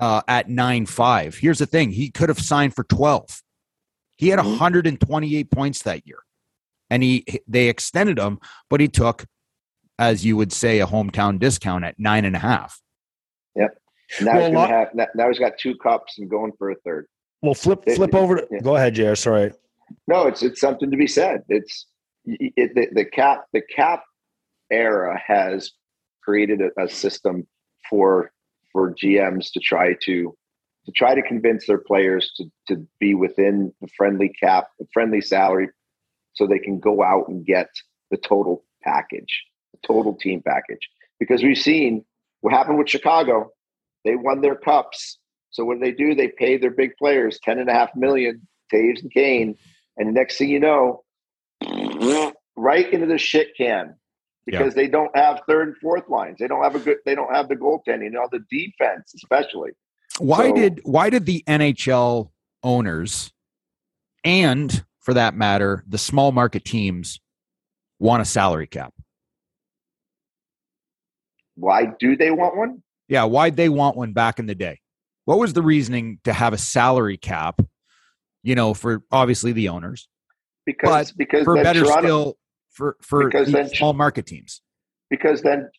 uh, 0.00 0.22
at 0.26 0.48
nine 0.48 0.86
five. 0.86 1.36
Here's 1.36 1.58
the 1.60 1.66
thing: 1.66 1.90
he 1.90 2.10
could 2.10 2.28
have 2.28 2.40
signed 2.40 2.74
for 2.74 2.84
twelve. 2.84 3.40
He 4.16 4.28
had 4.28 4.38
Mhm. 4.40 4.44
128 4.58 5.50
points 5.50 5.82
that 5.82 6.06
year, 6.06 6.18
and 6.90 7.02
he 7.02 7.24
they 7.46 7.68
extended 7.68 8.18
him, 8.18 8.38
but 8.70 8.80
he 8.80 8.88
took, 8.88 9.24
as 9.98 10.24
you 10.24 10.36
would 10.36 10.52
say, 10.52 10.80
a 10.80 10.86
hometown 10.86 11.38
discount 11.38 11.84
at 11.84 11.98
nine 11.98 12.24
and 12.24 12.34
a 12.36 12.40
half. 12.40 12.80
Now, 14.20 14.34
Well, 14.34 14.46
he's 14.46 14.54
lot- 14.54 14.68
have, 14.70 14.88
now- 14.94 15.06
now 15.14 15.28
he's 15.28 15.38
got 15.38 15.56
two 15.58 15.74
cups 15.76 16.18
and 16.18 16.28
going 16.28 16.52
for 16.58 16.70
a 16.70 16.74
third. 16.84 17.06
well, 17.42 17.54
flip 17.54 17.82
It- 17.86 17.96
flip 17.96 18.14
over. 18.14 18.36
To, 18.36 18.46
yeah. 18.50 18.60
Go 18.60 18.76
ahead, 18.76 18.94
JR. 18.94 19.14
Sorry. 19.14 19.50
No, 20.06 20.26
it's 20.26 20.42
it's 20.42 20.60
something 20.60 20.90
to 20.90 20.96
be 20.96 21.06
said. 21.06 21.42
It's 21.48 21.86
it, 22.26 22.52
it, 22.56 22.74
the, 22.74 22.88
the 22.92 23.04
cap 23.06 23.44
the 23.52 23.62
cap 23.62 24.02
era 24.74 25.20
has 25.26 25.72
created 26.22 26.60
a, 26.60 26.82
a 26.82 26.88
system 26.88 27.46
for 27.88 28.32
for 28.72 28.92
GMs 28.94 29.52
to 29.52 29.60
try 29.60 29.94
to 30.02 30.36
to 30.86 30.92
try 30.92 31.14
to 31.14 31.22
convince 31.22 31.66
their 31.66 31.78
players 31.78 32.32
to 32.36 32.44
to 32.68 32.86
be 32.98 33.14
within 33.14 33.72
the 33.80 33.88
friendly 33.96 34.28
cap, 34.28 34.68
the 34.78 34.86
friendly 34.92 35.20
salary, 35.20 35.68
so 36.34 36.46
they 36.46 36.58
can 36.58 36.78
go 36.78 37.02
out 37.02 37.28
and 37.28 37.46
get 37.46 37.68
the 38.10 38.16
total 38.16 38.64
package, 38.82 39.44
the 39.72 39.78
total 39.86 40.14
team 40.14 40.42
package. 40.46 40.88
Because 41.18 41.42
we've 41.42 41.58
seen 41.58 42.04
what 42.40 42.52
happened 42.52 42.78
with 42.78 42.88
Chicago. 42.88 43.50
They 44.04 44.16
won 44.16 44.42
their 44.42 44.56
cups. 44.56 45.18
So 45.50 45.64
what 45.64 45.74
do 45.74 45.80
they 45.80 45.92
do? 45.92 46.14
They 46.14 46.28
pay 46.28 46.58
their 46.58 46.70
big 46.70 46.96
players 46.98 47.38
ten 47.42 47.58
and 47.58 47.70
a 47.70 47.72
half 47.72 47.90
million, 47.94 48.46
Toews 48.72 49.00
and 49.02 49.10
Kane, 49.10 49.56
and 49.96 50.08
the 50.08 50.12
next 50.12 50.36
thing 50.36 50.50
you 50.50 50.60
know, 50.60 51.04
right 52.56 52.92
into 52.92 53.06
the 53.06 53.18
shit 53.18 53.56
can 53.56 53.94
because 54.46 54.74
they 54.74 54.88
don't 54.88 55.14
have 55.16 55.40
third 55.48 55.68
and 55.68 55.76
fourth 55.78 56.08
lines. 56.08 56.36
They 56.38 56.46
don't 56.48 56.62
have 56.62 56.74
a 56.74 56.78
good. 56.78 56.98
They 57.04 57.14
don't 57.14 57.32
have 57.34 57.48
the 57.48 57.56
goaltending. 57.56 58.04
You 58.04 58.10
know, 58.10 58.28
the 58.30 58.44
defense, 58.50 59.12
especially. 59.14 59.72
Why 60.18 60.48
So- 60.48 60.54
did 60.54 60.80
why 60.84 61.10
did 61.10 61.26
the 61.26 61.42
NHL 61.46 62.30
owners, 62.62 63.32
and 64.24 64.84
for 65.00 65.14
that 65.14 65.34
matter, 65.34 65.84
the 65.86 65.98
small 65.98 66.32
market 66.32 66.64
teams, 66.64 67.20
want 67.98 68.22
a 68.22 68.24
salary 68.24 68.66
cap? 68.66 68.94
Why 71.56 71.86
do 71.98 72.16
they 72.16 72.30
want 72.30 72.56
one? 72.56 72.82
Yeah, 73.08 73.24
why'd 73.24 73.56
they 73.56 73.68
want 73.68 73.96
one 73.96 74.12
back 74.12 74.38
in 74.38 74.46
the 74.46 74.54
day? 74.54 74.80
What 75.24 75.38
was 75.38 75.52
the 75.52 75.62
reasoning 75.62 76.18
to 76.24 76.32
have 76.32 76.52
a 76.52 76.58
salary 76.58 77.16
cap? 77.16 77.60
You 78.42 78.54
know, 78.54 78.74
for 78.74 79.02
obviously 79.10 79.52
the 79.52 79.68
owners, 79.68 80.08
Because 80.66 81.12
because 81.12 81.44
for 81.44 81.54
better 81.54 81.84
Toronto, 81.84 82.00
still 82.02 82.38
for 82.74 82.96
for 83.00 83.24
Because 83.24 83.50
then- 83.52 83.68
small 83.68 83.94
market 83.94 84.26
teams. 84.26 84.60
because 85.10 85.40
then 85.42 85.70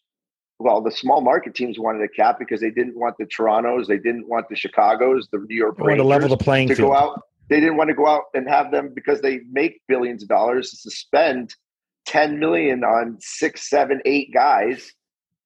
well 0.60 0.82
the 0.82 0.92
small 0.92 1.22
market 1.22 1.54
teams 1.54 1.78
wanted 1.78 2.02
a 2.02 2.08
cap 2.08 2.40
because 2.40 2.62
they 2.62 2.70
didn't 2.72 2.98
want 2.98 3.16
the 3.20 3.26
torontos 3.26 3.88
they 3.88 3.98
didn't 3.98 4.28
want 4.28 4.48
the 4.50 4.56
chicagos 4.56 5.24
the 5.32 5.40
new 5.50 5.56
york 5.56 5.76
I 5.78 5.82
want 5.84 5.98
to 5.98 6.04
Rangers 6.04 6.06
level 6.06 6.30
the 6.30 6.38
playing 6.38 6.68
to 6.70 6.76
field. 6.76 6.90
go 6.92 6.96
out 6.96 7.22
they 7.50 7.60
didn't 7.60 7.78
want 7.78 7.90
to 7.90 7.94
go 7.96 8.08
out 8.08 8.24
and 8.34 8.48
have 8.50 8.72
them 8.72 8.92
because 8.96 9.22
they 9.22 9.42
make 9.52 9.82
billions 9.88 10.24
of 10.24 10.30
dollars 10.30 10.72
to 10.84 10.90
spend 10.92 11.54
10 12.08 12.40
million 12.40 12.84
on 12.84 13.18
six 13.20 13.70
seven 13.70 14.02
eight 14.06 14.34
guys 14.34 14.94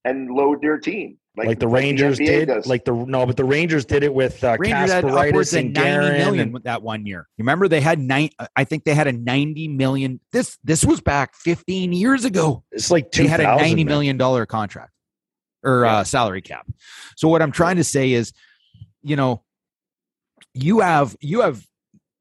and 0.06 0.30
load 0.30 0.62
their 0.62 0.78
team 0.78 1.18
like, 1.38 1.60
the 1.60 1.68
Rangers 1.68 2.20
NBA 2.20 2.26
did. 2.26 2.46
does. 2.48 2.66
Like 2.68 2.84
the 2.86 2.92
no, 2.94 3.26
but 3.26 3.38
the 3.38 3.44
Rangers 3.46 3.86
did 3.86 4.04
it 4.04 4.14
with 4.14 4.44
uh, 4.44 4.58
Rangers 4.60 4.92
had 4.92 5.06
upwards 5.06 5.52
Kasparaitis 5.52 5.54
of 5.54 5.60
and 5.66 5.74
90 5.74 5.90
Guerin. 5.90 6.18
million 6.18 6.56
and- 6.56 6.64
that 6.66 6.82
one 6.82 7.06
year. 7.06 7.28
You 7.38 7.44
remember 7.44 7.68
they 7.68 7.82
had 7.82 8.00
nine 8.00 8.30
I 8.56 8.64
think 8.66 8.84
they 8.84 8.94
had 8.94 9.08
a 9.08 9.12
90 9.14 9.68
million 9.70 10.20
this 10.32 10.58
this 10.64 10.84
was 10.84 11.00
back 11.02 11.36
15 11.36 11.94
years 11.94 12.26
ago. 12.26 12.64
It's 12.72 12.92
like 12.92 13.12
They 13.12 13.24
two 13.24 13.28
had 13.30 13.40
a 13.40 13.44
90 13.56 13.84
million 13.86 14.18
dollar 14.18 14.46
contract 14.46 14.92
or 15.64 15.86
Yeah. 15.86 15.98
uh, 15.98 16.04
salary 16.04 16.42
cap. 16.42 16.68
So 17.16 17.28
what 17.30 17.42
I'm 17.42 17.52
trying 17.52 17.78
to 17.78 17.84
say 17.84 18.12
is, 18.12 18.34
you 19.02 19.16
know, 19.16 19.44
you 20.54 20.80
have 20.80 21.16
you 21.22 21.42
have 21.42 21.66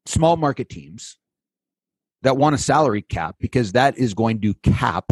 small 0.05 0.37
market 0.37 0.69
teams 0.69 1.17
that 2.21 2.37
want 2.37 2.53
a 2.53 2.57
salary 2.57 3.01
cap 3.01 3.35
because 3.39 3.71
that 3.73 3.97
is 3.97 4.13
going 4.13 4.39
to 4.41 4.53
cap 4.55 5.11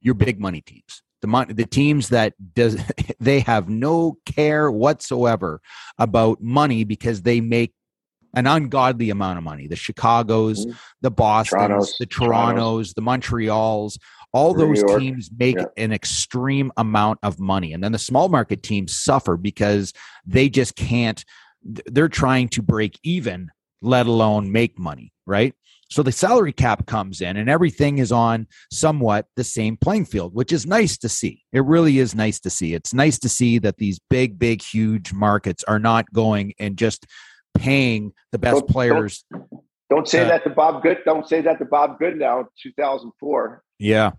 your 0.00 0.14
big 0.14 0.40
money 0.40 0.60
teams. 0.60 1.02
The 1.22 1.46
the 1.48 1.64
teams 1.66 2.08
that 2.10 2.34
does 2.54 2.76
they 3.20 3.40
have 3.40 3.68
no 3.68 4.18
care 4.26 4.70
whatsoever 4.70 5.60
about 5.98 6.42
money 6.42 6.84
because 6.84 7.22
they 7.22 7.40
make 7.40 7.72
an 8.34 8.46
ungodly 8.46 9.10
amount 9.10 9.38
of 9.38 9.44
money. 9.44 9.66
The 9.68 9.76
Chicago's, 9.76 10.66
Mhm. 10.66 10.76
the 11.02 11.10
Boston's, 11.10 11.60
Torontos, 11.60 11.98
the 11.98 12.06
Torontos. 12.06 12.54
Torontos, 12.56 12.94
the 12.94 13.02
Montreals, 13.02 13.98
all 14.32 14.54
New 14.54 14.66
those 14.66 14.78
York. 14.80 15.00
teams 15.00 15.30
make 15.36 15.56
Yeah. 15.56 15.66
an 15.76 15.92
extreme 15.92 16.72
amount 16.76 17.18
of 17.22 17.38
money. 17.38 17.72
And 17.72 17.84
then 17.84 17.92
the 17.92 17.98
small 17.98 18.28
market 18.28 18.62
teams 18.62 18.94
suffer 18.96 19.36
because 19.36 19.92
they 20.26 20.48
just 20.48 20.76
can't, 20.76 21.22
they're 21.62 22.08
trying 22.08 22.48
to 22.48 22.62
break 22.62 22.98
even, 23.02 23.50
let 23.82 24.06
alone 24.06 24.50
make 24.50 24.78
money, 24.78 25.12
right? 25.26 25.54
So 25.92 26.02
the 26.02 26.10
salary 26.10 26.54
cap 26.54 26.86
comes 26.86 27.20
in 27.20 27.36
and 27.36 27.50
everything 27.50 27.98
is 27.98 28.10
on 28.10 28.46
somewhat 28.70 29.26
the 29.36 29.44
same 29.44 29.76
playing 29.76 30.06
field, 30.06 30.34
which 30.34 30.50
is 30.50 30.64
nice 30.64 30.96
to 30.96 31.08
see. 31.10 31.42
It 31.52 31.62
really 31.66 31.98
is 31.98 32.14
nice 32.14 32.40
to 32.40 32.48
see. 32.50 32.72
It's 32.72 32.94
nice 32.94 33.18
to 33.18 33.28
see 33.28 33.58
that 33.58 33.76
these 33.76 34.00
big, 34.08 34.38
big, 34.38 34.62
huge 34.62 35.12
markets 35.12 35.62
are 35.64 35.78
not 35.78 36.10
going 36.10 36.54
and 36.58 36.78
just 36.78 37.04
paying 37.54 38.14
the 38.30 38.38
best 38.38 38.52
Don't- 38.54 38.60
don't- 38.60 38.72
players. 38.72 39.24
don't 39.90 40.08
say 40.08 40.22
uh, 40.24 40.28
that 40.28 40.44
to 40.44 40.48
bob 40.50 40.82
good 40.82 40.96
don't 41.04 41.28
say 41.28 41.42
that 41.42 41.58
to 41.58 41.66
Bob 41.66 41.98
Goodenow 42.00 42.46
2004 42.62 43.62
Yeah. 43.78 44.12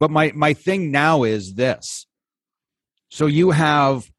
But 0.00 0.10
my 0.10 0.32
my 0.34 0.54
thing 0.54 0.90
now 0.90 1.22
is 1.22 1.54
this. 1.54 2.04
So 3.10 3.26
you 3.26 3.52
have 3.52 4.10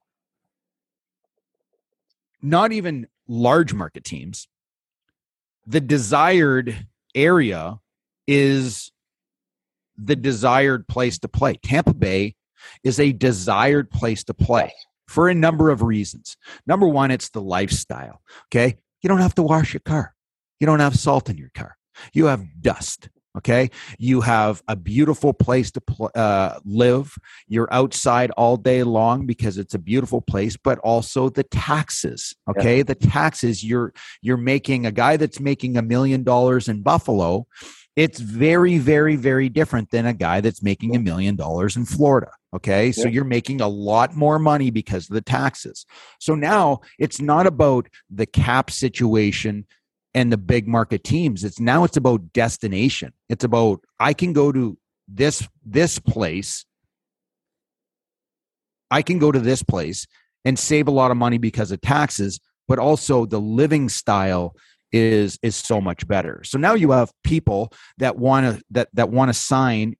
not 2.42 2.72
even 2.72 3.08
large 3.28 3.74
market 3.74 4.06
teams. 4.06 4.48
The 5.66 5.82
desired 5.82 6.88
area 7.16 7.80
is 8.28 8.92
the 9.98 10.16
desired 10.16 10.88
place 10.88 11.20
to 11.20 11.28
play. 11.28 11.56
Tampa 11.64 11.94
Bay 11.94 12.36
is 12.84 13.00
a 13.00 13.12
desired 13.12 13.92
place 13.92 14.24
to 14.26 14.34
play 14.34 14.74
for 15.08 15.30
a 15.30 15.36
number 15.36 15.70
of 15.70 15.82
reasons. 15.82 16.38
Number 16.66 16.88
one, 16.88 17.12
it's 17.12 17.30
the 17.30 17.42
lifestyle. 17.42 18.22
Okay. 18.48 18.78
You 19.02 19.08
don't 19.08 19.20
have 19.20 19.36
to 19.36 19.44
wash 19.44 19.74
your 19.74 19.82
car, 19.82 20.14
you 20.60 20.68
don't 20.68 20.80
have 20.80 20.96
salt 20.96 21.30
in 21.30 21.38
your 21.38 21.52
car, 21.56 21.78
you 22.14 22.26
have 22.26 22.44
dust. 22.62 23.10
Okay. 23.38 23.70
You 23.98 24.22
have 24.22 24.62
a 24.68 24.76
beautiful 24.76 25.34
place 25.34 25.72
to 25.72 25.82
pl- 25.82 26.12
uh, 26.16 26.60
live. 26.66 27.16
You're 27.48 27.74
outside 27.74 28.32
all 28.32 28.58
day 28.58 28.84
long 28.84 29.26
because 29.26 29.58
it's 29.58 29.74
a 29.74 29.80
beautiful 29.80 30.22
place, 30.22 30.58
but 30.58 30.80
also 30.80 31.30
the 31.30 31.44
taxes. 31.44 32.36
Okay. 32.50 32.78
Yeah. 32.78 32.84
The 32.84 32.96
taxes 32.96 33.64
you're, 33.64 33.94
you're 34.22 34.36
making 34.38 34.86
a 34.86 34.92
guy 34.92 35.16
that's 35.16 35.40
making 35.40 35.78
a 35.78 35.82
million 35.82 36.24
dollars 36.24 36.68
in 36.68 36.82
Buffalo. 36.82 37.48
It's 37.96 38.20
very, 38.20 38.78
very, 38.78 39.16
very 39.16 39.50
different 39.50 39.92
than 39.92 40.06
a 40.06 40.14
guy 40.14 40.42
that's 40.42 40.64
making 40.64 40.96
a 40.96 41.00
million 41.00 41.36
dollars 41.36 41.76
in 41.76 41.86
Florida. 41.86 42.32
Okay. 42.54 42.92
So 42.92 43.08
you're 43.08 43.24
making 43.24 43.62
a 43.62 43.68
lot 43.68 44.14
more 44.14 44.40
money 44.40 44.72
because 44.72 45.10
of 45.10 45.14
the 45.14 45.22
taxes. 45.22 45.86
So 46.20 46.36
now 46.36 46.82
it's 47.00 47.22
not 47.22 47.48
about 47.48 47.88
the 48.10 48.26
cap 48.26 48.72
situation 48.72 49.68
and 50.14 50.32
the 50.32 50.38
big 50.38 50.68
market 50.68 51.04
teams 51.04 51.44
it's 51.44 51.60
now 51.60 51.84
it's 51.84 51.98
about 51.98 52.34
destination. 52.34 53.14
It's 53.30 53.44
about 53.44 53.82
i 54.00 54.14
can 54.14 54.34
go 54.34 54.52
to 54.52 54.78
this 55.08 55.48
this 55.66 56.00
place. 56.00 56.66
I 58.90 59.02
can 59.02 59.20
go 59.20 59.32
to 59.32 59.40
this 59.40 59.64
place 59.64 60.06
and 60.44 60.60
save 60.60 60.88
a 60.88 60.92
lot 60.92 61.12
of 61.12 61.18
money 61.18 61.38
because 61.38 61.72
of 61.72 61.82
taxes 61.82 62.40
but 62.68 62.80
also 62.80 63.26
the 63.26 63.40
living 63.40 63.90
style 63.90 64.56
is 64.92 65.38
is 65.42 65.56
so 65.56 65.82
much 65.82 66.08
better. 66.08 66.42
So 66.44 66.58
now 66.58 66.74
you 66.74 66.92
have 66.92 67.12
people 67.24 67.72
that 67.98 68.18
want 68.18 68.46
to 68.46 68.64
that 68.72 68.90
that 68.94 69.10
want 69.10 69.30
to 69.30 69.34
sign 69.34 69.96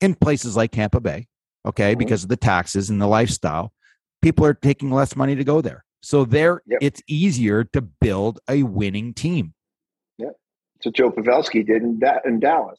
in 0.00 0.14
places 0.14 0.56
like 0.56 0.70
tampa 0.70 1.00
bay 1.00 1.26
okay 1.66 1.92
mm-hmm. 1.92 1.98
because 1.98 2.22
of 2.22 2.28
the 2.28 2.36
taxes 2.36 2.90
and 2.90 3.00
the 3.00 3.06
lifestyle. 3.06 3.72
People 4.22 4.44
are 4.44 4.54
taking 4.54 4.90
less 4.90 5.16
money 5.16 5.34
to 5.34 5.44
go 5.44 5.60
there 5.60 5.84
so 6.00 6.24
there, 6.24 6.62
yep. 6.66 6.78
it's 6.82 7.02
easier 7.06 7.64
to 7.64 7.82
build 7.82 8.40
a 8.48 8.62
winning 8.62 9.14
team. 9.14 9.54
Yeah, 10.18 10.30
so 10.80 10.90
Joe 10.90 11.10
Pavelski 11.10 11.66
did 11.66 11.82
in, 11.82 11.98
da- 11.98 12.20
in 12.24 12.40
Dallas. 12.40 12.78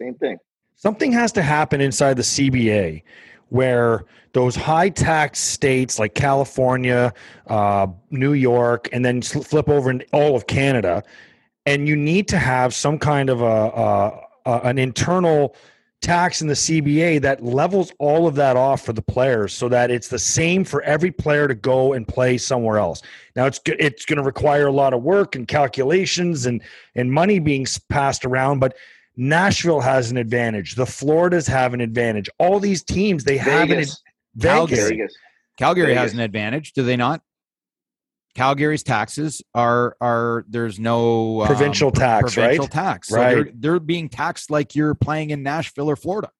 Same 0.00 0.14
thing. 0.14 0.38
Something 0.76 1.10
has 1.12 1.32
to 1.32 1.42
happen 1.42 1.80
inside 1.80 2.14
the 2.14 2.22
CBA 2.22 3.02
where 3.48 4.04
those 4.34 4.54
high 4.54 4.90
tax 4.90 5.38
states 5.38 5.98
like 5.98 6.14
California, 6.14 7.12
uh, 7.46 7.86
New 8.10 8.34
York, 8.34 8.88
and 8.92 9.04
then 9.04 9.22
flip 9.22 9.68
over 9.68 9.90
in 9.90 10.02
all 10.12 10.36
of 10.36 10.46
Canada, 10.46 11.02
and 11.66 11.88
you 11.88 11.96
need 11.96 12.28
to 12.28 12.38
have 12.38 12.74
some 12.74 12.98
kind 12.98 13.30
of 13.30 13.40
a, 13.40 13.44
a, 13.44 14.20
a 14.46 14.60
an 14.64 14.78
internal 14.78 15.56
tax 16.00 16.40
in 16.40 16.48
the 16.48 16.54
CBA 16.54 17.20
that 17.22 17.42
levels 17.42 17.92
all 17.98 18.26
of 18.26 18.34
that 18.36 18.56
off 18.56 18.84
for 18.84 18.92
the 18.92 19.02
players 19.02 19.52
so 19.52 19.68
that 19.68 19.90
it's 19.90 20.08
the 20.08 20.18
same 20.18 20.64
for 20.64 20.82
every 20.82 21.10
player 21.10 21.48
to 21.48 21.54
go 21.54 21.92
and 21.92 22.06
play 22.06 22.38
somewhere 22.38 22.78
else. 22.78 23.02
Now 23.34 23.46
it's 23.46 23.60
it's 23.66 24.04
going 24.04 24.18
to 24.18 24.22
require 24.22 24.68
a 24.68 24.72
lot 24.72 24.94
of 24.94 25.02
work 25.02 25.34
and 25.34 25.48
calculations 25.48 26.46
and 26.46 26.62
and 26.94 27.12
money 27.12 27.38
being 27.38 27.66
passed 27.88 28.24
around 28.24 28.60
but 28.60 28.76
Nashville 29.16 29.80
has 29.80 30.12
an 30.12 30.16
advantage. 30.16 30.76
The 30.76 30.86
Floridas 30.86 31.48
have 31.48 31.74
an 31.74 31.80
advantage. 31.80 32.30
All 32.38 32.60
these 32.60 32.84
teams 32.84 33.24
they 33.24 33.38
Vegas. 33.38 33.48
have 33.50 33.70
an 33.70 33.76
Vegas. 33.76 34.02
Calgary, 34.40 35.08
Calgary 35.56 35.86
Vegas. 35.86 36.02
has 36.02 36.12
an 36.14 36.20
advantage, 36.20 36.72
do 36.72 36.84
they 36.84 36.96
not? 36.96 37.22
Calgary's 38.34 38.82
taxes 38.82 39.42
are 39.54 39.96
are 40.00 40.44
there's 40.48 40.78
no 40.78 41.40
um, 41.40 41.46
provincial 41.46 41.90
tax, 41.90 42.34
provincial 42.34 42.64
right? 42.64 42.70
tax. 42.70 43.08
So 43.08 43.16
right. 43.16 43.34
They're, 43.34 43.50
they're 43.54 43.80
being 43.80 44.08
taxed 44.08 44.50
like 44.50 44.74
you're 44.74 44.94
playing 44.94 45.30
in 45.30 45.42
Nashville 45.42 45.90
or 45.90 45.96
Florida. 45.96 46.30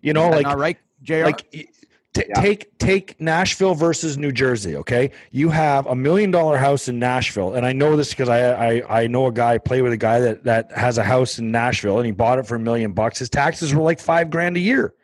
You 0.00 0.12
know, 0.12 0.30
like 0.30 0.44
not 0.44 0.58
right, 0.58 0.78
Jr. 1.02 1.24
Like 1.24 1.50
t- 1.50 1.68
yeah. 2.16 2.40
take 2.40 2.78
take 2.78 3.20
Nashville 3.20 3.74
versus 3.74 4.18
New 4.18 4.32
Jersey. 4.32 4.76
Okay, 4.76 5.10
you 5.30 5.50
have 5.50 5.86
a 5.86 5.94
million 5.94 6.30
dollar 6.30 6.56
house 6.56 6.88
in 6.88 6.98
Nashville, 6.98 7.54
and 7.54 7.64
I 7.64 7.72
know 7.72 7.96
this 7.96 8.10
because 8.10 8.28
I, 8.28 8.76
I 8.76 9.02
I 9.02 9.06
know 9.06 9.26
a 9.26 9.32
guy 9.32 9.58
play 9.58 9.82
with 9.82 9.92
a 9.92 9.96
guy 9.96 10.20
that 10.20 10.44
that 10.44 10.72
has 10.72 10.98
a 10.98 11.04
house 11.04 11.38
in 11.38 11.50
Nashville, 11.50 11.98
and 11.98 12.06
he 12.06 12.12
bought 12.12 12.38
it 12.38 12.46
for 12.46 12.56
a 12.56 12.60
million 12.60 12.92
bucks. 12.92 13.18
His 13.18 13.30
taxes 13.30 13.74
were 13.74 13.82
like 13.82 14.00
five 14.00 14.30
grand 14.30 14.56
a 14.56 14.60
year. 14.60 14.94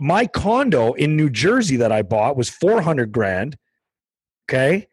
My 0.00 0.26
condo 0.26 0.94
in 0.94 1.16
New 1.16 1.30
Jersey 1.30 1.76
that 1.76 1.92
I 1.92 2.02
bought 2.02 2.36
was 2.36 2.48
four 2.48 2.82
hundred 2.82 3.12
grand 3.12 3.56
Okay. 4.50 4.88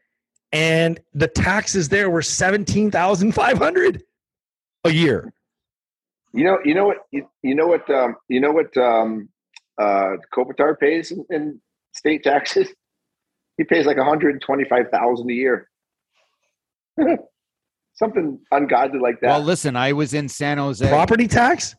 And 0.52 1.00
the 1.14 1.28
taxes 1.28 1.90
there 1.90 2.10
were 2.10 2.22
17,500 2.22 4.04
a 4.84 4.90
year. 4.92 5.34
You 6.34 6.44
know, 6.44 6.60
you 6.64 6.76
know 6.76 6.86
what, 6.86 6.98
you, 7.12 7.28
you 7.42 7.56
know 7.56 7.66
what, 7.68 7.90
um, 7.90 8.16
you 8.30 8.40
know 8.40 8.52
what, 8.52 8.78
um, 8.78 9.30
uh, 9.80 10.18
Kopitar 10.34 10.80
pays 10.80 11.12
in, 11.12 11.26
in 11.30 11.62
state 11.94 12.24
taxes? 12.24 12.70
He 13.58 13.64
pays 13.64 13.88
like 13.88 13.98
125,000 13.98 15.30
a 15.30 15.34
year. 15.34 15.70
Something 17.96 18.40
ungodly 18.52 19.00
like 19.00 19.20
that. 19.22 19.30
Well, 19.30 19.42
listen, 19.42 19.76
I 19.76 19.94
was 19.94 20.14
in 20.14 20.30
San 20.30 20.60
Jose. 20.60 20.88
Property 20.88 21.28
tax? 21.28 21.76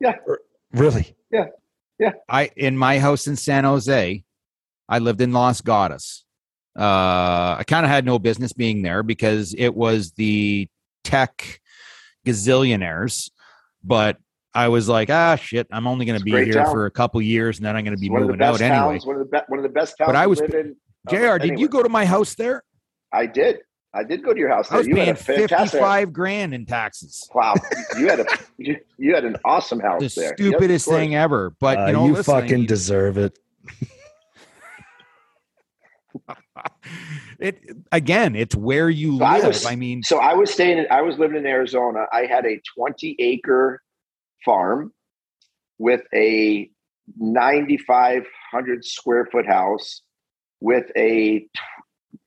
Yeah. 0.00 0.14
Really? 0.72 1.14
Yeah. 1.30 1.46
Yeah. 1.98 2.12
I 2.28 2.50
in 2.56 2.76
my 2.76 2.98
house 2.98 3.26
in 3.26 3.36
San 3.36 3.64
Jose, 3.64 4.24
I 4.88 4.98
lived 4.98 5.20
in 5.20 5.32
Los 5.32 5.60
Gatos. 5.60 6.23
Uh, 6.76 7.56
I 7.58 7.64
kind 7.66 7.84
of 7.84 7.90
had 7.90 8.04
no 8.04 8.18
business 8.18 8.52
being 8.52 8.82
there 8.82 9.02
because 9.02 9.54
it 9.56 9.74
was 9.74 10.12
the 10.12 10.68
tech 11.04 11.60
gazillionaires, 12.26 13.30
but 13.82 14.18
I 14.54 14.68
was 14.68 14.88
like, 14.88 15.10
ah, 15.10 15.36
shit, 15.36 15.66
I'm 15.70 15.86
only 15.86 16.04
going 16.06 16.18
to 16.18 16.24
be 16.24 16.32
here 16.32 16.64
town. 16.64 16.72
for 16.72 16.86
a 16.86 16.90
couple 16.90 17.20
years 17.20 17.58
and 17.58 17.66
then 17.66 17.76
I'm 17.76 17.84
going 17.84 17.96
to 17.96 18.00
be 18.00 18.10
moving 18.10 18.40
out 18.40 18.60
anyway. 18.60 19.00
One 19.04 19.16
of 19.16 19.30
the 19.30 19.38
be- 19.38 19.44
one 19.48 19.58
of 19.58 19.62
the 19.62 19.68
best 19.68 19.98
towns. 19.98 20.08
But 20.08 20.16
I 20.16 20.26
was, 20.26 20.40
in, 20.40 20.76
uh, 21.06 21.10
Jr. 21.10 21.16
Anyway. 21.16 21.48
Did 21.48 21.58
you 21.60 21.68
go 21.68 21.82
to 21.82 21.88
my 21.88 22.04
house 22.04 22.34
there? 22.34 22.62
I 23.12 23.26
did. 23.26 23.60
I 23.94 24.02
did 24.02 24.24
go 24.24 24.32
to 24.32 24.38
your 24.38 24.48
house. 24.48 24.68
There. 24.68 24.76
I 24.76 24.78
was 24.78 24.88
you 24.88 24.94
paying 24.96 25.14
fifty-five 25.14 26.12
grand 26.12 26.52
in 26.52 26.66
taxes. 26.66 27.28
Wow, 27.32 27.54
you 27.96 28.08
had 28.08 28.20
a 28.20 28.26
you, 28.58 28.76
you 28.98 29.14
had 29.14 29.24
an 29.24 29.36
awesome 29.44 29.78
house 29.88 30.14
the 30.14 30.20
there. 30.20 30.34
Stupidest 30.36 30.88
yep, 30.88 30.96
thing 30.96 31.14
ever. 31.14 31.54
But 31.60 31.78
uh, 31.78 31.86
you 31.86 31.92
know, 31.92 32.06
you 32.06 32.14
listen, 32.14 32.34
fucking 32.34 32.66
deserve 32.66 33.18
it. 33.18 33.38
it 37.38 37.60
again, 37.92 38.36
it's 38.36 38.54
where 38.54 38.88
you 38.88 39.18
so 39.18 39.24
live. 39.24 39.44
I, 39.44 39.48
was, 39.48 39.66
I, 39.66 39.76
mean, 39.76 40.02
so 40.02 40.18
I 40.18 40.34
was 40.34 40.52
staying. 40.52 40.78
In, 40.78 40.86
I 40.90 41.02
was 41.02 41.18
living 41.18 41.36
in 41.36 41.46
Arizona. 41.46 42.06
I 42.12 42.26
had 42.26 42.46
a 42.46 42.60
20 42.76 43.16
acre 43.18 43.82
farm 44.44 44.92
with 45.78 46.02
a 46.14 46.70
9,500 47.16 48.84
square 48.84 49.28
foot 49.30 49.46
house 49.46 50.02
with 50.60 50.90
a 50.96 51.46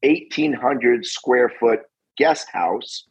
1,800 0.02 1.06
square 1.06 1.52
foot 1.60 1.80
guest 2.18 2.48
house. 2.52 3.06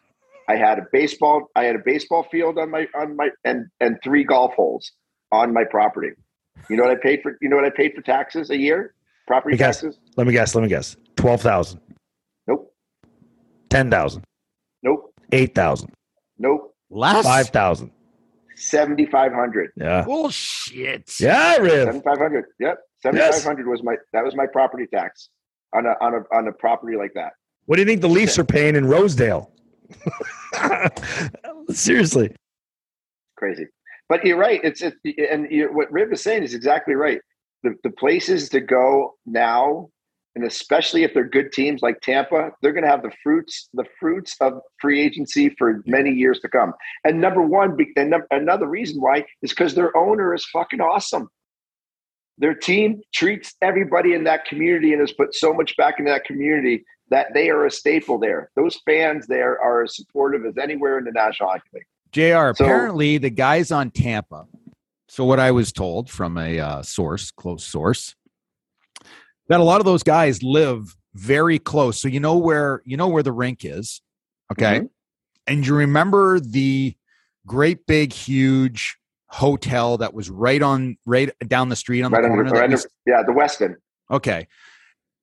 I 0.48 0.56
had 0.56 0.78
a 0.78 0.86
baseball. 0.92 1.50
I 1.56 1.64
had 1.64 1.74
a 1.74 1.82
baseball 1.84 2.26
field 2.30 2.58
on 2.58 2.70
my 2.70 2.86
on 2.94 3.16
my 3.16 3.30
and 3.44 3.66
and 3.80 3.98
three 4.04 4.22
golf 4.22 4.54
holes 4.54 4.92
on 5.32 5.52
my 5.52 5.64
property. 5.64 6.10
You 6.70 6.76
know 6.76 6.84
what 6.84 6.92
I 6.92 7.00
paid 7.00 7.20
for? 7.22 7.36
You 7.40 7.48
know 7.48 7.56
what 7.56 7.64
I 7.64 7.70
paid 7.70 7.94
for 7.94 8.02
taxes 8.02 8.50
a 8.50 8.56
year? 8.56 8.94
Property 9.26 9.56
let 9.56 9.66
taxes? 9.66 9.98
Let 10.16 10.26
me 10.26 10.32
guess. 10.32 10.54
Let 10.54 10.62
me 10.62 10.68
guess. 10.68 10.96
Twelve 11.16 11.40
thousand. 11.40 11.80
Nope. 12.46 12.72
Ten 13.70 13.90
thousand. 13.90 14.24
Nope. 14.82 15.12
Eight 15.32 15.54
thousand. 15.54 15.92
Nope. 16.38 16.74
Less. 16.90 17.24
Five 17.24 17.48
thousand. 17.48 17.90
Seventy 18.56 19.06
five 19.06 19.32
hundred. 19.32 19.70
Yeah. 19.76 20.02
Bullshit. 20.04 21.12
Yeah, 21.20 21.56
Riv. 21.56 21.86
Seventy 21.86 22.04
five 22.04 22.18
hundred. 22.18 22.44
Yep. 22.60 22.78
Seventy 23.02 23.22
five 23.22 23.42
hundred 23.42 23.64
yes. 23.66 23.70
was 23.70 23.82
my 23.82 23.96
that 24.12 24.24
was 24.24 24.34
my 24.34 24.46
property 24.46 24.86
tax 24.92 25.28
on 25.74 25.86
a 25.86 25.94
on 26.00 26.14
a 26.14 26.36
on 26.36 26.48
a 26.48 26.52
property 26.52 26.96
like 26.96 27.12
that. 27.14 27.32
What 27.66 27.76
do 27.76 27.82
you 27.82 27.86
think 27.86 28.00
the 28.00 28.08
Leafs 28.08 28.38
are 28.38 28.44
paying 28.44 28.76
in 28.76 28.86
Rosedale? 28.86 29.50
Seriously. 31.70 32.34
Crazy. 33.36 33.66
But 34.08 34.24
you're 34.24 34.38
right. 34.38 34.60
It's 34.62 34.82
it, 34.82 34.94
and 35.04 35.48
what 35.74 35.90
Rib 35.90 36.12
is 36.12 36.22
saying 36.22 36.44
is 36.44 36.54
exactly 36.54 36.94
right 36.94 37.20
the, 37.66 37.74
the 37.82 37.90
places 37.90 38.48
to 38.50 38.60
go 38.60 39.14
now, 39.26 39.88
and 40.36 40.44
especially 40.44 41.02
if 41.02 41.12
they're 41.12 41.28
good 41.28 41.50
teams 41.52 41.82
like 41.82 42.00
Tampa, 42.00 42.50
they're 42.62 42.72
going 42.72 42.84
to 42.84 42.90
have 42.90 43.02
the 43.02 43.10
fruits 43.22 43.68
the 43.74 43.84
fruits 43.98 44.36
of 44.40 44.60
free 44.80 45.00
agency 45.02 45.48
for 45.58 45.82
many 45.86 46.10
years 46.10 46.38
to 46.40 46.48
come. 46.48 46.72
And 47.04 47.20
number 47.20 47.42
one, 47.42 47.76
and 47.96 48.14
another 48.30 48.66
reason 48.66 49.00
why 49.00 49.24
is 49.42 49.50
because 49.50 49.74
their 49.74 49.96
owner 49.96 50.34
is 50.34 50.44
fucking 50.46 50.80
awesome. 50.80 51.28
Their 52.38 52.54
team 52.54 53.00
treats 53.14 53.54
everybody 53.62 54.12
in 54.12 54.24
that 54.24 54.44
community 54.44 54.92
and 54.92 55.00
has 55.00 55.12
put 55.12 55.34
so 55.34 55.52
much 55.54 55.76
back 55.76 55.98
into 55.98 56.10
that 56.10 56.24
community 56.24 56.84
that 57.08 57.28
they 57.32 57.50
are 57.50 57.64
a 57.64 57.70
staple 57.70 58.18
there. 58.18 58.50
Those 58.56 58.78
fans 58.84 59.26
there 59.26 59.60
are 59.60 59.84
as 59.84 59.96
supportive 59.96 60.44
as 60.44 60.58
anywhere 60.58 60.98
in 60.98 61.04
the 61.04 61.12
National 61.12 61.48
Hockey 61.48 61.68
League. 61.72 61.84
JR, 62.12 62.54
so, 62.54 62.64
apparently 62.64 63.18
the 63.18 63.30
guys 63.30 63.70
on 63.70 63.90
Tampa 63.90 64.46
so, 65.08 65.24
what 65.24 65.38
I 65.38 65.52
was 65.52 65.72
told 65.72 66.10
from 66.10 66.36
a 66.36 66.58
uh, 66.58 66.82
source, 66.82 67.30
close 67.30 67.64
source, 67.64 68.16
that 69.48 69.60
a 69.60 69.64
lot 69.64 69.80
of 69.80 69.86
those 69.86 70.02
guys 70.02 70.42
live 70.42 70.96
very 71.14 71.58
close. 71.58 72.00
So 72.00 72.08
you 72.08 72.20
know 72.20 72.36
where 72.36 72.82
you 72.84 72.96
know 72.96 73.08
where 73.08 73.22
the 73.22 73.32
rink 73.32 73.64
is, 73.64 74.00
okay, 74.52 74.78
mm-hmm. 74.80 74.86
and 75.46 75.66
you 75.66 75.74
remember 75.74 76.40
the 76.40 76.94
great 77.46 77.86
big 77.86 78.12
huge 78.12 78.96
hotel 79.28 79.98
that 79.98 80.14
was 80.14 80.30
right 80.30 80.62
on 80.62 80.96
right 81.06 81.30
down 81.46 81.68
the 81.68 81.76
street 81.76 82.02
on 82.02 82.12
Right 82.12 82.22
the 82.22 82.28
under, 82.30 82.44
corner. 82.44 82.60
right 82.60 82.70
that 82.70 82.76
under, 82.78 82.88
yeah, 83.06 83.22
the 83.26 83.32
Westin. 83.32 83.74
okay. 84.10 84.46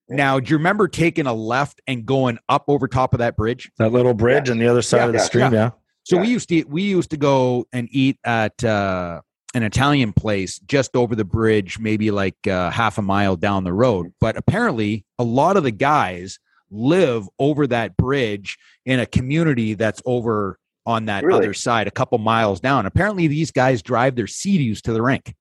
Now, 0.09 0.39
do 0.39 0.51
you 0.51 0.57
remember 0.57 0.89
taking 0.89 1.28
a 1.28 1.34
left 1.34 1.80
and 1.88 2.05
going 2.05 2.38
up 2.49 2.65
over 2.67 2.89
top 2.89 3.13
of 3.13 3.19
that 3.19 3.38
bridge? 3.38 3.71
That 3.78 3.93
little 3.93 4.13
bridge 4.13 4.47
Yeah. 4.47 4.51
on 4.51 4.57
the 4.59 4.67
other 4.67 4.82
side 4.82 4.97
Yeah, 4.97 5.05
of 5.05 5.11
the 5.13 5.17
yeah, 5.19 5.24
stream. 5.24 5.53
Yeah. 5.53 5.69
So 6.03 6.17
Yeah. 6.17 6.21
we 6.24 6.28
used 6.28 6.49
to 6.49 6.55
eat, 6.55 6.69
we 6.69 6.84
used 6.84 7.09
to 7.11 7.17
go 7.17 7.65
and 7.71 7.88
eat 7.89 8.19
at 8.26 8.61
uh, 8.63 9.21
an 9.54 9.64
Italian 9.64 10.14
place 10.14 10.60
just 10.60 10.95
over 10.95 11.16
the 11.16 11.26
bridge, 11.26 11.78
maybe 11.80 12.12
like 12.12 12.47
uh, 12.47 12.70
half 12.72 12.97
a 12.97 13.01
mile 13.01 13.36
down 13.36 13.64
the 13.64 13.74
road. 13.74 14.14
But 14.20 14.38
apparently, 14.38 15.06
a 15.20 15.24
lot 15.24 15.58
of 15.58 15.64
the 15.64 15.72
guys 15.72 16.39
live 16.72 17.28
over 17.38 17.68
that 17.68 17.95
bridge 17.97 18.58
in 18.86 18.99
a 18.99 19.06
community 19.06 19.76
that's 19.76 20.01
over 20.06 20.58
on 20.86 21.06
that 21.06 21.24
Really? 21.24 21.39
other 21.39 21.54
side, 21.54 21.88
a 21.88 21.91
couple 21.91 22.18
miles 22.18 22.60
down. 22.60 22.86
Apparently, 22.86 23.28
these 23.28 23.51
guys 23.51 23.82
drive 23.82 24.16
their 24.16 24.28
Sea-Doos 24.28 24.82
to 24.82 24.93
the 24.93 25.01
rink. 25.01 25.34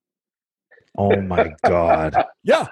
Oh 0.97 1.19
my 1.21 1.53
God. 1.65 2.15
Yeah. 2.43 2.67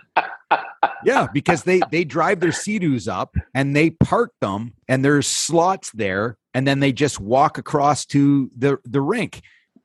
Yeah, 1.06 1.28
because 1.34 1.64
they 1.64 1.82
they 1.92 2.04
drive 2.04 2.40
their 2.42 2.52
Sea-Doos 2.52 3.08
up 3.08 3.36
and 3.54 3.76
they 3.76 3.90
park 3.92 4.32
them 4.42 4.74
and 4.88 5.04
there's 5.04 5.26
slots 5.28 5.92
there 5.92 6.38
and 6.54 6.68
then 6.68 6.80
they 6.82 6.92
just 6.92 7.20
walk 7.20 7.58
across 7.58 8.06
to 8.08 8.52
the 8.58 8.78
the 8.84 9.00
rink. 9.02 9.42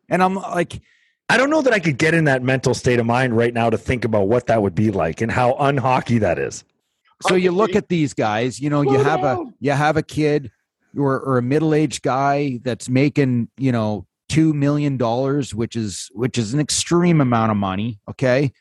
And 0.08 0.22
I'm 0.22 0.34
like, 0.34 0.80
I 1.28 1.36
don't 1.36 1.50
know 1.50 1.62
that 1.62 1.72
I 1.72 1.80
could 1.80 1.98
get 1.98 2.14
in 2.14 2.24
that 2.24 2.42
mental 2.42 2.72
state 2.74 2.98
of 3.00 3.06
mind 3.06 3.36
right 3.36 3.52
now 3.52 3.68
to 3.68 3.76
think 3.76 4.04
about 4.04 4.28
what 4.28 4.46
that 4.46 4.62
would 4.62 4.74
be 4.74 4.90
like 4.90 5.20
and 5.20 5.30
how 5.30 5.54
unhockey 5.54 6.20
that 6.20 6.38
is. 6.38 6.64
so 7.22 7.34
you 7.34 7.50
look 7.50 7.74
at 7.74 7.88
these 7.88 8.14
guys, 8.14 8.60
you 8.60 8.70
know, 8.70 8.82
you 8.82 8.94
Slow 8.94 9.02
have 9.02 9.24
a 9.24 9.44
you 9.58 9.72
have 9.72 9.96
a 9.96 10.02
kid 10.02 10.50
or 10.96 11.18
or 11.20 11.38
a 11.38 11.42
middle-aged 11.42 12.02
guy 12.02 12.60
that's 12.62 12.88
making, 12.88 13.48
you 13.56 13.72
know, 13.72 14.06
2 14.28 14.54
million 14.54 14.96
dollars, 14.96 15.54
which 15.54 15.74
is 15.74 16.10
which 16.14 16.38
is 16.38 16.54
an 16.54 16.60
extreme 16.60 17.20
amount 17.20 17.50
of 17.50 17.56
money, 17.56 17.98
okay? 18.08 18.52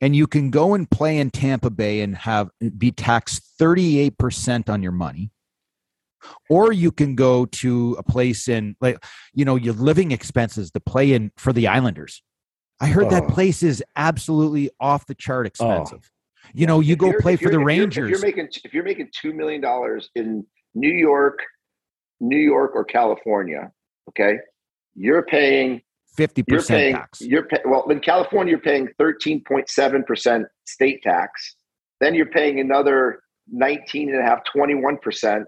And 0.00 0.16
you 0.16 0.26
can 0.26 0.50
go 0.50 0.74
and 0.74 0.90
play 0.90 1.18
in 1.18 1.30
Tampa 1.30 1.70
Bay 1.70 2.00
and 2.00 2.16
have 2.16 2.50
be 2.76 2.90
taxed 2.90 3.42
38% 3.60 4.68
on 4.68 4.82
your 4.82 4.92
money. 4.92 5.30
Or 6.50 6.72
you 6.72 6.90
can 6.92 7.14
go 7.14 7.46
to 7.46 7.96
a 7.98 8.02
place 8.02 8.48
in 8.48 8.76
like 8.80 9.02
you 9.34 9.44
know, 9.44 9.56
your 9.56 9.74
living 9.74 10.10
expenses 10.12 10.70
to 10.72 10.80
play 10.80 11.12
in 11.12 11.32
for 11.36 11.52
the 11.52 11.66
Islanders. 11.68 12.22
I 12.80 12.88
heard 12.88 13.10
that 13.10 13.24
Oh. 13.24 13.28
place 13.28 13.62
is 13.62 13.82
absolutely 13.96 14.70
off 14.80 15.06
the 15.06 15.14
chart 15.14 15.46
oh. 15.46 15.48
expensive. 15.48 16.10
You 16.52 16.66
know, 16.66 16.80
you 16.80 16.94
If 16.94 16.98
go 16.98 17.12
play 17.20 17.36
for 17.36 17.44
the 17.50 17.52
you're- 17.58 17.62
if 17.62 17.96
you're- 17.96 18.04
Rangers. 18.04 18.04
If 18.04 18.10
you're 18.10 18.20
making 18.20 18.48
if 18.64 18.74
you're 18.74 18.84
making 18.84 19.08
two 19.20 19.32
million 19.32 19.60
dollars 19.60 20.10
in 20.14 20.44
New 20.74 20.90
York, 20.92 21.38
New 22.20 22.36
York 22.38 22.72
or 22.74 22.84
California, 22.84 23.70
okay, 24.08 24.38
you're 24.94 25.22
paying 25.22 25.82
fifty 26.16 26.42
you're 26.48 26.58
percent 26.58 26.78
paying 26.78 26.94
tax. 26.94 27.20
you're 27.20 27.44
pay, 27.44 27.58
well 27.64 27.88
in 27.90 28.00
California 28.00 28.50
you're 28.50 28.60
paying 28.60 28.88
thirteen 28.98 29.42
point 29.46 29.68
seven 29.68 30.02
percent 30.02 30.46
state 30.66 31.02
tax. 31.02 31.56
Then 32.00 32.14
you're 32.14 32.26
paying 32.26 32.58
another 32.58 33.20
19 33.50 34.08
and 34.10 34.18
a 34.18 34.22
half, 34.22 34.40
21 34.52 34.98
percent, 34.98 35.46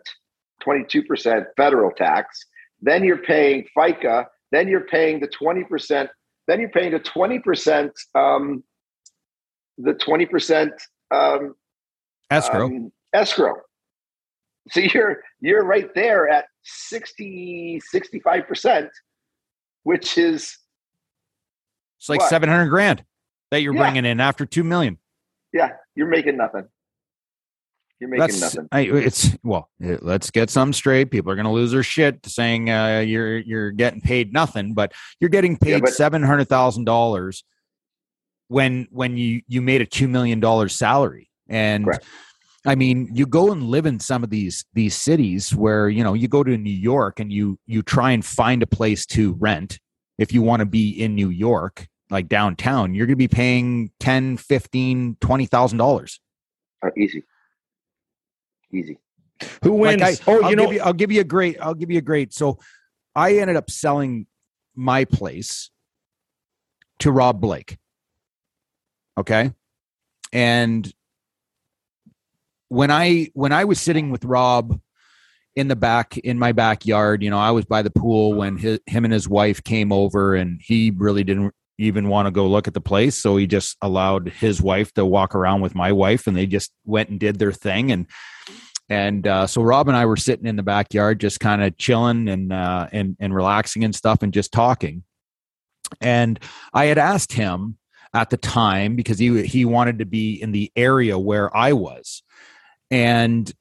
22 0.65 1.03
percent 1.05 1.47
federal 1.57 1.91
tax. 1.93 2.39
Then 2.81 3.05
you're 3.05 3.19
paying 3.23 3.67
FICA. 3.77 4.27
Then 4.51 4.69
you're 4.69 4.87
paying 4.87 5.21
the 5.21 5.29
20 5.29 5.65
percent. 5.65 6.11
Then 6.49 6.61
you're 6.61 6.71
paying 6.71 6.93
the 6.93 6.99
20 6.99 7.39
percent. 7.41 7.93
Um, 8.15 8.65
the 9.79 9.95
20 9.95 10.27
percent 10.27 10.73
um, 11.11 11.55
Escrow. 12.31 12.67
um, 12.67 12.93
escrow. 13.13 13.55
So 14.71 14.81
you're 14.81 15.23
you're 15.41 15.65
right 15.65 15.93
there 15.95 16.29
at 16.29 16.47
60 16.63 17.81
65%, 17.95 18.89
which 19.83 20.17
is 20.17 20.57
it's 21.99 22.09
like 22.09 22.21
what? 22.21 22.31
seven 22.31 22.49
hundred 22.49 22.69
grand 22.71 23.05
that 23.51 23.61
you're 23.63 23.75
Yeah. 23.75 23.81
bringing 23.83 24.05
in 24.05 24.21
after 24.21 24.47
two 24.47 24.65
million. 24.65 24.99
yeah, 25.53 25.71
you're 25.97 26.09
making 26.09 26.37
nothing. 26.37 26.67
You're 28.05 28.11
making 28.11 28.39
That's 28.41 28.55
nothing. 28.55 28.69
I, 28.71 28.81
it's 28.83 29.35
well. 29.43 29.71
eh, 29.83 29.97
Let's 30.03 30.31
get 30.31 30.51
some 30.51 30.75
straight. 30.75 31.11
People 31.11 31.33
are 31.33 31.37
going 31.37 31.47
to 31.47 31.51
lose 31.53 31.71
their 31.73 31.83
shit 31.83 32.21
saying 32.27 32.69
uh, 32.69 32.99
you're 32.99 33.39
you're 33.39 33.71
getting 33.71 34.03
paid 34.03 34.31
nothing, 34.31 34.75
but 34.75 34.93
you're 35.21 35.31
getting 35.31 35.53
Yeah, 35.53 35.77
paid 35.77 35.81
but- 35.85 35.95
seven 35.95 36.23
hundred 36.23 36.51
thousand 36.51 36.85
dollars 36.85 37.45
when 38.49 38.87
when 38.91 39.17
you 39.17 39.41
you 39.49 39.63
made 39.63 39.81
a 39.81 39.87
two 39.87 40.07
million 40.09 40.39
dollars 40.41 40.75
salary 40.75 41.31
and. 41.49 41.85
Correct. 41.85 42.05
I 42.67 42.75
mean, 42.77 43.11
you 43.13 43.27
go 43.27 43.53
and 43.53 43.65
live 43.65 43.85
in 43.85 44.01
some 44.01 44.25
of 44.25 44.31
these 44.31 44.65
these 44.75 44.95
cities 44.95 45.55
where 45.55 45.89
you 45.91 46.03
know 46.05 46.13
you 46.15 46.29
go 46.29 46.43
to 46.43 46.57
New 46.57 46.71
York 46.73 47.21
and 47.21 47.31
you 47.33 47.59
you 47.67 47.83
try 47.83 48.13
and 48.13 48.25
find 48.25 48.63
a 48.63 48.67
place 48.67 49.05
to 49.07 49.33
rent 49.35 49.79
if 50.19 50.33
you 50.33 50.41
want 50.43 50.61
to 50.61 50.67
be 50.67 50.89
in 50.91 51.15
New 51.15 51.29
York 51.31 51.87
like 52.11 52.27
downtown 52.29 52.95
you're 52.95 53.05
going 53.07 53.17
to 53.19 53.19
be 53.19 53.29
paying 53.29 53.91
10 54.01 54.37
15 54.39 55.17
20,000 55.21 55.77
dollars 55.79 56.21
Uh, 56.83 56.89
easy. 56.97 57.23
Easy. 58.75 58.99
Who 59.63 59.73
wins? 59.73 60.01
like 60.01 60.29
I, 60.29 60.31
oh, 60.31 60.43
I'll 60.43 60.51
you 60.51 60.57
know, 60.57 60.65
give 60.65 60.75
you, 60.75 60.81
I'll 60.81 60.93
give 60.93 61.13
you 61.13 61.21
a 61.21 61.25
great 61.25 61.57
I'll 61.61 61.75
give 61.75 61.91
you 61.91 61.99
a 61.99 62.03
great 62.03 62.33
so 62.33 62.59
I 63.15 63.37
ended 63.39 63.57
up 63.57 63.71
selling 63.71 64.27
my 64.75 65.05
place 65.05 65.71
to 67.01 67.11
Rob 67.11 67.41
Blake 67.41 67.79
okay 69.19 69.53
and 70.33 70.93
when 72.69 72.91
I 72.91 73.31
when 73.35 73.53
I 73.53 73.65
was 73.65 73.81
sitting 73.81 74.11
with 74.11 74.25
Rob 74.25 74.81
in 75.57 75.69
the 75.69 75.77
back 75.77 76.19
in 76.19 76.39
my 76.39 76.53
backyard, 76.53 77.23
you 77.23 77.31
know, 77.31 77.39
I 77.39 77.53
was 77.53 77.65
by 77.65 77.83
the 77.83 77.91
pool 77.91 78.35
when 78.35 78.57
his, 78.57 78.81
him 78.87 79.05
and 79.05 79.13
his 79.13 79.29
wife 79.29 79.63
came 79.63 79.93
over, 79.93 80.35
and 80.35 80.61
he 80.63 80.91
really 80.91 81.23
didn't 81.23 81.55
even 81.79 82.09
want 82.09 82.27
to 82.27 82.31
go 82.31 82.47
look 82.47 82.69
at 82.69 82.75
the 82.75 82.81
place, 82.81 83.17
so 83.17 83.37
he 83.37 83.47
just 83.47 83.77
allowed 83.83 84.29
his 84.29 84.63
wife 84.63 84.93
to 84.95 85.05
walk 85.05 85.35
around 85.35 85.61
with 85.61 85.75
my 85.75 85.93
wife, 85.93 86.27
and 86.27 86.37
they 86.37 86.47
just 86.47 86.73
went 86.85 87.09
and 87.09 87.21
did 87.21 87.39
their 87.39 87.53
thing, 87.53 87.93
and 87.93 88.07
and 88.89 89.27
uh, 89.27 89.47
so 89.47 89.63
Rob 89.63 89.89
and 89.89 89.97
I 89.97 90.07
were 90.07 90.17
sitting 90.17 90.47
in 90.47 90.57
the 90.57 90.63
backyard, 90.63 91.21
just 91.21 91.41
kind 91.41 91.63
of 91.63 91.77
chilling 91.79 92.29
and 92.29 92.53
uh, 92.53 92.89
and 92.93 93.17
and 93.19 93.35
relaxing 93.35 93.85
and 93.85 93.95
stuff, 93.95 94.23
and 94.23 94.33
just 94.33 94.53
talking. 94.53 95.05
And 96.01 96.39
I 96.73 96.87
had 96.87 96.99
asked 96.99 97.33
him 97.33 97.79
at 98.13 98.31
the 98.31 98.37
time 98.37 98.97
because 98.97 99.19
he 99.19 99.45
he 99.47 99.65
wanted 99.65 99.99
to 99.99 100.07
be 100.07 100.41
in 100.41 100.53
the 100.53 100.71
area 100.77 101.19
where 101.19 101.55
I 101.57 101.73
was 101.73 102.23
and 102.91 103.53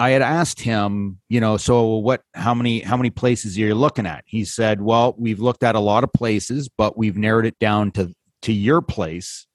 I 0.00 0.10
had 0.10 0.22
asked 0.22 0.60
him, 0.60 1.20
you 1.28 1.40
know, 1.40 1.58
so 1.58 1.96
what 1.96 2.22
how 2.32 2.54
many 2.54 2.80
how 2.80 2.96
many 2.96 3.10
places 3.10 3.58
are 3.58 3.60
you 3.60 3.74
looking 3.74 4.06
at? 4.06 4.24
He 4.26 4.46
said, 4.46 4.80
"Well, 4.80 5.14
we've 5.18 5.40
looked 5.40 5.62
at 5.62 5.74
a 5.74 5.80
lot 5.80 6.04
of 6.04 6.12
places, 6.14 6.70
but 6.70 6.96
we've 6.96 7.18
narrowed 7.18 7.44
it 7.44 7.58
down 7.58 7.90
to 7.92 8.14
to 8.42 8.52
your 8.52 8.80
place 8.80 9.46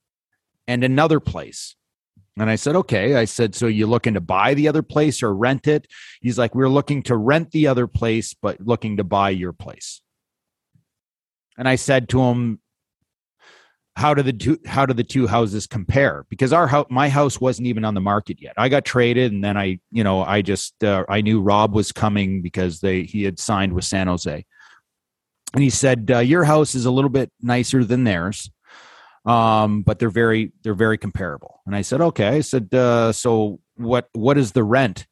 and 0.68 0.84
another 0.84 1.20
place." 1.20 1.76
And 2.38 2.48
I 2.48 2.58
said, 2.58 2.76
"Okay." 2.76 3.16
I 3.16 3.26
said, 3.26 3.56
"So 3.56 3.66
you're 3.66 3.88
looking 3.88 4.14
to 4.14 4.22
buy 4.22 4.54
the 4.54 4.68
other 4.68 4.84
place 4.84 5.24
or 5.24 5.34
rent 5.34 5.68
it?" 5.68 5.88
He's 6.22 6.38
like, 6.38 6.54
"We're 6.54 6.70
looking 6.70 7.02
to 7.04 7.18
rent 7.18 7.50
the 7.50 7.66
other 7.66 7.88
place 7.88 8.36
but 8.40 8.62
looking 8.62 8.98
to 8.98 9.04
buy 9.04 9.32
your 9.32 9.52
place." 9.52 10.04
And 11.58 11.68
I 11.68 11.76
said 11.76 12.08
to 12.10 12.22
him, 12.22 12.60
how 13.96 14.14
do 14.14 14.22
the 14.22 14.34
two 14.34 14.60
how 14.66 14.86
do 14.86 14.94
the 14.94 15.04
two 15.04 15.26
houses 15.26 15.68
compare? 15.68 16.26
Because 16.30 16.52
our 16.52 16.68
house 16.68 16.88
my 16.90 17.08
house 17.08 17.40
wasn't 17.40 17.68
even 17.68 17.86
on 17.86 17.94
the 17.94 18.02
market 18.02 18.42
yet. 18.42 18.54
I 18.58 18.68
got 18.68 18.84
traded 18.84 19.32
and 19.32 19.44
then 19.44 19.58
i 19.58 19.80
you 19.92 20.04
know 20.04 20.22
i 20.24 20.42
just 20.42 20.84
uh, 20.84 21.06
i 21.08 21.22
knew 21.22 21.42
rob 21.42 21.74
was 21.74 21.92
coming 21.92 22.42
because 22.42 22.82
they 22.82 23.04
he 23.04 23.24
had 23.24 23.40
signed 23.40 23.74
with 23.74 23.86
san 23.86 24.08
jose. 24.08 24.46
And 25.54 25.64
he 25.64 25.70
said 25.70 26.12
uh, 26.14 26.20
your 26.20 26.44
house 26.44 26.76
is 26.76 26.86
a 26.86 26.92
little 26.92 27.10
bit 27.10 27.32
nicer 27.42 27.84
than 27.84 28.04
theirs 28.04 28.50
um 29.26 29.82
but 29.82 29.98
they're 29.98 30.10
very 30.10 30.52
they're 30.64 30.74
very 30.74 30.98
comparable. 30.98 31.62
And 31.66 31.76
i 31.76 31.82
said 31.82 32.02
okay. 32.02 32.28
I 32.28 32.42
said 32.42 32.74
uh 32.74 33.14
so 33.14 33.60
what 33.76 34.10
what 34.12 34.38
is 34.38 34.52
the 34.52 34.64
rent 34.64 35.08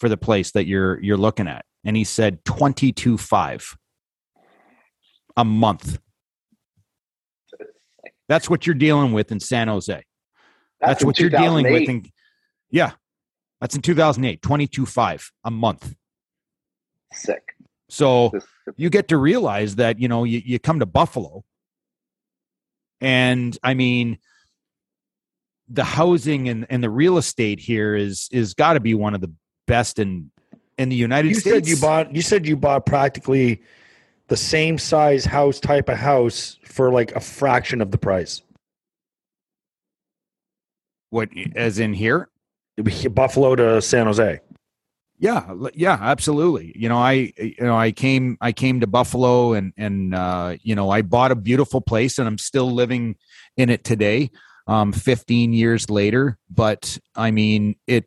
for 0.00 0.08
the 0.08 0.16
place 0.16 0.50
that 0.50 0.66
you're 0.66 1.00
you're 1.00 1.16
looking 1.16 1.46
at? 1.46 1.64
And 1.84 1.96
he 1.96 2.04
said 2.04 2.44
22.5 2.44 3.76
a 5.36 5.44
month 5.44 5.98
that's 8.28 8.48
what 8.48 8.66
you're 8.66 8.74
dealing 8.74 9.12
with 9.12 9.32
in 9.32 9.40
San 9.40 9.68
Jose. 9.68 10.02
That's, 10.80 11.02
in 11.02 11.06
what 11.06 11.18
you're 11.18 11.30
dealing 11.30 11.70
with 11.70 11.88
in 11.88 12.04
Yeah. 12.70 12.92
That's 13.60 13.74
in 13.74 13.82
2008, 13.82 14.42
22.5 14.42 15.30
a 15.44 15.50
month. 15.50 15.94
Sick. 17.12 17.54
So 17.88 18.32
you 18.76 18.90
get 18.90 19.08
to 19.08 19.16
realize 19.16 19.76
that, 19.76 19.98
you 19.98 20.08
know, 20.08 20.24
you, 20.24 20.42
you 20.44 20.58
come 20.58 20.80
to 20.80 20.86
Buffalo 20.86 21.44
and 23.00 23.56
I 23.62 23.74
mean 23.74 24.18
the 25.68 25.84
housing 25.84 26.48
and, 26.48 26.66
and 26.68 26.82
the 26.82 26.90
real 26.90 27.18
estate 27.18 27.60
here 27.60 27.94
is 27.94 28.28
is 28.32 28.54
got 28.54 28.74
to 28.74 28.80
be 28.80 28.94
one 28.94 29.14
of 29.14 29.20
the 29.20 29.32
best 29.66 29.98
in 29.98 30.30
in 30.78 30.88
the 30.88 30.96
United 30.96 31.28
you 31.28 31.34
States. 31.34 31.54
said 31.54 31.68
you 31.68 31.76
bought. 31.76 32.14
You 32.14 32.22
said 32.22 32.46
you 32.46 32.56
bought 32.56 32.86
practically 32.86 33.62
the 34.34 34.38
same 34.38 34.78
size 34.78 35.24
house 35.24 35.60
type 35.60 35.88
of 35.88 35.96
house 35.96 36.58
for 36.64 36.90
like 36.90 37.12
a 37.12 37.20
fraction 37.20 37.80
of 37.80 37.92
the 37.92 37.98
price. 37.98 38.42
what 41.10 41.28
as 41.54 41.78
in 41.78 41.92
here? 41.94 42.28
Buffalo 43.12 43.54
to 43.54 43.80
San 43.80 44.06
Jose. 44.06 44.40
Yeah, 45.16 45.54
yeah, 45.72 45.96
absolutely. 46.00 46.72
You 46.74 46.88
know, 46.88 46.96
I 46.96 47.32
you 47.38 47.54
know 47.60 47.76
I 47.76 47.92
came 47.92 48.36
I 48.40 48.50
came 48.50 48.80
to 48.80 48.88
Buffalo 48.88 49.52
and 49.52 49.72
and 49.76 50.16
uh, 50.16 50.56
you 50.62 50.74
know 50.74 50.90
I 50.90 51.02
bought 51.02 51.30
a 51.30 51.36
beautiful 51.36 51.80
place 51.80 52.18
and 52.18 52.26
I'm 52.26 52.38
still 52.38 52.72
living 52.72 53.14
in 53.56 53.70
it 53.70 53.84
today, 53.84 54.32
um, 54.66 54.92
15 54.92 55.52
years 55.52 55.88
later. 55.88 56.36
But 56.50 56.98
I 57.14 57.30
mean 57.30 57.76
it. 57.86 58.06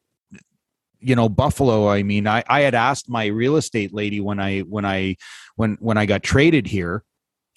You 1.00 1.16
know, 1.16 1.30
Buffalo. 1.30 1.88
I 1.88 2.04
mean, 2.04 2.28
I 2.28 2.44
I 2.50 2.62
had 2.62 2.76
asked 2.76 3.08
my 3.08 3.28
real 3.28 3.56
estate 3.56 3.94
lady 3.94 4.20
when 4.20 4.42
I 4.42 4.60
when 4.62 4.84
I 4.84 5.16
when 5.58 5.76
when 5.82 5.98
I 5.98 6.06
got 6.06 6.24
traded 6.24 6.66
here, 6.68 7.04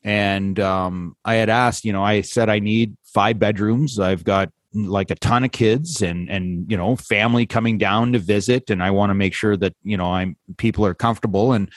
and 0.02 0.58
um, 0.58 1.16
I 1.24 1.34
had 1.34 1.48
asked. 1.48 1.84
You 1.84 1.92
know, 1.92 2.02
I 2.02 2.22
said 2.22 2.48
I 2.48 2.58
need 2.58 2.96
five 3.04 3.38
bedrooms. 3.38 4.00
I've 4.00 4.24
got 4.24 4.50
like 4.72 5.10
a 5.10 5.16
ton 5.16 5.44
of 5.44 5.52
kids 5.52 6.00
and 6.02 6.28
and 6.28 6.70
you 6.70 6.76
know 6.76 6.96
family 6.96 7.46
coming 7.46 7.78
down 7.78 8.12
to 8.12 8.18
visit. 8.18 8.70
And 8.70 8.82
I 8.82 8.90
want 8.90 9.10
to 9.10 9.14
make 9.14 9.34
sure 9.34 9.56
that 9.56 9.74
you 9.82 9.96
know 9.96 10.12
I'm 10.12 10.36
people 10.56 10.84
are 10.84 10.94
comfortable. 10.94 11.52
And 11.52 11.70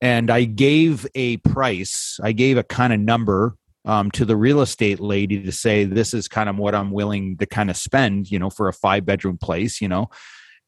and 0.00 0.30
I 0.30 0.44
gave 0.44 1.06
a 1.14 1.36
price. 1.38 2.18
I 2.22 2.32
gave 2.32 2.56
a 2.56 2.64
kind 2.64 2.92
of 2.92 2.98
number 2.98 3.54
um, 3.84 4.10
to 4.12 4.24
the 4.24 4.36
real 4.36 4.62
estate 4.62 5.00
lady 5.00 5.42
to 5.42 5.52
say 5.52 5.84
this 5.84 6.14
is 6.14 6.28
kind 6.28 6.48
of 6.48 6.56
what 6.56 6.74
I'm 6.74 6.90
willing 6.92 7.36
to 7.38 7.46
kind 7.46 7.70
of 7.70 7.76
spend 7.76 8.30
you 8.30 8.38
know 8.38 8.50
for 8.50 8.68
a 8.68 8.72
five 8.72 9.04
bedroom 9.04 9.38
place 9.38 9.80
you 9.80 9.88
know? 9.88 10.08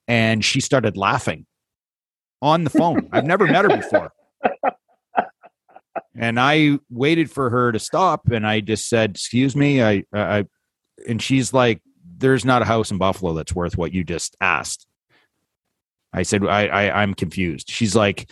And 0.07 0.45
she 0.45 0.61
started 0.61 0.99
laughing 0.99 1.47
on 2.43 2.65
the 2.65 2.69
phone. 2.69 3.09
I've 3.11 3.25
never 3.25 3.47
met 3.47 3.65
her 3.65 3.75
before 3.75 4.13
and 6.17 6.39
I 6.39 6.79
waited 6.91 7.31
for 7.31 7.51
her 7.51 7.73
to 7.73 7.79
stop 7.79 8.29
and 8.31 8.47
I 8.47 8.61
just 8.61 8.89
said 8.89 9.11
excuse 9.13 9.55
me 9.57 9.83
I 9.83 10.05
I 10.13 10.47
and 11.09 11.21
she's 11.21 11.53
like, 11.53 11.83
"There's 12.19 12.45
not 12.45 12.63
a 12.63 12.65
house 12.65 12.91
in 12.93 12.99
Buffalo 12.99 13.35
that's 13.35 13.55
worth 13.55 13.77
what 13.77 13.93
you 13.93 14.05
just 14.05 14.37
asked." 14.41 14.87
I 16.13 16.23
said, 16.23 16.47
I, 16.47 16.67
I 16.69 17.03
I'm 17.03 17.15
confused." 17.15 17.69
She's 17.69 17.97
like, 17.97 18.31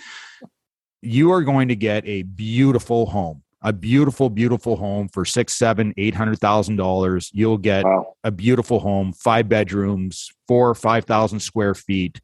"You 1.03 1.33
are 1.33 1.43
going 1.43 1.69
to 1.69 1.77
get 1.77 2.07
a 2.07 2.23
beautiful 2.23 3.07
home, 3.07 3.43
a 3.63 3.73
beautiful, 3.73 4.31
beautiful 4.31 4.77
home 4.77 5.09
for 5.09 5.25
six, 5.25 5.55
seven, 5.55 5.93
eight 5.97 6.15
hundred 6.15 6.39
thousand 6.39 6.77
dollars. 6.77 7.31
You'll 7.35 7.59
get 7.59 7.85
Wow. 7.85 8.15
a 8.23 8.31
beautiful 8.31 8.79
home, 8.79 9.13
five 9.13 9.49
bedrooms, 9.49 10.31
four 10.47 10.71
or 10.71 10.75
five 10.77 11.05
thousand 11.05 11.41
square 11.41 11.75
feet." 11.75 12.21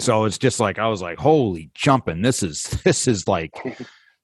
So 0.00 0.24
it's 0.24 0.38
just 0.38 0.60
like 0.60 0.78
I 0.78 0.88
was 0.88 1.02
like, 1.02 1.18
"Holy 1.18 1.70
jumping! 1.74 2.22
This 2.22 2.42
is 2.42 2.62
this 2.84 3.08
is 3.08 3.26
like." 3.28 3.52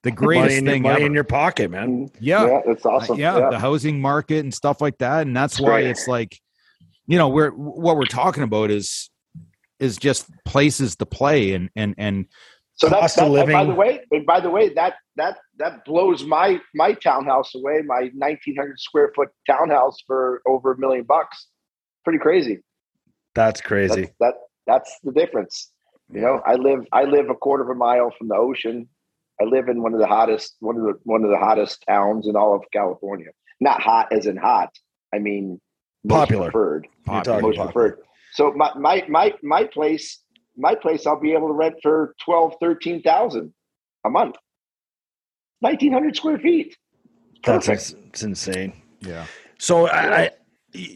The 0.03 0.11
Money 0.11 0.15
greatest 0.27 0.57
in, 0.59 0.65
your, 0.65 0.73
thing 0.73 0.81
money 0.83 0.95
ever. 0.97 1.05
in 1.07 1.13
your 1.15 1.23
pocket, 1.23 1.71
man. 1.71 2.11
yeah, 2.19 2.45
yeah, 2.45 2.61
that's 2.67 2.85
uh, 2.85 2.89
awesome. 2.89 3.17
yeah, 3.17 3.49
the 3.49 3.57
housing 3.57 3.99
market 3.99 4.41
and 4.41 4.53
stuff 4.53 4.79
like 4.79 4.99
that 4.99 5.25
and 5.25 5.35
that's 5.35 5.59
why 5.59 5.81
great. 5.81 5.87
it's 5.87 6.07
like 6.07 6.39
you 7.07 7.17
know 7.17 7.27
we're 7.27 7.49
what 7.49 7.97
we're 7.97 8.05
talking 8.05 8.43
about 8.43 8.69
is 8.69 9.09
is 9.79 9.97
just 9.97 10.29
places 10.45 10.95
to 10.97 11.05
play 11.05 11.53
and 11.53 11.69
and 11.75 11.95
and 11.97 12.27
So 12.75 12.87
that's 12.89 13.15
Cost 13.15 13.19
of 13.19 13.33
that, 13.33 13.47
by 13.47 13.65
the 13.65 13.73
way, 13.73 14.01
by 14.27 14.39
the 14.39 14.49
way, 14.49 14.69
that 14.73 14.95
that 15.15 15.37
that 15.57 15.85
blows 15.85 16.25
my 16.25 16.59
my 16.73 16.93
townhouse 16.93 17.55
away, 17.55 17.81
my 17.85 18.11
nineteen 18.13 18.55
hundred 18.57 18.79
square 18.79 19.11
foot 19.15 19.29
townhouse 19.47 19.97
for 20.05 20.41
over 20.45 20.73
a 20.73 20.77
million 20.77 21.05
bucks. 21.05 21.47
Pretty 22.03 22.19
crazy. 22.19 22.61
That's 23.33 23.61
crazy. 23.61 24.01
That's, 24.01 24.13
that 24.19 24.33
that's 24.67 24.97
the 25.03 25.11
difference. 25.11 25.71
You 26.13 26.21
know, 26.21 26.41
I 26.45 26.55
live 26.55 26.85
I 26.91 27.03
live 27.03 27.29
a 27.29 27.35
quarter 27.35 27.63
of 27.63 27.69
a 27.69 27.75
mile 27.75 28.11
from 28.17 28.27
the 28.27 28.35
ocean. 28.35 28.87
I 29.41 29.45
live 29.45 29.67
in 29.69 29.81
one 29.81 29.93
of 29.93 29.99
the 29.99 30.07
hottest 30.07 30.55
one 30.59 30.77
of 30.77 30.83
the 30.83 30.93
one 31.03 31.23
of 31.23 31.29
the 31.31 31.37
hottest 31.37 31.83
towns 31.87 32.27
in 32.27 32.35
all 32.35 32.55
of 32.55 32.61
California. 32.71 33.29
Not 33.59 33.81
hot 33.81 34.11
as 34.11 34.25
in 34.27 34.37
hot. 34.37 34.69
I 35.13 35.19
mean 35.19 35.59
most 36.03 36.19
Popular. 36.19 36.51
preferred. 36.51 36.87
Popular. 37.05 37.41
Most 37.41 37.55
about- 37.55 37.73
preferred. 37.73 37.99
So 38.33 38.51
my 38.53 38.71
my 38.77 39.03
my 39.09 39.33
my 39.41 39.63
place 39.63 40.21
my 40.57 40.75
place 40.75 41.07
I'll 41.07 41.19
be 41.19 41.33
able 41.33 41.47
to 41.47 41.53
rent 41.53 41.75
for 41.81 42.13
12 42.23 42.53
13,000 42.61 43.53
a 44.05 44.09
month. 44.09 44.35
1900 45.61 46.15
square 46.15 46.37
feet. 46.39 46.75
That's 47.43 47.67
Perfect. 47.67 47.81
ins- 47.93 48.05
it's 48.09 48.23
insane. 48.23 48.73
yeah 49.01 49.25
So 49.57 49.87
I, 49.87 50.13
I 50.13 50.17
th- 50.27 50.31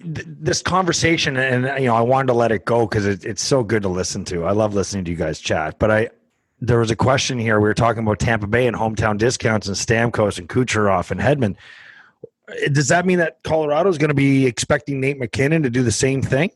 this 0.03 0.61
conversation, 0.61 1.37
and 1.37 1.81
you 1.81 1.87
know, 1.87 1.95
I 1.95 2.01
wanted 2.01 2.27
to 2.27 2.33
let 2.33 2.51
it 2.51 2.65
go 2.65 2.85
because 2.85 3.05
it, 3.05 3.25
it's 3.25 3.43
so 3.43 3.63
good 3.63 3.83
to 3.83 3.89
listen 3.89 4.25
to. 4.25 4.45
I 4.45 4.51
love 4.51 4.73
listening 4.73 5.05
to 5.05 5.11
you 5.11 5.17
guys 5.17 5.39
chat. 5.39 5.79
But 5.79 5.91
I, 5.91 6.09
there 6.59 6.79
was 6.79 6.91
a 6.91 6.95
question 6.95 7.39
here. 7.39 7.59
We 7.59 7.67
were 7.67 7.73
talking 7.73 8.03
about 8.03 8.19
Tampa 8.19 8.47
Bay 8.47 8.67
and 8.67 8.75
hometown 8.75 9.17
discounts 9.17 9.67
and 9.67 9.75
Stamkos 9.75 10.37
and 10.37 10.49
Kucherov 10.49 11.11
and 11.11 11.19
Hedman. 11.19 11.55
Does 12.71 12.87
that 12.87 13.05
mean 13.05 13.19
that 13.19 13.43
Colorado 13.43 13.89
is 13.89 13.97
going 13.97 14.09
to 14.09 14.15
be 14.15 14.45
expecting 14.45 14.99
Nate 14.99 15.19
MacKinnon 15.19 15.63
to 15.63 15.69
do 15.69 15.83
the 15.83 15.91
same 15.91 16.21
thing? 16.21 16.51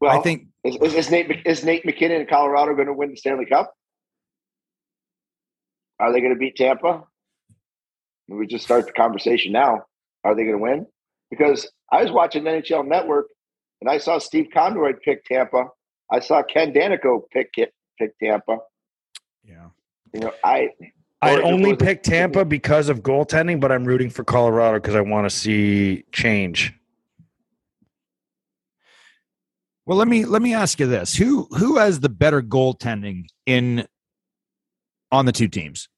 Well, 0.00 0.18
i 0.18 0.22
think 0.22 0.46
is, 0.64 0.76
is, 0.76 0.94
is 0.94 1.10
Nate 1.10 1.42
is 1.44 1.64
Nate 1.64 1.84
MacKinnon 1.84 2.22
in 2.22 2.26
Colorado 2.26 2.74
going 2.74 2.86
to 2.86 2.94
win 2.94 3.10
the 3.10 3.16
Stanley 3.16 3.44
Cup? 3.44 3.74
Are 5.98 6.12
they 6.12 6.20
going 6.20 6.32
to 6.32 6.38
beat 6.38 6.56
Tampa? 6.56 7.04
We 8.28 8.46
just 8.46 8.64
start 8.64 8.86
the 8.86 8.92
conversation 8.92 9.52
now. 9.52 9.84
Are 10.24 10.34
they 10.34 10.44
going 10.44 10.56
to 10.56 10.62
win? 10.62 10.86
Because 11.30 11.70
I 11.92 12.02
was 12.02 12.12
watching 12.12 12.44
NHL 12.44 12.86
Network 12.86 13.26
and 13.80 13.90
I 13.90 13.98
saw 13.98 14.18
Steve 14.18 14.48
Konroyd 14.54 14.96
pick 15.04 15.24
Tampa. 15.24 15.66
I 16.12 16.20
saw 16.20 16.42
Ken 16.42 16.72
Daneyko 16.72 17.22
pick 17.32 17.50
it, 17.56 17.72
pick 17.98 18.18
Tampa. 18.18 18.58
yeah 19.44 19.68
You 20.12 20.20
know, 20.20 20.32
I 20.44 20.68
I 21.22 21.40
only 21.42 21.72
or 21.72 21.76
the- 21.76 21.84
picked 21.84 22.04
Tampa 22.06 22.44
because 22.44 22.88
of 22.88 23.00
goaltending, 23.02 23.60
but 23.60 23.70
I'm 23.72 23.84
rooting 23.84 24.10
for 24.10 24.24
Colorado 24.24 24.78
because 24.78 24.94
I 24.94 25.00
want 25.02 25.28
to 25.28 25.30
see 25.34 26.04
change. 26.12 26.74
well 29.86 29.96
let 29.98 30.08
me 30.08 30.24
let 30.24 30.42
me 30.42 30.54
ask 30.54 30.78
you 30.78 30.86
this 30.86 31.16
who 31.16 31.46
who 31.58 31.78
has 31.78 32.00
the 32.00 32.08
better 32.08 32.42
goaltending 32.42 33.24
in 33.46 33.86
on 35.10 35.26
the 35.26 35.32
two 35.32 35.48
teams 35.48 35.88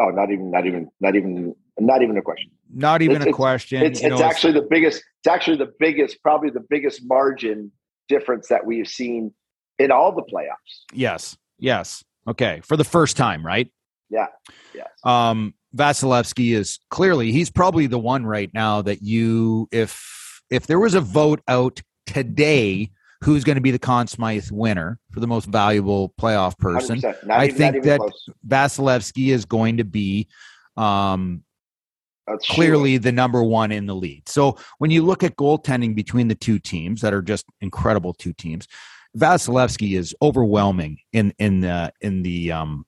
oh, 0.00 0.10
not 0.10 0.30
even, 0.30 0.50
not 0.50 0.66
even, 0.66 0.90
not 1.00 1.16
even, 1.16 1.54
not 1.78 2.02
even 2.02 2.16
a 2.16 2.22
question. 2.22 2.50
not 2.72 3.02
even 3.02 3.16
It's- 3.16 3.26
a 3.26 3.28
it's- 3.28 3.36
question 3.36 3.82
It's 3.82 4.02
you 4.02 4.08
know, 4.08 4.14
it's 4.16 4.22
actually 4.22 4.52
the 4.54 4.66
biggest. 4.68 5.02
It's 5.20 5.28
actually 5.32 5.56
the 5.58 5.72
biggest, 5.78 6.22
probably 6.22 6.50
the 6.50 6.64
biggest 6.68 7.02
margin 7.04 7.70
difference 8.08 8.48
that 8.48 8.64
we've 8.64 8.88
seen 8.88 9.32
in 9.78 9.90
all 9.90 10.12
the 10.12 10.22
playoffs. 10.22 10.84
yes 10.94 11.36
yes 11.58 12.02
okay 12.28 12.60
for 12.64 12.76
the 12.76 12.84
first 12.84 13.16
time 13.16 13.44
right 13.44 13.70
Yeah, 14.10 14.26
yes. 14.74 14.88
um 15.04 15.54
Vasilevskiy 15.76 16.54
is 16.54 16.78
clearly 16.90 17.30
he's 17.32 17.50
probably 17.50 17.86
the 17.86 17.98
one 17.98 18.24
right 18.24 18.50
now 18.54 18.80
that 18.82 19.02
you 19.02 19.68
if 19.72 20.40
if 20.50 20.66
there 20.66 20.78
was 20.78 20.94
a 20.94 21.00
vote 21.00 21.40
out 21.48 21.82
today 22.06 22.90
who's 23.22 23.42
going 23.44 23.56
to 23.56 23.60
be 23.62 23.70
the 23.70 23.78
Conn 23.78 24.06
Smythe 24.06 24.48
winner 24.52 24.98
for 25.12 25.20
the 25.20 25.26
most 25.26 25.46
valuable 25.46 26.14
playoff 26.20 26.56
person 26.58 27.02
I 27.30 27.46
even, 27.46 27.56
think 27.56 27.84
that- 27.84 27.98
close. 28.00 28.28
Vasilevskiy 28.46 29.28
is 29.28 29.44
going 29.44 29.76
to 29.78 29.84
be 29.84 30.28
um 30.76 31.42
That's 32.26 32.46
clearly 32.48 32.98
the 32.98 33.12
number 33.12 33.42
one 33.42 33.70
in 33.70 33.86
the 33.86 33.94
lead. 33.94 34.28
So 34.28 34.58
when 34.78 34.90
you 34.90 35.04
look 35.04 35.22
at 35.22 35.36
goaltending 35.36 35.94
between 35.94 36.28
the 36.28 36.34
two 36.34 36.58
teams 36.58 37.00
that 37.02 37.14
are 37.14 37.22
just 37.22 37.46
incredible 37.60 38.14
two 38.14 38.32
teams, 38.32 38.66
Vasilevskiy 39.16 39.96
is 39.96 40.14
overwhelming 40.20 40.98
in 41.12 41.32
in 41.38 41.60
the 41.60 41.92
in 42.00 42.22
the 42.22 42.52
um 42.52 42.84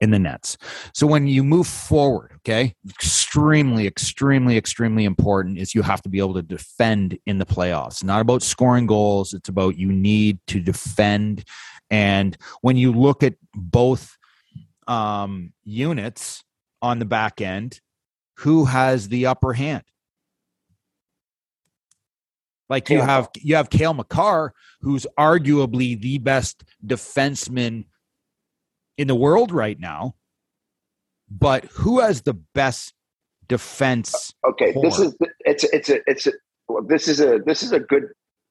in 0.00 0.10
the 0.10 0.18
nets. 0.18 0.58
So 0.92 1.06
when 1.06 1.28
you 1.28 1.44
move 1.44 1.68
forward, 1.68 2.32
okay, 2.38 2.74
extremely, 2.90 3.86
extremely, 3.86 4.56
extremely 4.56 5.04
important 5.04 5.58
is 5.58 5.76
you 5.76 5.82
have 5.82 6.02
to 6.02 6.08
be 6.08 6.18
able 6.18 6.34
to 6.34 6.42
defend 6.42 7.16
in 7.24 7.38
the 7.38 7.46
playoffs. 7.46 8.02
Not 8.02 8.20
about 8.20 8.42
scoring 8.42 8.86
goals, 8.86 9.32
it's 9.32 9.48
about 9.48 9.78
you 9.78 9.92
need 9.92 10.40
to 10.48 10.58
defend. 10.58 11.44
And 11.88 12.36
when 12.62 12.76
you 12.76 12.90
look 12.90 13.22
at 13.22 13.34
both 13.54 14.18
um, 14.88 15.52
units 15.62 16.42
on 16.82 16.98
the 16.98 17.04
back 17.04 17.40
end, 17.40 17.80
who 18.38 18.66
has 18.66 19.08
the 19.08 19.26
upper 19.26 19.54
hand? 19.54 19.84
Like 22.68 22.88
you 22.90 23.00
have 23.00 23.28
you 23.36 23.56
have 23.56 23.70
Cale 23.70 23.94
Makar, 23.94 24.54
who's 24.80 25.06
arguably 25.18 26.00
the 26.00 26.18
best 26.18 26.64
defenseman 26.84 27.84
in 28.96 29.08
the 29.08 29.14
world 29.14 29.52
right 29.52 29.78
now. 29.78 30.14
But 31.30 31.66
who 31.66 32.00
has 32.00 32.22
the 32.22 32.34
best 32.54 32.94
defense? 33.46 34.32
Okay, 34.44 34.74
this 34.82 34.98
is 34.98 35.14
it's 35.40 35.64
it's 35.64 35.90
a 35.90 35.98
it's 36.06 36.26
a 36.26 36.32
this 36.88 37.08
is 37.08 37.20
a 37.20 37.40
this 37.44 37.62
is 37.62 37.72
a 37.72 37.80
good 37.80 38.04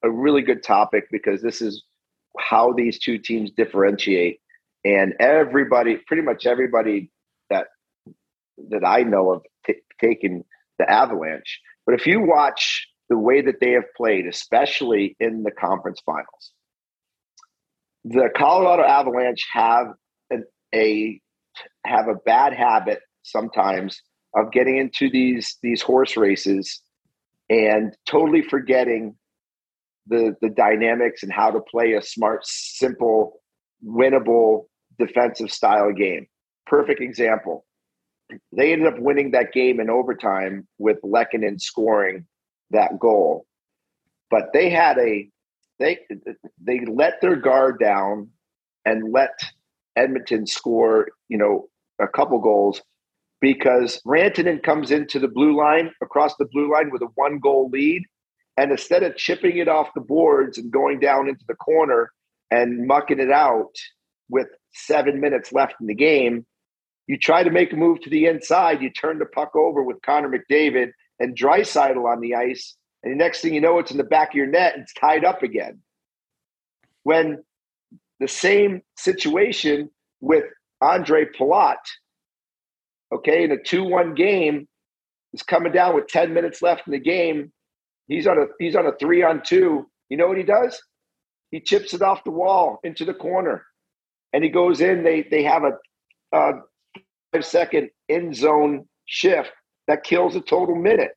a 0.04 0.10
really 0.10 0.42
good 0.42 0.62
topic 0.62 1.04
because 1.10 1.42
this 1.42 1.60
is 1.60 1.82
how 2.38 2.72
these 2.72 3.00
two 3.00 3.18
teams 3.18 3.50
differentiate, 3.56 4.40
and 4.84 5.14
everybody, 5.18 5.96
pretty 6.06 6.22
much 6.22 6.46
everybody 6.46 7.10
that 8.70 8.86
I 8.86 9.02
know 9.02 9.32
of, 9.32 9.42
t- 9.66 9.82
taken 10.00 10.44
the 10.78 10.90
Avalanche. 10.90 11.60
But 11.86 11.94
if 11.94 12.06
you 12.06 12.20
watch 12.20 12.88
the 13.08 13.18
way 13.18 13.42
that 13.42 13.60
they 13.60 13.72
have 13.72 13.84
played, 13.96 14.26
especially 14.26 15.16
in 15.20 15.42
the 15.42 15.50
conference 15.50 16.00
finals, 16.04 16.52
the 18.04 18.28
Colorado 18.36 18.82
Avalanche 18.82 19.46
have 19.52 19.88
a 20.74 21.20
have 21.84 22.08
a 22.08 22.14
bad 22.24 22.54
habit 22.54 23.00
sometimes 23.22 24.00
of 24.34 24.50
getting 24.52 24.78
into 24.78 25.10
these 25.10 25.58
these 25.62 25.82
horse 25.82 26.16
races 26.16 26.80
and 27.50 27.94
totally 28.06 28.42
forgetting 28.42 29.14
the 30.06 30.34
the 30.40 30.48
dynamics 30.48 31.22
and 31.22 31.32
how 31.32 31.50
to 31.50 31.60
play 31.60 31.92
a 31.92 32.02
smart, 32.02 32.44
simple, 32.44 33.40
winnable 33.84 34.64
defensive 34.98 35.50
style 35.50 35.92
game. 35.92 36.26
Perfect 36.66 37.00
example. 37.00 37.64
They 38.52 38.72
ended 38.72 38.92
up 38.92 39.00
winning 39.00 39.32
that 39.32 39.52
game 39.52 39.80
in 39.80 39.90
overtime 39.90 40.66
with 40.78 40.98
Lehkonen 41.02 41.60
scoring 41.60 42.26
that 42.70 42.98
goal. 42.98 43.46
But 44.30 44.52
they 44.52 44.70
had 44.70 44.98
a 44.98 45.28
they 45.78 45.98
they 46.62 46.80
let 46.86 47.20
their 47.20 47.36
guard 47.36 47.78
down 47.78 48.30
and 48.84 49.12
let 49.12 49.40
Edmonton 49.96 50.46
score, 50.46 51.08
you 51.28 51.38
know, 51.38 51.68
a 52.00 52.08
couple 52.08 52.38
goals 52.40 52.82
because 53.40 54.00
Rantanen 54.06 54.62
comes 54.62 54.90
into 54.90 55.18
the 55.18 55.28
blue 55.28 55.56
line 55.56 55.90
across 56.00 56.36
the 56.36 56.46
blue 56.46 56.72
line 56.72 56.90
with 56.90 57.02
a 57.02 57.08
one 57.14 57.38
goal 57.38 57.68
lead. 57.70 58.02
And 58.56 58.70
instead 58.70 59.02
of 59.02 59.16
chipping 59.16 59.58
it 59.58 59.68
off 59.68 59.94
the 59.94 60.00
boards 60.00 60.58
and 60.58 60.70
going 60.70 61.00
down 61.00 61.28
into 61.28 61.44
the 61.48 61.54
corner 61.54 62.12
and 62.50 62.86
mucking 62.86 63.18
it 63.18 63.30
out 63.30 63.72
with 64.28 64.46
seven 64.74 65.20
minutes 65.20 65.52
left 65.52 65.74
in 65.80 65.86
the 65.86 65.94
game, 65.94 66.46
you 67.12 67.18
try 67.18 67.42
to 67.42 67.50
make 67.50 67.74
a 67.74 67.76
move 67.76 68.00
to 68.00 68.08
the 68.08 68.24
inside. 68.24 68.80
You 68.80 68.88
turn 68.88 69.18
the 69.18 69.26
puck 69.26 69.54
over 69.54 69.82
with 69.82 70.00
Connor 70.00 70.30
McDavid 70.30 70.92
and 71.20 71.36
Draisaitl 71.36 72.10
on 72.10 72.20
the 72.22 72.34
ice. 72.34 72.74
And 73.02 73.12
the 73.12 73.16
next 73.16 73.42
thing 73.42 73.52
you 73.52 73.60
know, 73.60 73.78
it's 73.78 73.90
in 73.90 73.98
the 73.98 74.04
back 74.04 74.30
of 74.30 74.34
your 74.34 74.46
net 74.46 74.76
it's 74.78 74.94
tied 74.94 75.22
up 75.22 75.42
again. 75.42 75.82
When 77.02 77.44
the 78.18 78.28
same 78.28 78.80
situation 78.96 79.90
with 80.22 80.44
Andre 80.80 81.26
Palat, 81.38 81.76
okay, 83.14 83.44
in 83.44 83.52
a 83.52 83.62
2 83.62 83.84
1 83.84 84.14
game, 84.14 84.66
is 85.34 85.42
coming 85.42 85.70
down 85.72 85.94
with 85.94 86.06
10 86.06 86.32
minutes 86.32 86.62
left 86.62 86.86
in 86.86 86.92
the 86.92 86.98
game. 86.98 87.52
He's 88.08 88.26
on 88.26 88.38
a 88.38 88.46
he's 88.58 88.74
on 88.74 88.86
a 88.86 88.92
three 88.98 89.22
on 89.22 89.42
two. 89.44 89.86
You 90.08 90.16
know 90.16 90.28
what 90.28 90.38
he 90.38 90.44
does? 90.44 90.82
He 91.50 91.60
chips 91.60 91.92
it 91.92 92.00
off 92.00 92.24
the 92.24 92.30
wall 92.30 92.80
into 92.84 93.04
the 93.04 93.14
corner, 93.14 93.66
and 94.32 94.42
he 94.42 94.50
goes 94.50 94.80
in. 94.80 95.04
They 95.04 95.22
they 95.30 95.42
have 95.44 95.62
a, 95.62 96.36
a 96.36 96.52
second 97.40 97.88
end 98.08 98.36
zone 98.36 98.86
shift 99.06 99.50
that 99.88 100.04
kills 100.04 100.36
a 100.36 100.40
total 100.40 100.74
minute. 100.74 101.12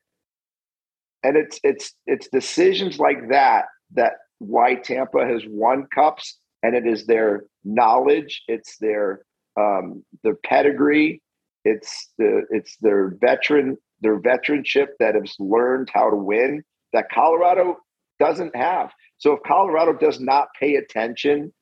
And 1.22 1.36
it's 1.36 1.60
it's 1.62 1.92
it's 2.06 2.28
decisions 2.28 2.98
like 2.98 3.28
that 3.30 3.66
that 3.94 4.12
why 4.38 4.74
Tampa 4.74 5.26
has 5.26 5.42
won 5.48 5.86
cups 5.94 6.38
and 6.62 6.74
it 6.74 6.86
is 6.86 7.06
their 7.06 7.44
knowledge, 7.64 8.42
it's 8.48 8.76
their 8.78 9.24
um, 9.58 10.04
their 10.22 10.36
pedigree, 10.36 11.20
it's 11.64 12.10
the 12.18 12.42
it's 12.50 12.76
their 12.80 13.16
veteran 13.20 13.76
their 14.00 14.20
veteranship 14.20 14.88
that 15.00 15.14
has 15.14 15.34
learned 15.38 15.88
how 15.92 16.10
to 16.10 16.16
win 16.16 16.62
that 16.92 17.10
Colorado 17.10 17.76
doesn't 18.18 18.54
have. 18.54 18.90
So 19.18 19.32
if 19.32 19.40
Colorado 19.46 19.94
does 19.94 20.20
not 20.20 20.48
pay 20.58 20.76
attention 20.76 21.52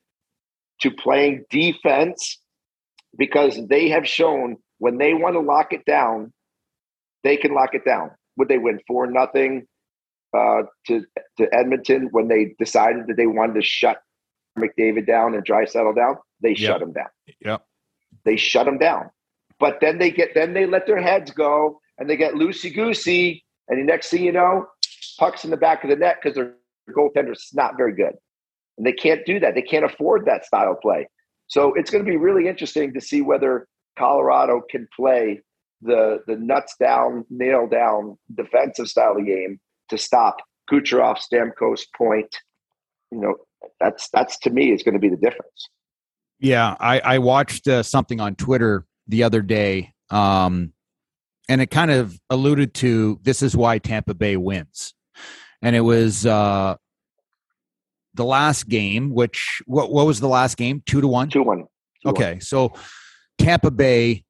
to 0.81 0.91
playing 0.91 1.45
defense, 1.51 2.41
because 3.17 3.59
they 3.69 3.89
have 3.89 4.07
shown 4.07 4.57
when 4.79 4.99
they 4.99 5.15
want 5.15 5.35
to 5.35 5.41
lock 5.41 5.73
it 5.73 5.85
down, 5.85 6.33
they 7.23 7.37
can 7.37 7.55
lock 7.55 7.75
it 7.75 7.85
down. 7.85 8.11
Would 8.37 8.49
they 8.49 8.59
win 8.59 8.81
four 8.87 9.07
nothing 9.07 9.67
uh, 10.37 10.62
to 10.87 11.05
to 11.39 11.55
Edmonton 11.55 12.09
when 12.11 12.29
they 12.29 12.55
decided 12.59 13.07
that 13.07 13.17
they 13.17 13.27
wanted 13.27 13.55
to 13.55 13.62
shut 13.62 13.99
McDavid 14.59 15.07
down 15.07 15.35
and 15.35 15.45
Draisaitl 15.45 15.95
down, 15.95 16.17
they 16.41 16.51
yep. 16.51 16.59
shut 16.59 16.83
him 16.83 16.93
down. 16.93 17.09
Yep. 17.45 17.62
They 18.25 18.37
shut 18.37 18.69
him 18.69 18.79
down. 18.79 19.11
But 19.59 19.79
then 19.81 19.99
they 19.99 20.11
get 20.11 20.35
then 20.35 20.55
they 20.55 20.67
let 20.67 20.87
their 20.87 21.01
heads 21.01 21.31
go 21.31 21.81
and 21.99 22.09
they 22.09 22.17
get 22.17 22.35
loosey 22.35 22.75
goosey. 22.75 23.45
And 23.69 23.81
the 23.81 23.85
next 23.85 24.11
thing 24.11 24.25
you 24.25 24.33
know, 24.33 24.67
pucks 25.19 25.45
in 25.45 25.51
the 25.51 25.57
back 25.57 25.85
of 25.85 25.91
the 25.91 25.97
net 25.97 26.17
because 26.23 26.37
their 26.37 26.55
goaltender's 26.91 27.51
not 27.55 27.77
very 27.77 27.95
good. 27.95 28.15
And 28.77 28.87
they 28.87 28.93
can't 28.93 29.25
do 29.25 29.41
that. 29.41 29.55
They 29.55 29.62
can't 29.62 29.85
afford 29.85 30.27
that 30.27 30.45
style 30.45 30.77
play. 30.81 31.09
So 31.55 31.73
it's 31.75 31.89
going 31.89 32.05
to 32.05 32.11
be 32.11 32.17
really 32.17 32.49
interesting 32.49 32.93
to 32.95 33.01
see 33.01 33.23
whether 33.23 33.69
Colorado 33.97 34.61
can 34.69 34.89
play 34.97 35.41
the 35.83 36.19
the 36.27 36.35
nuts 36.35 36.75
down, 36.81 37.25
nail 37.31 37.69
down 37.69 38.19
defensive 38.35 38.89
style 38.89 39.17
of 39.17 39.25
game 39.25 39.61
to 39.91 39.97
stop 39.97 40.39
Kucherov, 40.69 41.19
Stamkos, 41.19 41.83
Point. 41.97 42.37
You 43.13 43.21
know, 43.21 43.35
that's 43.79 44.09
that's 44.13 44.37
to 44.41 44.51
me 44.51 44.73
is 44.73 44.83
going 44.83 44.95
to 44.95 44.99
be 44.99 45.09
the 45.09 45.17
difference. 45.17 45.69
Yeah, 46.41 46.75
I, 46.81 46.99
I 46.99 47.19
watched 47.19 47.69
uh, 47.69 47.85
something 47.85 48.21
on 48.21 48.35
Twitter 48.35 48.85
the 49.07 49.23
other 49.23 49.41
day, 49.41 49.95
um, 50.11 50.73
and 51.49 51.61
it 51.61 51.71
kind 51.71 51.93
of 51.93 52.19
alluded 52.31 52.75
to 52.75 53.21
this 53.23 53.43
is 53.43 53.57
why 53.57 53.79
Tampa 53.79 54.15
Bay 54.15 54.37
wins, 54.37 54.93
and 55.63 55.77
it 55.77 55.83
was 55.83 56.27
uh, 56.27 56.75
the 58.15 58.25
last 58.25 58.69
game. 58.69 59.11
Which 59.11 59.62
what 59.67 59.91
what 59.91 60.07
was 60.07 60.21
the 60.21 60.29
last 60.29 60.57
game? 60.57 60.83
Two 60.87 61.01
to 61.01 61.09
one. 61.09 61.29
Two 61.29 61.43
one. 61.43 61.65
Two 62.03 62.11
okay, 62.11 62.33
one. 62.33 62.41
so 62.41 62.73
Tampa 63.39 63.71
Bay, 63.71 64.25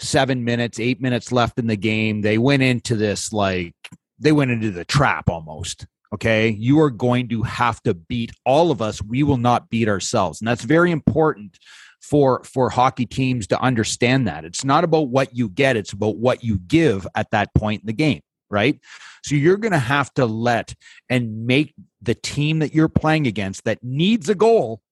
seven 0.00 0.44
minutes, 0.44 0.80
eight 0.80 1.00
minutes 1.00 1.32
left 1.32 1.58
in 1.58 1.66
the 1.66 1.76
game. 1.76 2.22
They 2.22 2.38
went 2.38 2.62
into 2.62 2.96
this 2.96 3.32
like 3.32 3.74
they 4.18 4.32
went 4.32 4.50
into 4.50 4.70
the 4.70 4.84
trap 4.84 5.28
almost. 5.28 5.86
Okay. 6.12 6.48
You 6.48 6.80
are 6.80 6.90
going 6.90 7.28
to 7.28 7.42
have 7.42 7.82
to 7.82 7.94
beat 7.94 8.32
all 8.46 8.70
of 8.70 8.80
us. 8.80 9.02
We 9.02 9.22
will 9.22 9.36
not 9.36 9.68
beat 9.68 9.88
ourselves. 9.88 10.40
And 10.40 10.48
that's 10.48 10.64
very 10.64 10.90
important 10.90 11.58
for 12.00 12.42
for 12.44 12.70
hockey 12.70 13.06
teams 13.06 13.46
to 13.48 13.60
understand 13.60 14.26
that. 14.26 14.44
It's 14.44 14.64
not 14.64 14.84
about 14.84 15.08
what 15.08 15.34
you 15.36 15.48
get, 15.48 15.76
it's 15.76 15.92
about 15.92 16.16
what 16.16 16.42
you 16.42 16.58
give 16.58 17.06
at 17.14 17.30
that 17.32 17.52
point 17.54 17.82
in 17.82 17.86
the 17.86 17.92
game, 17.92 18.20
right? 18.50 18.78
So 19.24 19.34
you're 19.34 19.56
going 19.56 19.72
to 19.72 19.78
have 19.78 20.12
to 20.14 20.26
let 20.26 20.74
and 21.08 21.46
make 21.46 21.74
the 22.00 22.14
team 22.14 22.60
that 22.60 22.74
you're 22.74 22.88
playing 22.88 23.26
against 23.26 23.64
that 23.64 23.82
needs 23.82 24.28
a 24.28 24.34
goal 24.34 24.82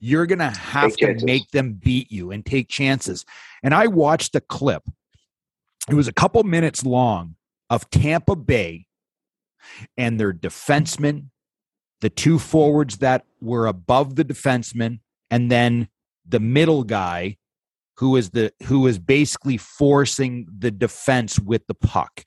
you're 0.00 0.26
going 0.26 0.38
to 0.38 0.50
have 0.50 0.96
to 0.96 1.14
make 1.24 1.50
them 1.50 1.72
beat 1.72 2.10
you 2.10 2.30
and 2.30 2.44
take 2.44 2.68
chances. 2.68 3.24
And 3.62 3.74
I 3.74 3.86
watched 3.86 4.34
a 4.34 4.40
clip. 4.40 4.84
It 5.90 5.94
was 5.94 6.08
a 6.08 6.12
couple 6.12 6.42
minutes 6.44 6.84
long 6.84 7.34
of 7.70 7.88
Tampa 7.90 8.36
Bay 8.36 8.86
and 9.96 10.18
their 10.18 10.32
defensemen, 10.32 11.26
the 12.00 12.10
two 12.10 12.38
forwards 12.38 12.98
that 12.98 13.24
were 13.40 13.66
above 13.66 14.14
the 14.14 14.24
defenseman, 14.24 15.00
and 15.30 15.50
then 15.50 15.88
the 16.26 16.40
middle 16.40 16.84
guy 16.84 17.36
who 17.96 18.14
is 18.16 18.30
the 18.30 18.52
who 18.64 18.86
is 18.86 18.98
basically 18.98 19.56
forcing 19.56 20.46
the 20.56 20.70
defense 20.70 21.38
with 21.38 21.66
the 21.66 21.74
puck. 21.74 22.22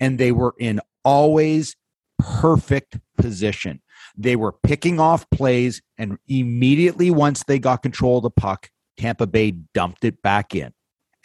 And 0.00 0.18
they 0.18 0.32
were 0.32 0.54
in 0.58 0.80
always 1.04 1.76
perfect 2.18 2.98
position. 3.16 3.80
They 4.16 4.36
were 4.36 4.52
picking 4.52 4.98
off 4.98 5.28
plays, 5.30 5.80
and 5.96 6.18
immediately 6.26 7.10
once 7.10 7.44
they 7.44 7.58
got 7.58 7.82
control 7.82 8.18
of 8.18 8.24
the 8.24 8.30
puck, 8.30 8.70
Tampa 8.98 9.26
Bay 9.26 9.52
dumped 9.74 10.04
it 10.04 10.20
back 10.22 10.54
in 10.54 10.72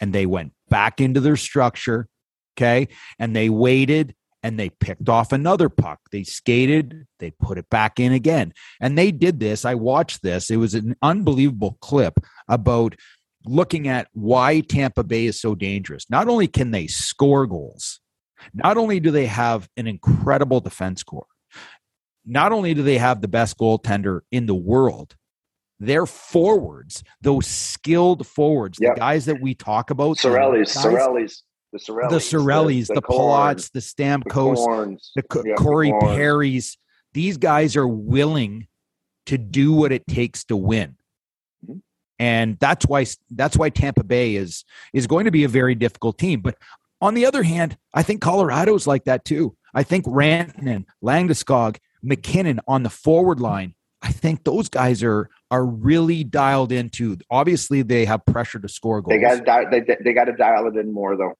and 0.00 0.12
they 0.12 0.26
went 0.26 0.52
back 0.68 1.00
into 1.00 1.20
their 1.20 1.36
structure. 1.36 2.08
Okay. 2.56 2.88
And 3.18 3.34
they 3.34 3.48
waited 3.48 4.14
and 4.42 4.58
they 4.58 4.70
picked 4.70 5.08
off 5.08 5.32
another 5.32 5.68
puck. 5.68 5.98
They 6.12 6.22
skated, 6.22 7.06
they 7.18 7.30
put 7.30 7.58
it 7.58 7.68
back 7.70 7.98
in 7.98 8.12
again. 8.12 8.52
And 8.80 8.96
they 8.96 9.10
did 9.10 9.40
this. 9.40 9.64
I 9.64 9.74
watched 9.74 10.22
this. 10.22 10.50
It 10.50 10.56
was 10.56 10.74
an 10.74 10.94
unbelievable 11.02 11.78
clip 11.80 12.14
about 12.48 12.94
looking 13.44 13.88
at 13.88 14.08
why 14.12 14.60
Tampa 14.60 15.02
Bay 15.02 15.26
is 15.26 15.40
so 15.40 15.54
dangerous. 15.54 16.08
Not 16.08 16.28
only 16.28 16.46
can 16.46 16.70
they 16.70 16.86
score 16.86 17.46
goals, 17.46 18.00
not 18.52 18.76
only 18.76 19.00
do 19.00 19.10
they 19.10 19.26
have 19.26 19.68
an 19.76 19.86
incredible 19.86 20.60
defense 20.60 21.02
core, 21.02 21.26
not 22.24 22.52
only 22.52 22.74
do 22.74 22.82
they 22.82 22.98
have 22.98 23.20
the 23.20 23.28
best 23.28 23.58
goaltender 23.58 24.20
in 24.30 24.46
the 24.46 24.54
world, 24.54 25.16
their 25.80 26.06
forwards, 26.06 27.02
those 27.20 27.46
skilled 27.46 28.26
forwards, 28.26 28.78
yep. 28.80 28.94
the 28.94 29.00
guys 29.00 29.26
that 29.26 29.40
we 29.40 29.54
talk 29.54 29.90
about, 29.90 30.16
Cirelli's, 30.16 30.74
Cirelli's, 30.74 31.42
the 31.72 31.78
Cirelli's, 31.78 32.10
the 32.30 32.36
Cirelli's, 32.36 32.88
the, 32.88 32.94
the, 32.94 33.00
the 33.00 33.06
Palats, 33.06 33.70
the 33.72 33.80
Stamkos, 33.80 34.98
the, 35.16 35.22
the 35.22 35.54
Corey 35.58 35.90
the 35.90 36.06
Perry's. 36.06 36.78
These 37.12 37.36
guys 37.36 37.76
are 37.76 37.86
willing 37.86 38.66
to 39.26 39.38
do 39.38 39.72
what 39.72 39.92
it 39.92 40.06
takes 40.06 40.44
to 40.44 40.56
win. 40.56 40.96
Mm-hmm. 41.64 41.78
And 42.18 42.58
that's 42.60 42.86
why 42.86 43.06
that's 43.30 43.56
why 43.56 43.70
Tampa 43.70 44.04
Bay 44.04 44.36
is 44.36 44.64
is 44.92 45.06
going 45.06 45.24
to 45.24 45.30
be 45.30 45.44
a 45.44 45.48
very 45.48 45.74
difficult 45.74 46.18
team. 46.18 46.40
But 46.40 46.56
on 47.04 47.12
the 47.12 47.26
other 47.26 47.42
hand, 47.42 47.76
I 47.92 48.02
think 48.02 48.22
Colorado's 48.22 48.86
like 48.86 49.04
that 49.04 49.26
too. 49.26 49.54
I 49.74 49.82
think 49.82 50.06
Rantanen, 50.06 50.86
Landeskog, 51.04 51.76
MacKinnon 52.02 52.60
on 52.66 52.82
the 52.82 52.88
forward 52.88 53.40
line, 53.40 53.74
I 54.00 54.10
think 54.10 54.44
those 54.44 54.70
guys 54.70 55.02
are 55.02 55.28
are 55.50 55.66
really 55.66 56.24
dialed 56.24 56.72
into. 56.72 57.18
Obviously, 57.30 57.82
they 57.82 58.06
have 58.06 58.24
pressure 58.24 58.58
to 58.58 58.68
score 58.68 59.02
goals. 59.02 59.20
They 59.20 59.38
got 59.44 59.70
they 59.70 59.82
they 60.02 60.14
got 60.14 60.24
to 60.24 60.32
dial 60.32 60.66
it 60.66 60.76
in 60.76 60.94
more 60.94 61.14
though, 61.14 61.34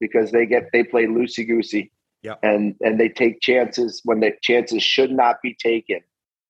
because 0.00 0.32
they 0.32 0.46
get 0.46 0.70
they 0.72 0.84
play 0.84 1.04
loosey 1.04 1.46
goosey. 1.46 1.92
Yeah, 2.22 2.36
and 2.42 2.74
and 2.80 2.98
they 2.98 3.10
take 3.10 3.42
chances 3.42 4.00
when 4.04 4.20
the 4.20 4.32
chances 4.40 4.82
should 4.82 5.10
not 5.10 5.36
be 5.42 5.54
taken, 5.62 6.00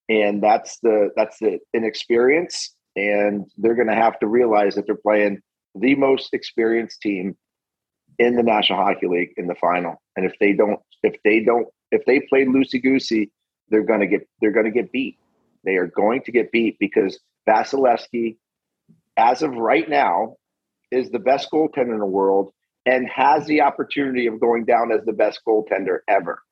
and 0.08 0.40
that's 0.40 0.78
the 0.78 1.10
that's 1.16 1.38
the 1.38 1.58
inexperience, 1.72 2.72
and 2.94 3.46
they're 3.58 3.74
going 3.74 3.88
to 3.88 3.96
have 3.96 4.16
to 4.20 4.28
realize 4.28 4.76
that 4.76 4.86
they're 4.86 4.94
playing 4.94 5.40
the 5.74 5.96
most 5.96 6.32
experienced 6.32 7.00
team 7.00 7.36
in 8.18 8.36
the 8.36 8.42
National 8.42 8.78
Hockey 8.84 9.06
League 9.06 9.30
in 9.36 9.46
the 9.46 9.54
final, 9.56 10.00
and 10.16 10.24
if 10.26 10.32
they 10.40 10.52
don't 10.52 10.80
if 11.02 11.14
they 11.24 11.40
don't 11.40 11.66
if 11.90 12.04
they 12.06 12.20
play 12.28 12.44
loosey 12.44 12.82
goosey 12.82 13.30
they're 13.70 13.82
going 13.84 14.00
to 14.00 14.06
get 14.06 14.28
they're 14.40 14.52
going 14.52 14.66
to 14.66 14.70
get 14.70 14.92
beat. 14.92 15.18
They 15.64 15.76
are 15.76 15.86
going 15.86 16.22
to 16.24 16.32
get 16.32 16.52
beat 16.52 16.78
because 16.78 17.18
Vasilevskiy, 17.48 18.36
as 19.16 19.42
of 19.42 19.54
right 19.54 19.88
now, 19.88 20.36
is 20.90 21.10
the 21.10 21.18
best 21.18 21.50
goaltender 21.50 21.94
in 21.94 21.98
the 21.98 22.04
world 22.06 22.52
and 22.84 23.08
has 23.08 23.46
the 23.46 23.62
opportunity 23.62 24.26
of 24.26 24.38
going 24.38 24.66
down 24.66 24.92
as 24.92 25.00
the 25.06 25.12
best 25.14 25.40
goaltender 25.48 26.00
ever. 26.08 26.42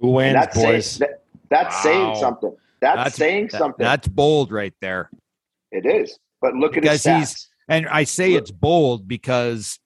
Who 0.00 0.10
wins, 0.10 0.34
that's 0.34 0.56
boys? 0.56 0.86
Saying, 0.90 1.10
that, 1.10 1.22
that's 1.48 1.74
Wow. 1.76 1.82
saying 1.82 2.14
something. 2.16 2.56
That's, 2.80 2.96
That's- 2.96 3.14
saying 3.14 3.48
That- 3.52 3.58
something. 3.58 3.84
that's 3.84 4.08
bold 4.08 4.50
right 4.50 4.74
there. 4.80 5.10
it 5.70 5.86
is. 5.86 6.18
But 6.40 6.54
look 6.54 6.76
at 6.76 6.82
his 6.84 7.02
Because 7.02 7.04
he's- 7.04 7.34
stats. 7.34 7.48
And 7.68 7.88
I 7.88 8.04
say 8.04 8.32
it's 8.34 8.50
bold 8.50 9.06
because, 9.08 9.78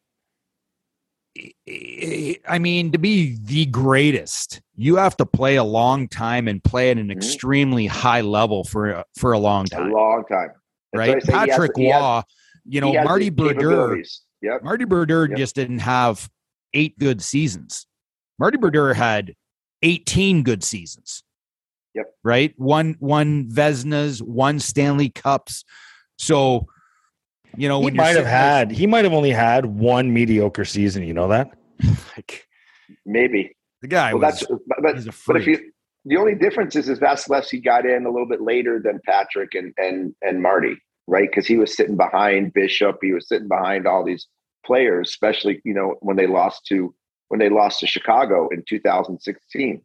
I 2.49 2.59
mean, 2.59 2.93
to 2.93 2.99
be 2.99 3.37
the 3.43 3.67
greatest, 3.67 4.63
you 4.75 4.97
have 4.97 5.17
to 5.19 5.27
play 5.27 5.57
a 5.57 5.65
long 5.65 6.09
time 6.09 6.49
and 6.49 6.63
play 6.65 6.91
at 6.91 6.99
an 6.99 7.09
Mhm. 7.09 7.13
extremely 7.13 7.87
high 7.87 8.23
level 8.23 8.65
for 8.65 8.89
a- 8.91 9.05
for 9.19 9.33
a 9.33 9.39
long 9.39 9.67
A 9.67 9.69
time, 9.69 9.93
long 9.93 10.25
time. 10.31 10.49
That's 10.93 10.99
right? 10.99 11.09
why 11.11 11.17
I 11.17 11.19
say 11.21 11.33
he 11.33 11.39
has- 11.39 11.49
Patrick 11.49 11.73
has- 11.77 12.03
Roy, 12.03 12.23
you 12.65 12.81
know, 12.81 12.93
Marty 13.05 13.31
capabilities. 13.31 14.23
Yep. 14.43 14.63
Marty 14.63 14.85
Brodeur 14.85 15.29
Yep. 15.29 15.39
just 15.39 15.55
didn't 15.55 15.81
have 15.81 16.31
eight 16.73 16.99
good 16.99 17.23
seasons. 17.23 17.87
Marty 18.39 18.57
Brodeur 18.59 18.95
had 18.95 19.35
18 19.83 20.43
good 20.43 20.65
seasons. 20.65 21.23
Yep. 21.95 22.15
Right? 22.25 22.55
One 22.59 22.97
one 22.99 23.49
Vezinas, 23.51 24.21
one 24.23 24.59
Stanley 24.61 25.09
Cups. 25.11 25.65
So, 26.19 26.67
you 27.57 27.69
know, 27.69 27.81
he 27.81 27.87
when 27.87 27.95
you're 27.95 28.03
might 28.03 28.09
have 28.09 28.17
sitting 28.17 28.25
there- 28.31 28.39
had. 28.39 28.71
He 28.71 28.87
might 28.87 29.05
have 29.05 29.13
only 29.13 29.31
had 29.31 29.67
one 29.67 30.13
mediocre 30.13 30.65
season. 30.65 31.03
You 31.03 31.15
know 31.15 31.29
that? 31.29 31.57
like, 32.17 32.47
Maybe. 33.05 33.57
the 33.83 33.89
guy 33.89 34.13
well, 34.15 34.23
was 34.23 34.41
that's 34.41 34.47
but, 34.67 34.79
but, 34.83 34.95
he's 34.95 35.07
a 35.07 35.13
but 35.27 35.37
if 35.37 35.47
you 35.47 35.73
the 36.05 36.17
only 36.17 36.35
difference 36.35 36.77
is 36.77 36.89
is 36.89 36.99
Vasilevskiy 37.01 37.65
got 37.65 37.85
in 37.85 38.07
a 38.07 38.11
little 38.11 38.29
bit 38.29 38.41
later 38.41 38.81
than 38.83 39.01
Patrick 39.05 39.55
and 39.55 39.73
and 39.77 40.15
and 40.23 40.41
Marty, 40.43 40.77
right? 41.07 41.29
Because 41.29 41.47
he 41.47 41.57
was 41.57 41.77
sitting 41.77 41.97
behind 41.97 42.53
Bishop, 42.55 42.99
he 43.03 43.13
was 43.13 43.29
sitting 43.29 43.49
behind 43.49 43.87
all 43.87 44.05
these 44.05 44.27
players, 44.65 45.09
especially 45.11 45.61
you 45.65 45.75
know 45.75 45.97
when 46.01 46.17
they 46.17 46.27
lost 46.27 46.65
to 46.67 46.95
when 47.29 47.41
they 47.41 47.49
lost 47.49 47.81
to 47.81 47.87
Chicago 47.87 48.49
in 48.53 48.63
2016. 48.69 49.83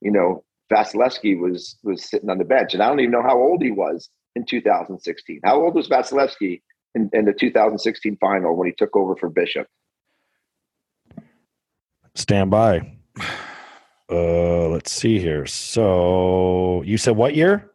You 0.00 0.10
know, 0.10 0.42
Vasilevskiy 0.72 1.38
was 1.38 1.78
was 1.82 2.08
sitting 2.08 2.30
on 2.30 2.38
the 2.38 2.44
bench, 2.44 2.74
and 2.74 2.82
I 2.82 2.88
don't 2.88 3.00
even 3.00 3.12
know 3.12 3.22
how 3.22 3.38
old 3.38 3.62
he 3.62 3.70
was 3.70 4.08
in 4.34 4.44
2016. 4.46 5.40
How 5.44 5.62
old 5.62 5.74
was 5.74 5.88
Vasilevskiy 5.88 6.62
in, 6.94 7.10
in 7.12 7.24
the 7.24 7.32
2016 7.32 8.16
final 8.20 8.56
when 8.56 8.66
he 8.68 8.74
took 8.76 8.96
over 8.96 9.16
for 9.16 9.28
Bishop? 9.28 9.66
Stand 12.14 12.50
by. 12.50 12.96
Uh, 14.10 14.68
let's 14.68 14.92
see 14.92 15.18
here. 15.18 15.46
So 15.46 16.82
you 16.84 16.98
said 16.98 17.16
what 17.16 17.34
year? 17.34 17.70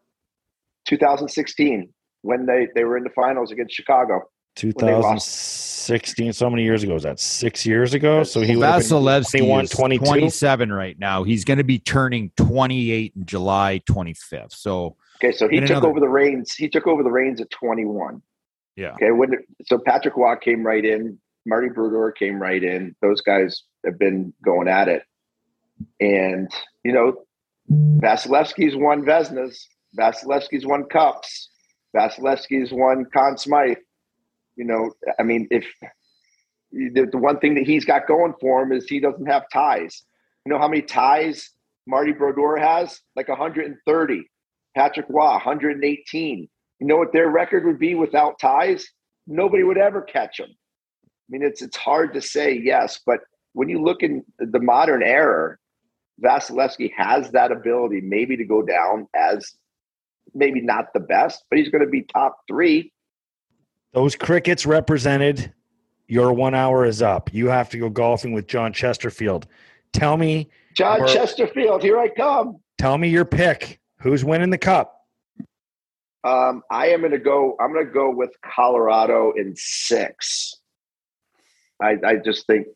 2016 0.87 1.91
when 2.21 2.45
they 2.45 2.67
they 2.75 2.83
were 2.83 2.95
in 2.95 3.03
the 3.03 3.09
finals 3.09 3.51
against 3.51 3.73
Chicago. 3.73 4.21
2016. 4.55 6.33
So 6.33 6.49
many 6.49 6.63
years 6.63 6.83
ago. 6.83 6.93
Was 6.93 7.03
that 7.03 7.19
six 7.19 7.65
years 7.65 7.95
ago? 7.95 8.23
So 8.23 8.41
he 8.41 8.55
would 8.55 8.65
have 8.65 8.81
been 8.81 8.87
Vasilevskiy 8.89 9.37
21, 9.39 9.67
22. 9.67 10.05
27 10.05 10.71
right 10.71 10.99
now. 10.99 11.23
He's 11.23 11.43
going 11.43 11.57
to 11.57 11.63
be 11.63 11.79
turning 11.79 12.31
28 12.37 13.13
in 13.15 13.25
July 13.25 13.81
25th. 13.89 14.53
So, 14.53 14.95
Okay, 15.23 15.35
so 15.35 15.47
he 15.47 15.59
took 15.61 15.69
another- 15.71 15.87
over 15.87 15.99
the 15.99 16.09
reins. 16.09 16.53
He 16.53 16.69
took 16.69 16.85
over 16.85 17.01
the 17.01 17.09
reins 17.11 17.41
at 17.41 17.49
21. 17.49 18.21
Yeah. 18.77 18.91
Okay, 18.91 19.11
when 19.11 19.31
so 19.65 19.79
Patrick 19.83 20.15
Roy 20.15 20.35
came 20.35 20.63
right 20.63 20.85
in, 20.85 21.17
Marty 21.45 21.67
Brodeur 21.67 22.11
came 22.11 22.39
right 22.39 22.63
in. 22.63 22.95
Those 23.01 23.21
guys 23.21 23.63
have 23.83 23.97
been 23.97 24.33
going 24.45 24.67
at 24.67 24.87
it, 24.87 25.01
and 25.99 26.49
you 26.85 26.93
know, 26.93 27.25
Vasilevskiy's 27.69 28.75
won 28.75 29.03
Vezinas. 29.03 29.57
Vasilevskiy's 29.97 30.65
won 30.65 30.85
cups. 30.85 31.49
Vasilevskiy's 31.95 32.71
won 32.71 33.05
Conn 33.11 33.37
Smythe. 33.37 33.77
You 34.55 34.65
know, 34.65 34.91
I 35.19 35.23
mean, 35.23 35.47
if 35.49 35.65
the, 36.71 37.07
the 37.11 37.17
one 37.17 37.39
thing 37.39 37.55
that 37.55 37.65
he's 37.65 37.83
got 37.83 38.07
going 38.07 38.33
for 38.39 38.61
him 38.61 38.71
is 38.71 38.87
he 38.87 38.99
doesn't 38.99 39.25
have 39.25 39.45
ties. 39.51 40.03
You 40.45 40.51
know 40.51 40.59
how 40.59 40.67
many 40.67 40.83
ties 40.83 41.49
Marty 41.87 42.11
Brodeur 42.11 42.57
has? 42.57 43.01
Like 43.15 43.27
130. 43.27 44.23
Patrick 44.75 45.07
Roy, 45.09 45.31
118. 45.31 46.47
You 46.79 46.87
know 46.87 46.97
what 46.97 47.11
their 47.13 47.29
record 47.29 47.65
would 47.65 47.79
be 47.79 47.95
without 47.95 48.39
ties? 48.39 48.87
Nobody 49.25 49.63
would 49.63 49.77
ever 49.77 50.01
catch 50.01 50.37
them. 50.37 50.49
I 50.51 51.07
mean, 51.29 51.41
it's 51.43 51.61
it's 51.61 51.75
hard 51.77 52.13
to 52.13 52.21
say 52.21 52.53
yes, 52.53 52.99
but 53.05 53.19
when 53.53 53.67
you 53.69 53.81
look 53.81 54.03
in 54.03 54.23
the 54.39 54.59
modern 54.59 55.03
era, 55.03 55.57
Vasilevskiy 56.23 56.91
has 56.95 57.31
that 57.31 57.51
ability 57.51 58.01
maybe 58.01 58.37
to 58.37 58.45
go 58.45 58.61
down 58.61 59.07
as 59.15 59.53
maybe 60.33 60.61
not 60.61 60.93
the 60.93 60.99
best, 60.99 61.43
but 61.49 61.57
he's 61.59 61.69
going 61.69 61.83
to 61.83 61.89
be 61.89 62.03
top 62.03 62.37
three. 62.47 62.93
Those 63.93 64.15
crickets 64.15 64.65
represented. 64.65 65.53
Your 66.09 66.31
one 66.31 66.53
hour 66.55 66.85
is 66.85 67.01
up. 67.01 67.33
You 67.33 67.47
have 67.47 67.69
to 67.71 67.77
go 67.77 67.89
golfing 67.89 68.31
with 68.31 68.47
John 68.47 68.71
Chesterfield. 68.71 69.45
Tell 69.91 70.15
me, 70.15 70.49
John 70.75 71.01
Or- 71.01 71.07
Chesterfield, 71.07 71.81
here 71.83 71.97
I 71.99 72.07
come. 72.07 72.59
tell 72.77 72.97
me 72.97 73.09
your 73.09 73.25
pick. 73.25 73.79
Who's 73.99 74.23
winning 74.23 74.49
the 74.51 74.57
cup? 74.57 74.96
Um, 76.27 76.61
I 76.69 76.87
am 76.87 76.99
going 76.99 77.13
to 77.13 77.19
go. 77.19 77.55
I'm 77.57 77.71
going 77.71 77.85
to 77.85 77.91
go 77.91 78.13
with 78.13 78.31
Colorado 78.43 79.31
in 79.37 79.53
six. 79.55 80.55
I, 81.81 81.95
I 82.05 82.15
just 82.17 82.45
think, 82.47 82.67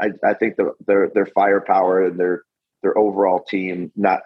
I, 0.00 0.10
I 0.24 0.34
think 0.34 0.54
the, 0.56 0.72
their 0.86 1.10
their 1.12 1.26
firepower 1.26 2.04
and 2.04 2.20
their 2.20 2.42
their 2.82 2.96
overall 2.96 3.42
team, 3.42 3.90
not 3.96 4.20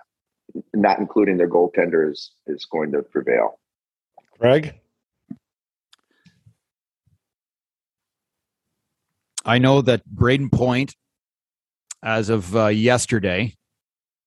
not 0.74 0.98
including 0.98 1.38
their 1.38 1.48
goaltenders, 1.48 2.28
is 2.46 2.66
going 2.70 2.92
to 2.92 3.02
prevail. 3.02 3.58
Greg? 4.38 4.74
I 9.46 9.56
know 9.56 9.80
that 9.80 10.02
Brayden 10.06 10.52
Point, 10.52 10.94
as 12.02 12.28
of 12.28 12.54
uh, 12.54 12.66
yesterday, 12.66 13.54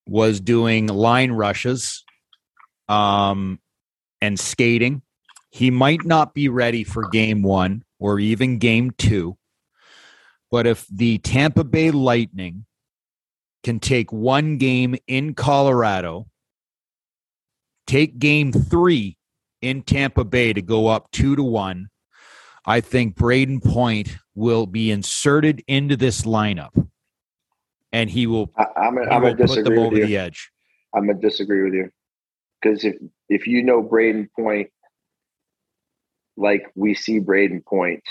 was 0.07 0.39
doing 0.39 0.87
line 0.87 1.31
rushes 1.31 2.03
um, 2.87 3.59
and 4.23 4.39
skating. 4.39 5.01
He 5.51 5.69
might 5.69 6.05
not 6.05 6.33
be 6.33 6.47
ready 6.47 6.85
for 6.85 7.09
game 7.09 7.43
one 7.43 7.83
or 7.99 8.19
even 8.19 8.57
game 8.57 8.91
two. 8.91 9.37
But 10.49 10.65
if 10.65 10.87
the 10.87 11.17
Tampa 11.17 11.65
Bay 11.65 11.91
Lightning 11.91 12.65
can 13.63 13.81
take 13.81 14.13
one 14.13 14.57
game 14.57 14.95
in 15.07 15.33
Colorado, 15.33 16.27
take 17.85 18.17
game 18.17 18.53
three 18.53 19.17
in 19.61 19.81
Tampa 19.81 20.23
Bay 20.23 20.53
to 20.53 20.61
go 20.61 20.87
up 20.87 21.11
two 21.11 21.35
to 21.35 21.43
one, 21.43 21.89
I 22.65 22.79
think 22.79 23.17
Brayden 23.17 23.61
Point 23.61 24.15
will 24.35 24.67
be 24.67 24.89
inserted 24.89 25.63
into 25.67 25.97
this 25.97 26.21
lineup, 26.21 26.87
and 27.91 28.09
he 28.09 28.25
will, 28.25 28.53
I, 28.55 28.67
I'm 28.77 28.95
gonna, 28.95 29.09
he 29.09 29.11
I'm 29.11 29.21
gonna 29.21 29.35
put 29.35 29.37
them 29.37 29.47
disagree 29.47 29.77
with 29.79 29.87
over 29.87 29.97
you. 29.97 30.05
the 30.05 30.17
edge. 30.17 30.49
I'm 30.95 31.07
gonna 31.07 31.19
disagree 31.19 31.63
with 31.63 31.73
you 31.73 31.89
because 32.61 32.85
if 32.85 32.95
if 33.29 33.47
you 33.47 33.63
know 33.63 33.81
Brayden 33.81 34.27
Point, 34.37 34.69
like 36.37 36.71
we 36.75 36.93
see 36.93 37.19
Brayden 37.19 37.65
Point, 37.65 38.03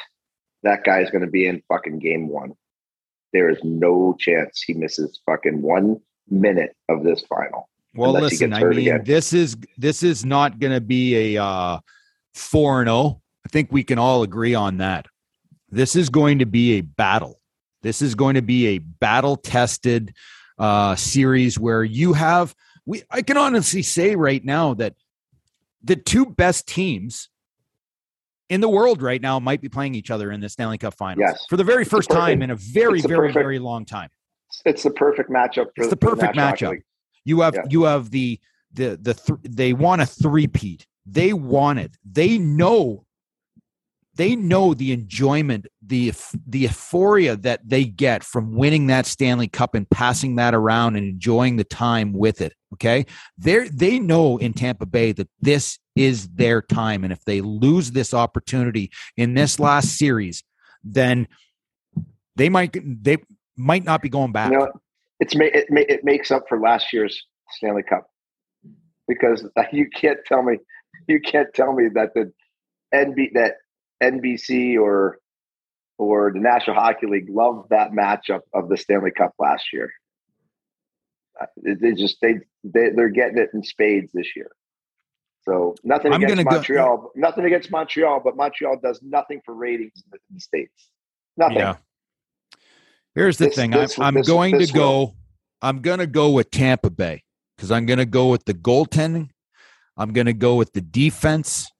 that 0.62 0.84
guy's 0.84 1.10
gonna 1.10 1.26
be 1.30 1.46
in 1.46 1.62
fucking 1.68 1.98
game 1.98 2.28
one. 2.28 2.54
There 3.32 3.48
is 3.48 3.58
no 3.62 4.14
chance 4.18 4.62
he 4.62 4.74
misses 4.74 5.20
fucking 5.26 5.62
one 5.62 6.00
minute 6.28 6.76
of 6.88 7.02
this 7.02 7.22
final. 7.22 7.68
Well, 7.94 8.12
listen, 8.12 8.52
I 8.52 8.64
mean, 8.64 8.78
again. 8.78 9.02
this 9.04 9.32
is 9.32 9.56
this 9.76 10.02
is 10.02 10.24
not 10.24 10.58
going 10.58 10.72
to 10.72 10.80
be 10.80 11.34
a 11.36 11.42
uh, 11.42 11.80
four 12.34 12.80
and 12.80 12.88
zero. 12.88 13.20
I 13.44 13.48
think 13.48 13.70
we 13.70 13.84
can 13.84 13.98
all 13.98 14.22
agree 14.22 14.54
on 14.54 14.78
that. 14.78 15.06
This 15.68 15.94
is 15.94 16.08
going 16.08 16.38
to 16.38 16.46
be 16.46 16.78
a 16.78 16.80
battle. 16.80 17.40
This 17.82 18.00
is 18.00 18.14
going 18.14 18.36
to 18.36 18.42
be 18.42 18.68
a 18.68 18.78
battle 18.78 19.36
tested 19.36 20.14
uh, 20.58 20.96
series 20.96 21.58
where 21.58 21.84
you 21.84 22.14
have. 22.14 22.54
We 22.86 23.02
I 23.10 23.22
can 23.22 23.36
honestly 23.36 23.82
say 23.82 24.16
right 24.16 24.44
now 24.44 24.74
that 24.74 24.94
the 25.84 25.96
two 25.96 26.26
best 26.26 26.66
teams 26.66 27.28
in 28.48 28.60
the 28.60 28.68
world 28.68 29.00
right 29.02 29.20
now 29.22 29.38
might 29.40 29.60
be 29.60 29.68
playing 29.68 29.94
each 29.94 30.10
other 30.10 30.30
in 30.30 30.40
the 30.40 30.48
Stanley 30.48 30.78
Cup 30.78 30.94
Finals 30.94 31.24
Yes. 31.26 31.46
for 31.48 31.56
the 31.56 31.64
very 31.64 31.84
the 31.84 31.90
first 31.90 32.10
time 32.10 32.42
in 32.42 32.50
a 32.50 32.56
very, 32.56 33.00
very, 33.00 33.16
perfect- 33.28 33.34
very 33.34 33.58
long 33.58 33.84
time. 33.84 34.10
It's 34.64 34.82
the 34.82 34.90
perfect 34.90 35.30
matchup. 35.30 35.66
For 35.74 35.82
It's 35.84 35.88
the 35.88 35.96
perfect 35.96 36.36
National 36.36 36.72
Hockey 36.72 36.80
matchup. 36.80 36.82
You 37.24 37.40
have 37.40 37.54
Yeah. 37.54 37.62
you 37.70 37.82
have 37.84 38.10
the 38.10 38.38
the 38.74 38.98
the 39.00 39.14
th- 39.14 39.38
they 39.48 39.72
want 39.72 40.02
a 40.02 40.06
three-peat. 40.06 40.86
They 41.06 41.32
want 41.32 41.78
it. 41.78 41.96
They 42.04 42.38
know 42.38 43.04
they 44.14 44.36
know 44.36 44.74
the 44.74 44.92
enjoyment, 44.92 45.66
the 45.84 46.12
the 46.46 46.60
euphoria 46.60 47.36
that 47.36 47.60
they 47.66 47.84
get 47.84 48.22
from 48.22 48.54
winning 48.54 48.88
that 48.88 49.06
Stanley 49.06 49.48
Cup 49.48 49.74
and 49.74 49.88
passing 49.88 50.36
that 50.36 50.54
around 50.54 50.96
and 50.96 51.06
enjoying 51.06 51.56
the 51.56 51.64
time 51.64 52.12
with 52.12 52.40
it. 52.40 52.52
Okay, 52.74 53.06
they 53.38 53.68
they 53.68 53.98
know 53.98 54.36
in 54.36 54.52
Tampa 54.52 54.86
Bay 54.86 55.12
that 55.12 55.28
this 55.40 55.78
is 55.96 56.28
their 56.28 56.60
time, 56.60 57.04
and 57.04 57.12
if 57.12 57.24
they 57.24 57.40
lose 57.40 57.92
this 57.92 58.12
opportunity 58.12 58.90
in 59.16 59.34
this 59.34 59.58
last 59.58 59.96
series, 59.96 60.42
then 60.84 61.26
they 62.36 62.48
might 62.48 62.76
they 63.02 63.18
might 63.56 63.84
not 63.84 64.02
be 64.02 64.08
going 64.08 64.32
back. 64.32 64.52
You 64.52 64.58
know, 64.58 64.72
it's 65.20 65.34
it, 65.34 65.66
it 65.70 66.04
makes 66.04 66.30
up 66.30 66.44
for 66.48 66.60
last 66.60 66.92
year's 66.92 67.24
Stanley 67.50 67.82
Cup 67.82 68.06
because 69.08 69.46
you 69.72 69.88
can't 69.94 70.18
tell 70.26 70.42
me 70.42 70.58
you 71.08 71.20
can't 71.20 71.52
tell 71.54 71.72
me 71.72 71.88
that 71.94 72.10
the 72.14 72.32
NB 72.94 73.32
that 73.34 73.54
NBC 74.02 74.78
or 74.78 75.18
or 75.98 76.32
the 76.32 76.40
National 76.40 76.74
Hockey 76.76 77.06
League 77.06 77.28
loved 77.30 77.70
that 77.70 77.92
matchup 77.92 78.40
of 78.52 78.68
the 78.68 78.76
Stanley 78.76 79.12
Cup 79.12 79.32
last 79.38 79.72
year. 79.72 79.92
Uh, 81.40 81.46
They 81.62 81.92
just 81.92 82.16
they, 82.20 82.40
they 82.64 82.90
they're 82.90 83.08
getting 83.10 83.38
it 83.38 83.50
in 83.54 83.62
spades 83.62 84.10
this 84.12 84.34
year. 84.34 84.50
So 85.44 85.74
nothing 85.84 86.12
I'm 86.12 86.22
against 86.22 86.44
go- 86.44 86.50
Montreal, 86.50 87.10
nothing 87.16 87.44
against 87.44 87.70
Montreal, 87.70 88.20
but 88.24 88.36
Montreal 88.36 88.78
does 88.82 89.00
nothing 89.02 89.40
for 89.44 89.54
ratings 89.54 89.92
in 90.12 90.18
the, 90.30 90.40
states. 90.40 90.90
Nothing. 91.36 91.58
Yeah. 91.58 91.76
Here's 93.14 93.38
the 93.38 93.46
This- 93.46 93.56
thing. 93.56 93.70
this- 93.72 93.98
I'm, 93.98 94.16
I'm 94.16 94.22
going 94.22 94.58
to 94.58 94.66
go. 94.72 95.14
I'm 95.60 95.80
going 95.80 95.98
to 95.98 96.06
go 96.06 96.30
with 96.30 96.50
Tampa 96.50 96.90
Bay 96.90 97.22
because 97.56 97.70
I'm 97.70 97.86
going 97.86 97.98
to 97.98 98.06
go 98.06 98.28
with 98.30 98.44
the 98.44 98.54
goaltending. 98.54 99.30
I'm 99.96 100.12
going 100.12 100.26
to 100.26 100.32
go 100.32 100.56
with 100.56 100.72
the 100.72 100.80
defense. 100.80 101.70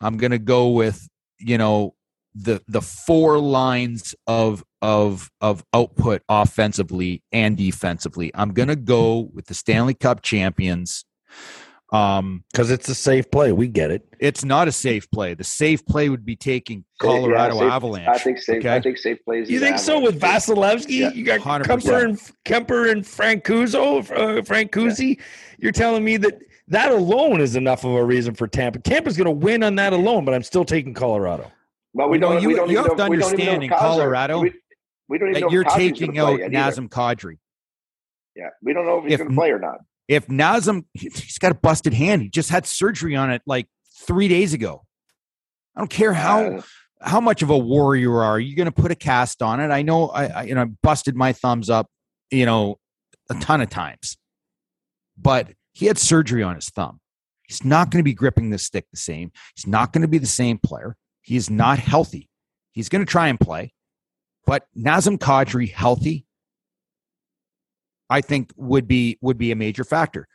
I'm 0.00 0.16
going 0.16 0.30
to 0.32 0.38
go 0.38 0.68
with 0.70 1.07
you 1.40 1.58
know 1.58 1.94
the 2.34 2.62
the 2.68 2.80
four 2.82 3.38
lines 3.38 4.14
of 4.26 4.64
of 4.82 5.30
of 5.40 5.64
output 5.74 6.22
offensively 6.28 7.22
and 7.32 7.56
defensively. 7.56 8.30
I'm 8.34 8.52
going 8.52 8.68
to 8.68 8.76
go 8.76 9.30
with 9.34 9.46
the 9.46 9.54
Stanley 9.54 9.94
Cup 9.94 10.22
champions. 10.22 11.04
Um, 11.90 12.44
Because 12.52 12.70
it's 12.70 12.86
a 12.90 12.94
safe 12.94 13.30
play. 13.30 13.50
We 13.52 13.66
get 13.66 13.90
it. 13.90 14.02
it's 14.20 14.44
not 14.44 14.68
a 14.68 14.72
safe 14.72 15.10
play. 15.10 15.32
The 15.32 15.42
safe 15.44 15.86
play 15.86 16.10
would 16.10 16.24
be 16.24 16.36
taking 16.36 16.84
Yeah, 17.02 17.08
Colorado 17.08 17.54
safe- 17.60 17.72
Avalanche. 17.72 18.08
I 18.08 18.18
think 18.18 18.38
safe. 18.38 18.58
okay? 18.58 18.76
I 18.76 18.80
think 18.82 18.98
safe 18.98 19.24
plays. 19.24 19.48
You 19.48 19.56
is 19.56 19.62
think 19.62 19.78
so 19.78 19.98
with 19.98 20.20
Vasilevskiy? 20.20 20.90
Yeah. 20.98 21.12
You 21.12 21.24
got 21.24 21.40
100%. 21.40 21.64
Kuemper 21.64 22.04
and 22.04 22.18
Kuemper 22.44 22.90
and 22.92 23.04
Francuso, 23.04 24.00
uh, 24.12 24.42
Francuzi. 24.42 25.18
You're 25.58 25.72
telling 25.72 26.04
me 26.04 26.18
that 26.18 26.38
that 26.68 26.90
alone 26.92 27.40
is 27.40 27.56
enough 27.56 27.84
of 27.84 27.92
a 27.92 28.04
reason 28.04 28.34
for 28.34 28.46
Tampa. 28.46 28.78
Tampa's 28.78 29.16
going 29.16 29.26
to 29.26 29.30
win 29.30 29.62
on 29.62 29.74
that 29.76 29.92
alone, 29.92 30.24
but 30.24 30.34
I'm 30.34 30.42
still 30.42 30.64
taking 30.64 30.94
Colorado. 30.94 31.50
Well, 31.94 32.08
we 32.08 32.18
don't. 32.18 32.40
you- 32.42 32.48
we 32.48 32.54
don't 32.54 32.70
you 32.70 32.76
have 32.78 32.86
know, 32.88 32.94
to 33.06 33.10
we 33.10 33.16
don't 33.16 33.32
even 33.34 33.40
understand 33.40 33.62
in 33.64 33.70
if 33.72 33.78
Kaiser- 33.78 33.80
Colorado 34.00 34.40
We, 34.40 34.52
we 35.08 35.18
don't 35.18 35.28
even 35.30 35.40
know 35.40 35.40
that 35.40 35.46
if 35.46 35.52
you're 35.52 35.64
Kaiser's 35.64 35.98
taking 35.98 36.18
out 36.18 36.36
play 36.36 36.38
yet. 36.40 36.50
Nazem 36.50 36.88
Kadri. 36.88 37.38
Yeah, 38.36 38.48
we 38.62 38.72
don't 38.72 38.86
know 38.86 38.98
if 38.98 39.04
he's 39.06 39.16
going 39.16 39.30
to 39.30 39.34
play 39.34 39.50
or 39.50 39.58
not. 39.58 39.78
If 40.06 40.26
Nazem, 40.28 40.84
he's 40.94 41.38
got 41.38 41.52
a 41.52 41.54
busted 41.56 41.92
hand. 41.92 42.22
He 42.22 42.28
just 42.30 42.50
had 42.50 42.66
surgery 42.66 43.16
on 43.16 43.30
it 43.30 43.42
like 43.46 43.66
three 44.06 44.28
days 44.28 44.54
ago. 44.54 44.84
I 45.76 45.80
don't 45.80 45.90
care 45.90 46.12
how 46.12 46.40
Uh, 46.44 46.62
how 47.00 47.20
much 47.20 47.42
of 47.42 47.50
a 47.50 47.58
warrior 47.58 48.00
you 48.00 48.12
are. 48.14 48.38
You're 48.40 48.56
going 48.56 48.72
to 48.72 48.82
put 48.82 48.90
a 48.90 48.94
cast 48.94 49.42
on 49.42 49.60
it. 49.60 49.70
I 49.70 49.82
know. 49.82 50.08
I, 50.08 50.26
I 50.26 50.42
you 50.44 50.54
know 50.54 50.62
I 50.62 50.66
busted 50.82 51.14
my 51.16 51.32
thumbs 51.32 51.68
up. 51.70 51.88
You 52.30 52.46
know, 52.46 52.78
a 53.30 53.34
ton 53.34 53.60
of 53.60 53.70
times, 53.70 54.16
but 55.16 55.48
he 55.78 55.86
had 55.86 55.96
surgery 55.96 56.42
on 56.42 56.56
his 56.56 56.70
thumb. 56.70 56.98
He's 57.46 57.64
not 57.64 57.92
going 57.92 58.00
to 58.00 58.04
be 58.04 58.12
gripping 58.12 58.50
the 58.50 58.58
stick 58.58 58.86
the 58.90 58.98
same. 58.98 59.30
He's 59.54 59.64
not 59.66 59.92
going 59.92 60.02
to 60.02 60.08
be 60.08 60.18
the 60.18 60.26
same 60.26 60.58
player. 60.58 60.96
He 61.22 61.36
is 61.36 61.48
not 61.48 61.78
healthy. 61.78 62.28
He's 62.72 62.88
going 62.88 63.06
to 63.06 63.10
try 63.10 63.28
and 63.28 63.38
play, 63.38 63.72
but 64.44 64.66
Nazem 64.76 65.18
Kadri 65.18 65.72
healthy, 65.72 66.26
I 68.10 68.22
think 68.22 68.50
would 68.56 68.88
be 68.88 69.18
would 69.20 69.38
be 69.38 69.52
a 69.52 69.56
major 69.56 69.84
factor. 69.84 70.26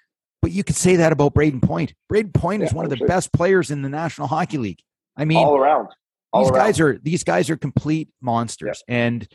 But 0.42 0.52
you 0.52 0.64
could 0.64 0.78
say 0.78 0.96
that 0.96 1.12
about 1.12 1.34
Brayden 1.34 1.62
Point. 1.62 1.94
Brayden 2.10 2.34
Point 2.34 2.64
is 2.64 2.72
Yeah, 2.72 2.78
one 2.78 2.86
of 2.86 2.90
the 2.92 2.98
100%. 3.04 3.08
best 3.08 3.34
players 3.34 3.70
in 3.70 3.82
the 3.82 3.90
National 3.90 4.28
Hockey 4.28 4.58
League. 4.58 4.80
I 5.18 5.26
mean, 5.26 5.38
all 5.46 5.58
around. 5.58 5.90
All 6.32 6.44
these 6.44 6.52
around. 6.52 6.60
guys 6.66 6.80
are 6.80 6.98
these 7.04 7.24
guys 7.26 7.50
are 7.50 7.58
complete 7.58 8.08
monsters, 8.22 8.82
and 8.88 9.28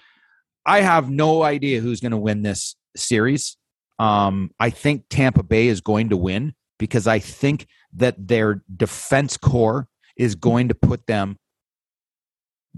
I 0.64 0.80
have 0.80 1.10
no 1.10 1.42
idea 1.42 1.80
who's 1.80 2.00
going 2.00 2.12
to 2.12 2.18
win 2.18 2.40
this 2.42 2.76
series. 2.96 3.58
Um, 3.98 4.50
I 4.60 4.70
think 4.70 5.04
Tampa 5.10 5.42
Bay 5.42 5.66
is 5.68 5.80
going 5.80 6.08
to 6.10 6.16
win 6.16 6.54
because 6.78 7.06
I 7.06 7.18
think 7.18 7.66
that 7.94 8.28
their 8.28 8.62
defense 8.76 9.36
core 9.36 9.88
is 10.16 10.34
going 10.34 10.68
to 10.68 10.74
put 10.74 11.06
them, 11.06 11.36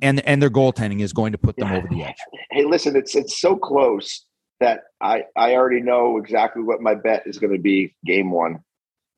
and 0.03 0.21
and 0.27 0.41
their 0.43 0.51
goaltending 0.51 1.01
is 1.01 1.12
going 1.12 1.33
to 1.33 1.39
put 1.39 1.57
them 1.57 1.68
Yeah. 1.68 1.77
over 1.79 1.89
the 1.89 2.05
edge. 2.05 2.16
Hey, 2.51 2.64
listen, 2.64 2.97
it's 2.97 3.14
it's 3.14 3.41
so 3.41 3.57
close 3.57 4.25
that 4.61 4.81
I 5.01 5.25
I 5.37 5.55
already 5.55 5.81
know 5.81 6.16
exactly 6.18 6.62
what 6.62 6.81
my 6.81 6.95
bet 6.95 7.23
is 7.27 7.39
going 7.39 7.53
to 7.53 7.59
be 7.59 7.95
game 8.05 8.31
one, 8.31 8.61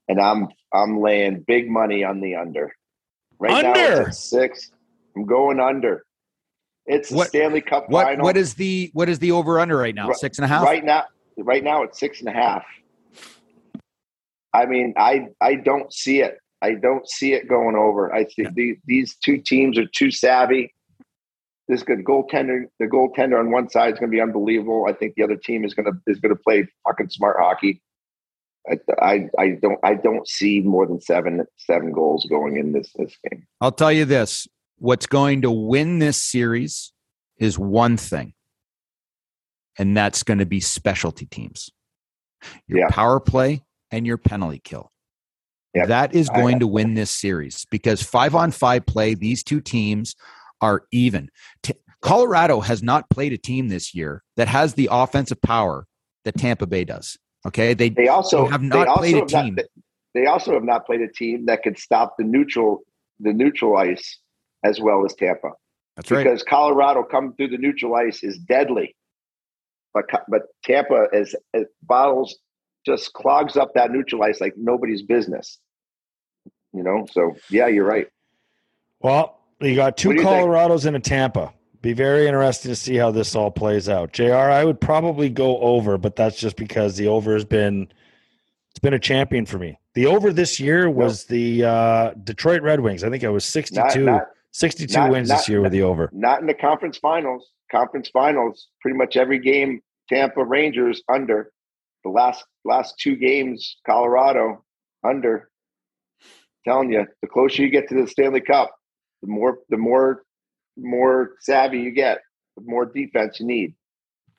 and 0.08 0.20
I'm 0.20 0.48
I'm 0.72 1.00
laying 1.00 1.44
big 1.46 1.68
money 1.70 2.02
on 2.04 2.20
the 2.20 2.34
under. 2.36 2.72
Right 3.38 3.62
now 3.62 3.72
it's 3.74 4.08
at 4.08 4.14
six. 4.14 4.70
I'm 5.16 5.26
going 5.26 5.60
under. 5.60 6.04
It's 6.86 7.10
the 7.10 7.16
What- 7.16 7.28
Stanley 7.28 7.60
Cup 7.60 7.88
What 7.88 8.06
final. 8.06 8.24
what 8.24 8.36
is 8.36 8.54
the 8.54 8.90
what 8.92 9.08
is 9.08 9.20
the 9.20 9.30
over 9.32 9.60
under 9.60 9.76
right 9.76 9.94
now? 9.94 10.08
Right- 10.08 10.16
Six 10.16 10.38
and 10.38 10.44
a 10.44 10.48
half. 10.48 10.64
right 10.64 10.84
now? 10.84 11.04
Right 11.38 11.64
now 11.64 11.82
it's 11.82 11.98
six 11.98 12.20
and 12.20 12.28
a 12.28 12.32
half. 12.32 12.64
I 14.54 14.66
mean, 14.66 14.94
I 14.96 15.28
I 15.40 15.54
don't 15.54 15.92
see 15.92 16.20
it. 16.20 16.38
I 16.62 16.74
don't 16.74 17.08
see 17.08 17.32
it 17.32 17.48
going 17.48 17.74
over. 17.74 18.14
I 18.14 18.24
think 18.24 18.54
the, 18.54 18.76
these 18.86 19.16
two 19.16 19.38
teams 19.38 19.76
are 19.78 19.86
too 19.86 20.12
savvy. 20.12 20.72
This 21.66 21.82
good 21.82 22.04
goaltender, 22.04 22.64
the 22.78 22.86
goaltender 22.86 23.38
on 23.38 23.50
one 23.50 23.68
side 23.68 23.94
is 23.94 23.98
going 23.98 24.10
to 24.10 24.14
be 24.14 24.20
unbelievable. 24.20 24.86
I 24.88 24.92
think 24.92 25.14
the 25.16 25.24
other 25.24 25.36
team 25.36 25.64
is 25.64 25.74
going 25.74 25.86
to 25.86 25.98
is 26.06 26.20
going 26.20 26.34
to 26.34 26.40
play 26.40 26.66
fucking 26.86 27.08
smart 27.08 27.36
hockey. 27.40 27.82
I, 28.70 28.78
I 29.00 29.28
I 29.38 29.48
don't 29.60 29.78
I 29.82 29.94
don't 29.94 30.28
see 30.28 30.60
more 30.60 30.86
than 30.86 31.00
seven 31.00 31.44
seven 31.56 31.92
goals 31.92 32.26
going 32.28 32.56
in 32.56 32.72
this 32.72 32.92
this 32.94 33.16
game. 33.28 33.44
I'll 33.60 33.72
tell 33.72 33.92
you 33.92 34.04
this: 34.04 34.46
what's 34.76 35.06
going 35.06 35.42
to 35.42 35.50
win 35.50 35.98
this 35.98 36.20
series 36.20 36.92
is 37.38 37.58
one 37.58 37.96
thing, 37.96 38.34
and 39.78 39.96
that's 39.96 40.22
going 40.22 40.38
to 40.38 40.46
be 40.46 40.60
specialty 40.60 41.26
teams. 41.26 41.70
Your 42.66 42.80
Yeah. 42.80 42.88
power 42.90 43.20
play 43.20 43.64
and 43.90 44.06
your 44.06 44.18
penalty 44.18 44.60
kill. 44.62 44.90
Yep. 45.74 45.88
That 45.88 46.14
is 46.14 46.28
going 46.28 46.56
uh, 46.56 46.60
to 46.60 46.66
win 46.66 46.94
this 46.94 47.10
series 47.10 47.64
because 47.70 48.02
five 48.02 48.34
on 48.34 48.50
five 48.50 48.84
play, 48.84 49.14
these 49.14 49.42
two 49.42 49.60
teams 49.60 50.14
are 50.60 50.82
even. 50.92 51.30
T- 51.62 51.74
Colorado 52.02 52.60
has 52.60 52.82
not 52.82 53.08
played 53.08 53.32
a 53.32 53.38
team 53.38 53.68
this 53.68 53.94
year 53.94 54.22
that 54.36 54.48
has 54.48 54.74
the 54.74 54.88
offensive 54.90 55.40
power 55.40 55.86
that 56.24 56.36
Tampa 56.36 56.66
Bay 56.66 56.84
does. 56.84 57.16
Okay. 57.46 57.74
They, 57.74 57.88
They 57.88 58.08
also 58.08 58.44
They 58.44 58.50
have 58.50 58.62
not 58.62 58.86
also 58.88 59.00
played 59.00 59.14
a 59.14 59.18
have 59.20 59.30
not- 59.30 59.44
team. 59.44 59.58
they 60.14 60.26
also 60.26 60.52
have 60.52 60.64
not 60.64 60.84
played 60.84 61.00
a 61.00 61.08
team 61.10 61.46
that 61.46 61.62
could 61.62 61.78
stop 61.78 62.16
the 62.18 62.24
neutral 62.24 62.80
the 63.20 63.32
neutral 63.32 63.76
ice 63.76 64.18
as 64.64 64.80
well 64.80 65.04
as 65.04 65.14
Tampa. 65.14 65.50
that's 65.96 66.10
right. 66.10 66.24
because 66.24 66.42
Colorado 66.42 67.02
coming 67.04 67.32
through 67.34 67.48
the 67.48 67.58
neutral 67.58 67.94
ice 67.94 68.22
is 68.24 68.36
deadly. 68.38 68.94
But 69.94 70.04
but 70.28 70.42
Tampa 70.64 71.06
is, 71.12 71.34
is 71.54 71.66
bottles 71.82 72.36
just 72.84 73.12
clogs 73.12 73.56
up 73.56 73.74
that 73.74 73.90
neutral 73.90 74.22
ice 74.22 74.40
like 74.40 74.54
nobody's 74.56 75.02
business. 75.02 75.58
You 76.72 76.82
know, 76.82 77.06
so 77.10 77.36
yeah, 77.50 77.66
you're 77.66 77.84
right. 77.84 78.08
Well, 79.00 79.38
you 79.60 79.76
got 79.76 79.96
two 79.96 80.10
you 80.10 80.16
think? 80.16 80.28
Colorados 80.28 80.86
and 80.86 80.96
a 80.96 81.00
Tampa. 81.00 81.52
Be 81.82 81.92
very 81.92 82.26
interesting 82.28 82.70
to 82.70 82.76
see 82.76 82.94
how 82.96 83.10
this 83.10 83.34
all 83.34 83.50
plays 83.50 83.88
out. 83.88 84.12
JR, 84.12 84.34
I 84.34 84.64
would 84.64 84.80
probably 84.80 85.28
go 85.28 85.58
over, 85.58 85.98
but 85.98 86.14
that's 86.16 86.38
just 86.38 86.56
because 86.56 86.96
the 86.96 87.08
over 87.08 87.34
has 87.34 87.44
been 87.44 87.92
it's 88.70 88.78
been 88.78 88.94
a 88.94 88.98
champion 88.98 89.44
for 89.44 89.58
me. 89.58 89.78
The 89.94 90.06
over 90.06 90.32
this 90.32 90.58
year 90.58 90.88
was 90.88 91.24
the 91.24 91.64
uh, 91.64 92.14
Detroit 92.24 92.62
Red 92.62 92.80
Wings. 92.80 93.04
I 93.04 93.10
think 93.10 93.22
it 93.22 93.28
was 93.28 93.44
62, 93.44 93.80
Not, 93.80 94.12
not 94.12 94.26
62 94.52 94.96
not- 94.96 95.10
wins 95.10 95.28
this 95.28 95.48
year 95.48 95.60
with 95.60 95.72
the 95.72 95.82
over. 95.82 96.08
not 96.12 96.40
in 96.40 96.46
the 96.46 96.54
conference 96.54 96.96
finals. 96.96 97.50
Conference 97.72 98.08
finals, 98.12 98.68
pretty 98.80 98.96
much 98.98 99.16
every 99.16 99.38
game, 99.38 99.80
Tampa 100.08 100.44
Rangers 100.44 101.02
under. 101.12 101.50
The 102.04 102.10
last 102.10 102.44
last 102.64 102.94
two 103.00 103.16
games, 103.16 103.76
Colorado 103.86 104.64
under. 105.04 105.48
Telling 106.66 106.92
you, 106.92 107.06
the 107.22 107.28
closer 107.28 107.62
you 107.62 107.70
get 107.70 107.88
to 107.88 107.94
the 108.00 108.06
Stanley 108.06 108.40
Cup, 108.40 108.70
the 109.22 109.28
more 109.28 109.58
the 109.70 109.76
more 109.78 110.22
more 110.76 111.32
savvy 111.40 111.78
you 111.80 111.90
get, 111.92 112.18
the 112.56 112.62
more 112.66 112.86
defense 112.86 113.40
you 113.40 113.46
need. 113.46 113.74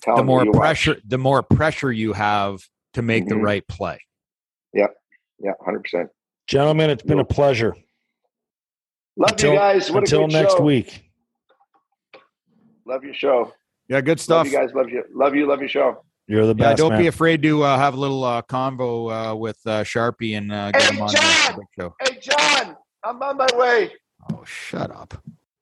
Telling 0.01 0.17
the 0.17 0.23
more 0.23 0.43
you 0.43 0.51
watch. 0.51 0.59
pressure, 0.59 0.97
the 1.05 1.17
more 1.17 1.41
pressure 1.43 1.91
you 1.91 2.13
have 2.13 2.61
to 2.93 3.01
make 3.01 3.27
the 3.27 3.35
Mhm. 3.35 3.43
right 3.43 3.67
play. 3.67 3.99
Yep. 4.73 4.95
Yeah, 5.39 5.51
hundred 5.65 5.83
percent. 5.83 6.09
Gentlemen, 6.47 6.89
it's 6.89 7.03
been 7.03 7.19
a 7.19 7.25
pleasure. 7.25 7.75
Love 9.15 9.31
Until- 9.31 9.53
you 9.53 9.57
guys. 9.59 9.91
What 9.91 10.03
Until 10.03 10.25
a 10.25 10.27
good 10.27 10.33
next 10.33 10.53
show. 10.57 10.63
week. 10.63 11.09
Love 12.85 13.03
your 13.03 13.13
show. 13.13 13.53
Yeah, 13.87 14.01
good 14.01 14.11
Love 14.17 14.19
stuff. 14.21 14.45
you 14.47 14.53
guys. 14.53 14.69
Love 14.73 14.89
you. 14.89 15.03
Love 15.13 15.35
you. 15.35 15.45
Love 15.47 15.59
your 15.59 15.69
show. 15.69 16.03
You're 16.27 16.45
the 16.45 16.55
Yeah, 16.57 16.69
best. 16.69 16.77
don't 16.77 16.91
man. 16.93 17.01
be 17.01 17.07
afraid 17.07 17.41
to 17.43 17.63
uh, 17.63 17.77
have 17.77 17.93
a 17.95 17.97
little 17.97 18.23
uh, 18.23 18.41
convo 18.43 19.31
uh, 19.31 19.35
with 19.35 19.59
uh, 19.65 19.83
Sharpie 19.83 20.37
and 20.37 20.51
uh, 20.51 20.71
get 20.71 20.81
Hey, 20.83 20.95
him 20.95 21.01
on 21.01 21.09
John! 21.09 21.59
the 21.59 21.81
show. 21.83 21.95
Hey, 22.01 22.19
John, 22.21 22.75
I'm 23.03 23.21
on 23.21 23.37
my 23.37 23.47
way. 23.55 23.91
Oh, 24.31 24.43
shut 24.45 24.89
up. 24.89 25.13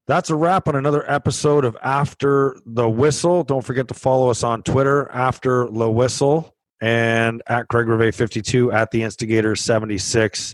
That's 0.08 0.30
a 0.30 0.36
wrap 0.36 0.68
on 0.68 0.76
another 0.76 1.10
episode 1.10 1.66
of 1.66 1.76
After 1.82 2.56
the 2.66 2.88
Whistle. 2.88 3.44
Don't 3.44 3.64
forget 3.66 3.88
to 3.88 3.94
follow 3.94 4.30
us 4.30 4.44
on 4.44 4.62
Twitter, 4.62 5.10
After 5.12 5.68
the 5.72 5.90
Whistle, 5.90 6.54
and 6.82 7.42
at 7.48 7.68
Craig 7.70 7.88
Rivet 7.88 8.14
52 8.14 8.72
at 8.72 8.92
the 8.92 9.02
Instigator 9.04 9.56
76. 9.56 10.54